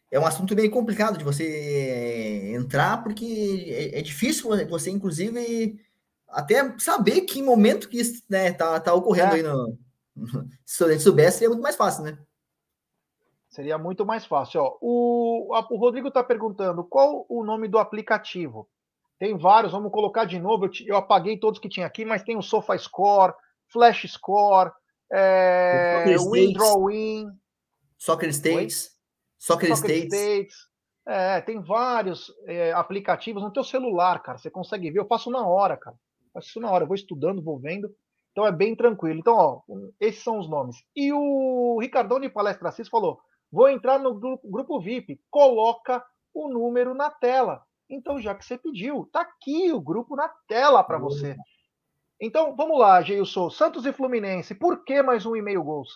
É 0.09 0.19
um 0.19 0.27
assunto 0.27 0.55
meio 0.55 0.71
complicado 0.71 1.19
de 1.19 1.25
você 1.25 2.53
entrar, 2.55 3.03
porque 3.03 3.91
é, 3.93 4.01
difícil 4.03 4.49
você, 4.69 4.89
inclusive, 4.91 5.81
até 6.29 6.79
saber 6.79 7.23
que 7.23 7.43
momento 7.43 7.89
que 7.89 7.99
isso 8.01 8.23
né, 8.29 8.53
tá, 8.53 8.79
tá 8.79 8.95
ocorrendo 8.95 9.35
aí 9.35 9.43
no. 9.43 9.77
Se 10.65 10.85
a 10.85 10.93
gente 10.93 11.03
soubesse, 11.03 11.39
seria 11.39 11.51
muito 11.51 11.63
mais 11.63 11.77
fácil, 11.77 12.05
né? 12.05 12.19
Seria 13.51 13.77
muito 13.77 14.07
mais 14.07 14.25
fácil. 14.25 14.63
Ó, 14.63 14.79
o, 14.81 15.55
o 15.71 15.77
Rodrigo 15.77 16.09
está 16.09 16.23
perguntando 16.23 16.85
qual 16.85 17.27
o 17.29 17.45
nome 17.45 17.67
do 17.67 17.79
aplicativo. 17.79 18.69
Tem 19.19 19.37
vários, 19.37 19.73
vamos 19.73 19.91
colocar 19.91 20.25
de 20.25 20.39
novo. 20.39 20.67
Eu, 20.67 20.71
eu 20.87 20.97
apaguei 20.97 21.37
todos 21.37 21.59
que 21.59 21.69
tinha 21.69 21.87
aqui, 21.87 22.05
mas 22.05 22.23
tem 22.23 22.37
o 22.37 22.43
SofaScore, 22.43 23.35
Flash 23.67 24.07
Score, 24.09 24.71
é, 25.13 26.17
WinDrawIn. 26.19 27.27
Soccer 27.99 28.31
States. 28.31 28.97
Soccer, 29.37 29.77
Soccer 29.77 29.97
States. 29.97 30.15
States. 30.15 30.57
É, 31.07 31.41
tem 31.41 31.61
vários 31.61 32.33
é, 32.47 32.73
aplicativos 32.73 33.43
no 33.43 33.53
teu 33.53 33.65
celular, 33.65 34.23
cara. 34.23 34.39
Você 34.39 34.49
consegue 34.49 34.91
ver. 34.93 35.01
Eu 35.01 35.07
faço 35.07 35.29
na 35.29 35.45
hora, 35.45 35.77
cara. 35.77 35.97
faço 36.33 36.49
isso 36.49 36.61
na 36.61 36.71
hora. 36.71 36.85
Eu 36.85 36.89
vou 36.89 36.95
estudando, 36.95 37.43
vou 37.43 37.59
vendo. 37.59 37.93
Então 38.31 38.47
é 38.47 38.53
bem 38.53 38.77
tranquilo. 38.77 39.19
Então, 39.19 39.35
ó, 39.35 39.61
esses 39.99 40.23
são 40.23 40.39
os 40.39 40.49
nomes. 40.49 40.77
E 40.95 41.13
o 41.13 41.79
Ricardão 41.81 42.21
de 42.21 42.29
Palestra 42.29 42.69
Assis 42.69 42.89
falou: 42.89 43.21
Vou 43.51 43.69
entrar 43.69 43.99
no 43.99 44.15
grupo, 44.15 44.49
grupo 44.49 44.81
VIP. 44.81 45.21
Coloca 45.31 46.05
o 46.33 46.49
número 46.49 46.95
na 46.95 47.11
tela. 47.11 47.63
Então, 47.89 48.21
já 48.21 48.35
que 48.35 48.45
você 48.45 48.57
pediu, 48.57 49.09
tá 49.13 49.23
aqui 49.23 49.73
o 49.73 49.81
grupo 49.81 50.15
na 50.15 50.29
tela 50.47 50.83
para 50.85 50.99
você. 50.99 51.37
Então, 52.21 52.55
vamos 52.55 52.79
lá, 52.79 53.03
Geilson. 53.03 53.51
Santos 53.51 53.85
e 53.87 53.93
Fluminense. 53.93 54.55
Por 54.55 54.85
que 54.85 55.03
mais 55.03 55.27
um 55.27 55.35
e-mail 55.35 55.65
gols? 55.65 55.91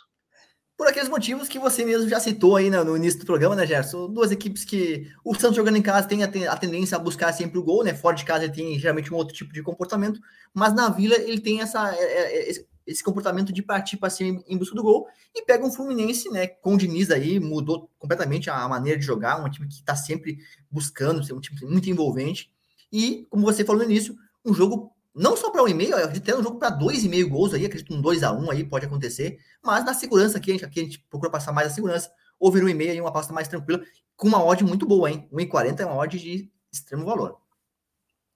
Por 0.77 0.89
aqueles 0.89 1.09
motivos 1.09 1.49
que 1.49 1.59
você 1.59 1.85
mesmo 1.85 2.09
já 2.09 2.19
citou 2.19 2.57
aí 2.57 2.69
no, 2.69 2.85
no 2.85 2.97
início 2.97 3.21
do 3.21 3.27
programa, 3.27 3.55
né, 3.55 3.65
Gerson? 3.65 4.09
Duas 4.09 4.33
equipes 4.33 4.65
que 4.65 5.09
o 5.25 5.33
Santos 5.33 5.55
jogando 5.55 5.77
em 5.77 5.83
casa 5.83 6.09
tem 6.09 6.25
a, 6.25 6.27
a, 6.27 6.57
tendência 6.57 6.97
a 6.97 7.01
buscar 7.01 7.33
sempre 7.33 7.59
o 7.59 7.63
gol, 7.63 7.85
né? 7.85 7.95
Fora 7.95 8.17
de 8.17 8.25
casa 8.25 8.45
ele 8.45 8.53
tem 8.53 8.77
geralmente 8.77 9.15
um 9.15 9.17
outro 9.17 9.33
tipo 9.33 9.53
de 9.53 9.63
comportamento, 9.63 10.19
mas 10.53 10.75
na 10.75 10.89
Vila 10.89 11.15
ele 11.15 11.41
tem 11.41 11.61
essa, 11.61 11.95
é, 11.95 12.51
é, 12.51 12.65
esse, 12.87 13.03
comportamento 13.03 13.53
de 13.53 13.63
partir 13.63 13.97
para 13.97 14.11
cima 14.11 14.43
em 14.47 14.57
busca 14.57 14.75
do 14.75 14.83
gol 14.83 15.07
e 15.35 15.43
pega 15.43 15.65
um 15.65 15.73
Fluminense, 15.73 16.31
né, 16.31 16.47
com 16.47 16.75
o 16.75 16.77
Diniz 16.79 17.11
aí, 17.11 17.41
mudou 17.41 17.91
completamente 17.99 18.51
a 18.51 18.69
maneira 18.69 18.99
de 18.99 19.05
jogar, 19.05 19.43
um 19.43 19.51
time 19.51 19.69
que 19.69 19.75
está 19.75 19.97
sempre 19.97 20.39
buscando 20.71 21.23
ser 21.23 21.33
um 21.33 21.41
time 21.41 21.61
muito 21.63 21.89
envolvente. 21.89 22.51
E, 22.93 23.27
como 23.31 23.45
você 23.45 23.65
falou 23.65 23.83
no 23.83 23.91
início, 23.91 24.17
um 24.45 24.55
jogo 24.55 24.95
não 25.15 25.37
só 25.37 25.51
para 25.51 25.63
um 25.63 25.69
e-mail, 25.69 25.93
eu 25.93 25.99
acredito 25.99 26.25
ter 26.25 26.37
um 26.37 26.43
jogo 26.43 26.59
para 26.59 26.71
dois 26.71 27.05
e 27.05 27.09
meio 27.09 27.29
gols 27.29 27.55
aí, 27.55 27.65
acredito 27.65 27.95
um 27.95 28.01
2 28.01 28.25
a 28.25 28.33
1 28.33 28.45
um 28.45 28.51
aí 28.51 28.65
pode 28.65 28.85
acontecer, 28.85 29.39
mas 29.63 29.85
na 29.85 29.95
segurança 29.95 30.39
aqui, 30.39 30.53
aqui 30.53 30.81
a 30.81 30.83
gente 30.83 30.99
procura 31.09 31.31
passar 31.31 31.53
mais 31.53 31.69
a 31.69 31.71
segurança, 31.71 32.11
ou 32.39 32.51
vir 32.51 32.65
um 32.65 32.69
e-mail 32.69 32.91
aí, 32.91 33.01
uma 33.01 33.13
pasta 33.13 33.33
mais 33.33 33.47
tranquila, 33.47 33.81
com 34.17 34.27
uma 34.27 34.45
odd 34.45 34.65
muito 34.65 34.87
boa, 34.87 35.11
hein? 35.11 35.29
1,40 35.33 35.81
é 35.81 35.87
uma 35.87 35.97
odd 35.97 36.19
de 36.19 36.51
extremo 36.73 37.05
valor. 37.05 37.39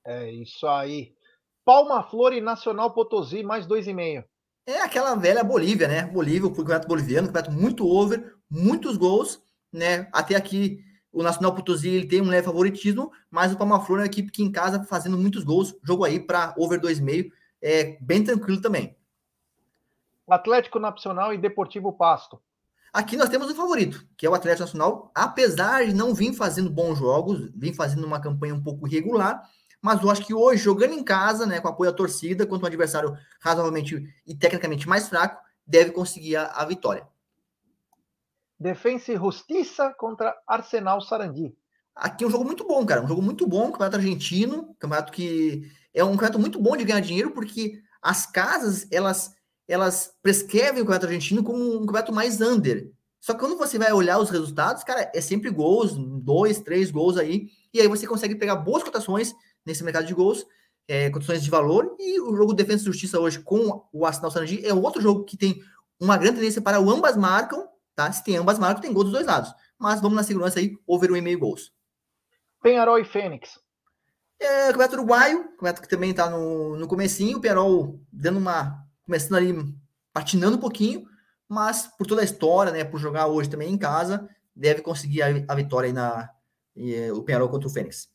É 0.04 0.30
isso 0.30 0.66
aí. 0.66 1.12
Palma 1.64 2.02
Flor 2.02 2.32
e 2.32 2.40
Nacional 2.40 2.94
Potosí, 2.94 3.42
mais 3.42 3.66
2,5. 3.66 4.24
É 4.68 4.82
aquela 4.82 5.14
velha 5.14 5.42
Bolívia, 5.42 5.88
né? 5.88 6.02
Bolívia, 6.02 6.46
o 6.46 6.54
campeonato 6.54 6.86
boliviano, 6.86 7.28
campeonato 7.28 7.50
muito 7.50 7.88
over, 7.88 8.34
muitos 8.50 8.98
gols, 8.98 9.42
né? 9.72 10.06
Até 10.12 10.34
aqui 10.34 10.84
o 11.10 11.22
Nacional 11.22 11.54
Potosí 11.54 11.88
ele 11.88 12.06
tem 12.06 12.20
um 12.20 12.28
leve 12.28 12.44
favoritismo, 12.44 13.10
mas 13.30 13.50
o 13.50 13.56
Palmaflor 13.56 14.00
é 14.00 14.02
uma 14.02 14.06
equipe 14.06 14.30
que 14.30 14.42
em 14.42 14.52
casa 14.52 14.84
fazendo 14.84 15.16
muitos 15.16 15.42
gols, 15.42 15.74
jogo 15.82 16.04
aí 16.04 16.20
para 16.20 16.52
over 16.58 16.78
2,5, 16.78 17.30
é 17.62 17.96
bem 17.98 18.22
tranquilo 18.22 18.60
também. 18.60 18.94
Atlético 20.28 20.78
Nacional 20.78 21.32
e 21.32 21.38
Deportivo 21.38 21.90
Pasto. 21.90 22.38
Aqui 22.92 23.16
nós 23.16 23.30
temos 23.30 23.50
um 23.50 23.54
favorito, 23.54 24.06
que 24.18 24.26
é 24.26 24.28
o 24.28 24.34
Atlético 24.34 24.64
Nacional, 24.64 25.10
apesar 25.14 25.86
de 25.86 25.94
não 25.94 26.12
vir 26.12 26.34
fazendo 26.34 26.68
bons 26.68 26.98
jogos, 26.98 27.50
vir 27.56 27.74
fazendo 27.74 28.06
uma 28.06 28.20
campanha 28.20 28.54
um 28.54 28.62
pouco 28.62 28.86
irregular, 28.86 29.48
mas 29.80 30.02
eu 30.02 30.10
acho 30.10 30.24
que 30.26 30.34
hoje, 30.34 30.62
jogando 30.62 30.92
em 30.92 31.04
casa, 31.04 31.46
né, 31.46 31.60
com 31.60 31.68
apoio 31.68 31.90
da 31.90 31.96
torcida, 31.96 32.46
contra 32.46 32.64
um 32.64 32.68
adversário 32.68 33.16
razoavelmente 33.40 34.02
e 34.26 34.34
tecnicamente 34.34 34.88
mais 34.88 35.08
fraco, 35.08 35.42
deve 35.66 35.92
conseguir 35.92 36.36
a, 36.36 36.46
a 36.46 36.64
vitória. 36.64 37.06
Defensa 38.58 39.12
e 39.12 39.16
Justiça 39.16 39.94
contra 39.96 40.36
Arsenal 40.46 41.00
Sarandi. 41.00 41.54
Aqui 41.94 42.24
é 42.24 42.26
um 42.26 42.30
jogo 42.30 42.44
muito 42.44 42.66
bom, 42.66 42.84
cara. 42.84 43.02
Um 43.02 43.08
jogo 43.08 43.22
muito 43.22 43.46
bom, 43.46 43.70
campeonato 43.70 43.96
argentino, 43.96 44.74
campeonato 44.78 45.12
que 45.12 45.70
é 45.94 46.02
um 46.02 46.12
campeonato 46.12 46.38
muito 46.38 46.60
bom 46.60 46.76
de 46.76 46.84
ganhar 46.84 47.00
dinheiro, 47.00 47.30
porque 47.30 47.80
as 48.02 48.26
casas, 48.26 48.86
elas 48.90 49.36
elas 49.68 50.14
prescrevem 50.22 50.80
o 50.80 50.86
campeonato 50.86 51.06
argentino 51.06 51.44
como 51.44 51.76
um 51.76 51.80
campeonato 51.80 52.12
mais 52.12 52.40
under. 52.40 52.90
Só 53.20 53.34
que 53.34 53.40
quando 53.40 53.58
você 53.58 53.78
vai 53.78 53.92
olhar 53.92 54.18
os 54.18 54.30
resultados, 54.30 54.82
cara, 54.82 55.12
é 55.14 55.20
sempre 55.20 55.50
gols, 55.50 55.92
dois, 55.94 56.60
três 56.60 56.90
gols 56.90 57.18
aí, 57.18 57.48
e 57.74 57.80
aí 57.80 57.86
você 57.86 58.06
consegue 58.06 58.34
pegar 58.34 58.56
boas 58.56 58.82
cotações 58.82 59.34
nesse 59.68 59.84
mercado 59.84 60.06
de 60.06 60.14
gols, 60.14 60.46
é, 60.88 61.10
condições 61.10 61.44
de 61.44 61.50
valor, 61.50 61.94
e 61.98 62.18
o 62.20 62.34
jogo 62.34 62.54
Defesa 62.54 62.82
e 62.82 62.86
Justiça 62.86 63.20
hoje 63.20 63.38
com 63.40 63.86
o 63.92 64.06
Arsenal 64.06 64.30
Sarandi 64.30 64.66
é 64.66 64.72
outro 64.72 65.00
jogo 65.02 65.24
que 65.24 65.36
tem 65.36 65.62
uma 66.00 66.16
grande 66.16 66.36
tendência 66.36 66.62
para 66.62 66.80
o 66.80 66.90
ambas 66.90 67.16
marcam, 67.16 67.68
tá? 67.94 68.10
Se 68.10 68.24
tem 68.24 68.36
ambas 68.36 68.58
marcam, 68.58 68.80
tem 68.80 68.92
gol 68.92 69.04
dos 69.04 69.12
dois 69.12 69.26
lados. 69.26 69.52
Mas 69.78 70.00
vamos 70.00 70.16
na 70.16 70.22
segurança 70.22 70.58
aí, 70.58 70.76
over 70.86 71.12
um 71.12 71.16
e 71.16 71.20
meio 71.20 71.38
gols. 71.38 71.72
Penharol 72.62 72.98
e 72.98 73.04
Fênix. 73.04 73.60
É, 74.40 74.68
campeonato 74.68 74.94
uruguaio, 74.94 75.44
campeonato 75.50 75.82
que 75.82 75.88
também 75.88 76.14
tá 76.14 76.30
no, 76.30 76.76
no 76.76 76.88
comecinho, 76.88 77.36
o 77.36 77.40
Penharol 77.40 78.00
dando 78.10 78.38
uma, 78.38 78.86
começando 79.04 79.34
ali, 79.34 79.54
patinando 80.12 80.56
um 80.56 80.60
pouquinho, 80.60 81.06
mas 81.46 81.86
por 81.98 82.06
toda 82.06 82.22
a 82.22 82.24
história, 82.24 82.72
né, 82.72 82.84
por 82.84 82.98
jogar 82.98 83.26
hoje 83.26 83.50
também 83.50 83.70
em 83.70 83.78
casa, 83.78 84.28
deve 84.54 84.80
conseguir 84.80 85.22
a, 85.22 85.26
a 85.48 85.54
vitória 85.54 85.88
aí 85.88 85.92
na, 85.92 86.30
e, 86.74 87.10
o 87.10 87.22
Penharol 87.22 87.48
contra 87.48 87.68
o 87.68 87.70
Fênix. 87.70 88.08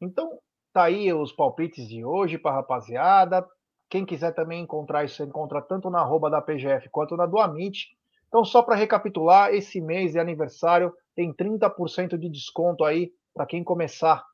Então, 0.00 0.38
tá 0.78 0.84
aí 0.84 1.12
os 1.12 1.32
palpites 1.32 1.88
de 1.88 2.04
hoje 2.04 2.38
para 2.38 2.54
rapaziada. 2.54 3.44
Quem 3.90 4.06
quiser 4.06 4.32
também 4.32 4.62
encontrar 4.62 5.04
isso, 5.04 5.24
encontra 5.24 5.60
tanto 5.60 5.90
na 5.90 5.98
arroba 5.98 6.30
da 6.30 6.40
PGF 6.40 6.88
quanto 6.88 7.16
na 7.16 7.26
do 7.26 7.38
Amit. 7.38 7.88
Então, 8.28 8.44
só 8.44 8.62
para 8.62 8.76
recapitular, 8.76 9.52
esse 9.52 9.80
mês 9.80 10.12
de 10.12 10.20
aniversário 10.20 10.94
tem 11.16 11.34
30% 11.34 12.16
de 12.16 12.28
desconto 12.28 12.84
aí 12.84 13.10
para 13.34 13.44
quem 13.44 13.64
começar 13.64 14.24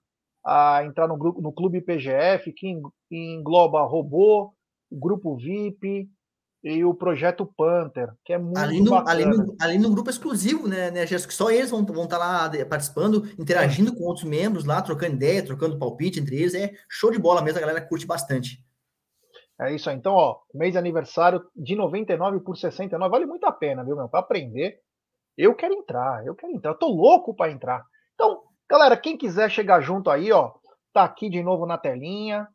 a 0.45 0.85
entrar 0.85 1.09
no, 1.09 1.17
grupo, 1.17 1.41
no 1.41 1.51
Clube 1.51 1.81
PGF, 1.81 2.53
que 2.53 2.79
engloba 3.11 3.81
robô, 3.83 4.53
grupo 4.93 5.37
VIP 5.37 6.11
e 6.65 6.83
o 6.83 6.95
projeto 6.95 7.45
Panther, 7.45 8.11
que 8.25 8.33
é 8.33 8.39
muito 8.39 8.59
ali 8.59 8.81
no, 8.81 8.91
bacana. 8.91 9.11
Ali 9.61 9.77
no, 9.77 9.89
no 9.89 9.95
grupo 9.95 10.09
exclusivo, 10.09 10.67
né, 10.67 10.91
né 10.91 11.07
Gerson, 11.07 11.29
que 11.29 11.35
só 11.35 11.51
eles 11.51 11.71
vão, 11.71 11.85
vão 11.85 12.05
estar 12.05 12.19
tá 12.19 12.25
lá 12.27 12.51
participando, 12.65 13.29
interagindo 13.39 13.93
é. 13.93 13.95
com 13.95 14.05
outros 14.05 14.25
membros 14.25 14.65
lá, 14.65 14.81
trocando 14.81 15.15
ideia, 15.15 15.45
trocando 15.45 15.79
palpite 15.79 16.19
entre 16.19 16.37
eles, 16.37 16.55
é 16.55 16.73
show 16.89 17.11
de 17.11 17.19
bola 17.19 17.43
mesmo, 17.43 17.59
a 17.59 17.61
galera 17.61 17.87
curte 17.87 18.07
bastante. 18.07 18.65
É 19.61 19.75
isso 19.75 19.91
aí. 19.91 19.97
Então, 19.97 20.15
ó, 20.15 20.39
mês 20.55 20.73
de 20.73 20.79
aniversário 20.79 21.45
de 21.55 21.77
99 21.77 22.41
por 22.41 22.57
69, 22.57 23.11
vale 23.11 23.27
muito 23.27 23.45
a 23.45 23.53
pena, 23.53 23.85
viu, 23.85 23.95
meu? 23.95 24.09
Para 24.09 24.21
aprender. 24.21 24.81
Eu 25.37 25.55
quero 25.55 25.75
entrar, 25.75 26.25
eu 26.27 26.35
quero 26.35 26.53
entrar. 26.53 26.71
Eu 26.71 26.79
tô 26.79 26.89
louco 26.89 27.35
para 27.35 27.53
entrar. 27.53 27.85
Então, 28.15 28.43
galera, 28.69 28.97
quem 28.97 29.19
quiser 29.19 29.51
chegar 29.51 29.83
junto 29.83 30.09
aí, 30.09 30.33
ó, 30.33 30.53
tá 30.95 31.05
aqui 31.05 31.29
de 31.29 31.43
novo 31.43 31.67
na 31.67 31.77
telinha. 31.77 32.49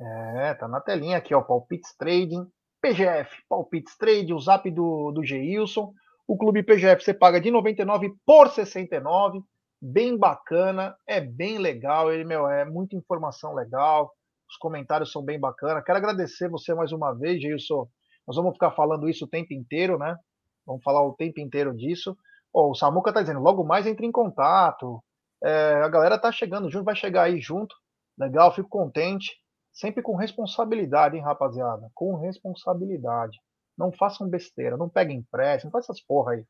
É, 0.00 0.54
tá 0.54 0.68
na 0.68 0.80
telinha 0.80 1.16
aqui, 1.16 1.34
ó, 1.34 1.42
Palpites 1.42 1.94
Trading, 1.96 2.46
PGF, 2.86 3.42
Palpites 3.48 3.96
Trading, 3.98 4.32
o 4.32 4.38
zap 4.38 4.70
do, 4.70 5.10
do 5.10 5.24
Geilson. 5.24 5.92
O 6.24 6.36
Clube 6.36 6.62
PGF 6.62 7.02
você 7.02 7.12
paga 7.12 7.40
de 7.40 7.50
99 7.50 8.14
por 8.24 8.48
69, 8.48 9.40
bem 9.80 10.16
bacana, 10.16 10.96
é 11.04 11.20
bem 11.20 11.58
legal, 11.58 12.12
ele, 12.12 12.24
meu, 12.24 12.48
é 12.48 12.64
muita 12.64 12.94
informação 12.94 13.54
legal, 13.54 14.12
os 14.48 14.56
comentários 14.56 15.10
são 15.10 15.20
bem 15.20 15.38
bacanas. 15.38 15.82
Quero 15.82 15.98
agradecer 15.98 16.48
você 16.48 16.74
mais 16.74 16.92
uma 16.92 17.12
vez, 17.12 17.42
Gilson. 17.42 17.88
Nós 18.24 18.36
vamos 18.36 18.52
ficar 18.52 18.70
falando 18.70 19.08
isso 19.08 19.24
o 19.24 19.28
tempo 19.28 19.52
inteiro, 19.52 19.98
né? 19.98 20.16
Vamos 20.64 20.82
falar 20.84 21.02
o 21.02 21.14
tempo 21.14 21.40
inteiro 21.40 21.74
disso. 21.74 22.16
Oh, 22.52 22.70
o 22.70 22.74
Samuca 22.74 23.12
tá 23.12 23.20
dizendo, 23.20 23.40
logo 23.40 23.64
mais 23.64 23.84
entre 23.84 24.06
em 24.06 24.12
contato. 24.12 25.02
É, 25.42 25.80
a 25.82 25.88
galera 25.88 26.18
tá 26.18 26.30
chegando 26.30 26.70
junto, 26.70 26.84
vai 26.84 26.94
chegar 26.94 27.24
aí 27.24 27.40
junto. 27.40 27.74
Legal, 28.16 28.54
fico 28.54 28.68
contente. 28.68 29.32
Sempre 29.76 30.02
com 30.02 30.16
responsabilidade, 30.16 31.16
hein, 31.16 31.22
rapaziada? 31.22 31.90
Com 31.94 32.16
responsabilidade. 32.16 33.38
Não 33.76 33.92
façam 33.92 34.26
besteira, 34.26 34.74
não 34.74 34.88
peguem 34.88 35.18
empréstimo, 35.18 35.70
não 35.70 35.78
façam 35.78 35.92
essas 35.92 36.02
porra 36.02 36.32
aí. 36.32 36.44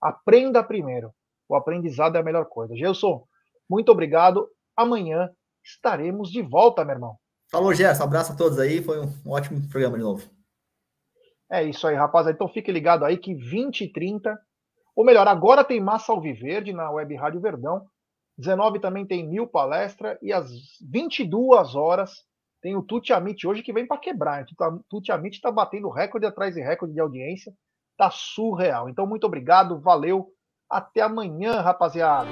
Aprenda 0.00 0.64
primeiro. 0.64 1.14
O 1.48 1.54
aprendizado 1.54 2.16
é 2.16 2.18
a 2.18 2.24
melhor 2.24 2.44
coisa. 2.46 2.74
Gelson, 2.74 3.24
muito 3.70 3.92
obrigado. 3.92 4.48
Amanhã 4.76 5.30
estaremos 5.64 6.28
de 6.28 6.42
volta, 6.42 6.84
meu 6.84 6.96
irmão. 6.96 7.16
Falou, 7.52 7.72
Gerson. 7.72 8.02
Abraço 8.02 8.32
a 8.32 8.36
todos 8.36 8.58
aí. 8.58 8.82
Foi 8.82 8.98
um 8.98 9.30
ótimo 9.30 9.60
programa 9.68 9.96
de 9.96 10.02
novo. 10.02 10.28
É 11.52 11.62
isso 11.62 11.86
aí, 11.86 11.94
rapaziada. 11.94 12.34
Então 12.34 12.48
fique 12.48 12.72
ligado 12.72 13.04
aí 13.04 13.16
que 13.16 13.32
20 13.32 13.82
e 13.82 13.92
30, 13.92 14.36
ou 14.96 15.04
melhor, 15.04 15.28
agora 15.28 15.62
tem 15.62 15.80
Massa 15.80 16.10
Alviverde 16.10 16.72
na 16.72 16.90
Web 16.90 17.14
Rádio 17.14 17.40
Verdão. 17.40 17.86
19 18.38 18.80
também 18.80 19.06
tem 19.06 19.28
Mil 19.28 19.46
Palestra. 19.46 20.18
E 20.20 20.32
às 20.32 20.50
22 20.90 21.76
horas 21.76 22.31
tem 22.62 22.76
o 22.76 22.82
Tuti 22.82 23.12
Amit 23.12 23.44
hoje 23.44 23.62
que 23.62 23.72
vem 23.72 23.86
para 23.86 23.98
quebrar. 23.98 24.46
Tuti 24.88 25.10
Amit 25.10 25.34
está 25.34 25.50
batendo 25.50 25.90
recorde 25.90 26.24
atrás 26.24 26.54
de 26.54 26.62
recorde 26.62 26.94
de 26.94 27.00
audiência. 27.00 27.52
Tá 27.98 28.08
surreal. 28.08 28.88
Então, 28.88 29.06
muito 29.06 29.26
obrigado. 29.26 29.80
Valeu. 29.80 30.28
Até 30.70 31.02
amanhã, 31.02 31.60
rapaziada. 31.60 32.30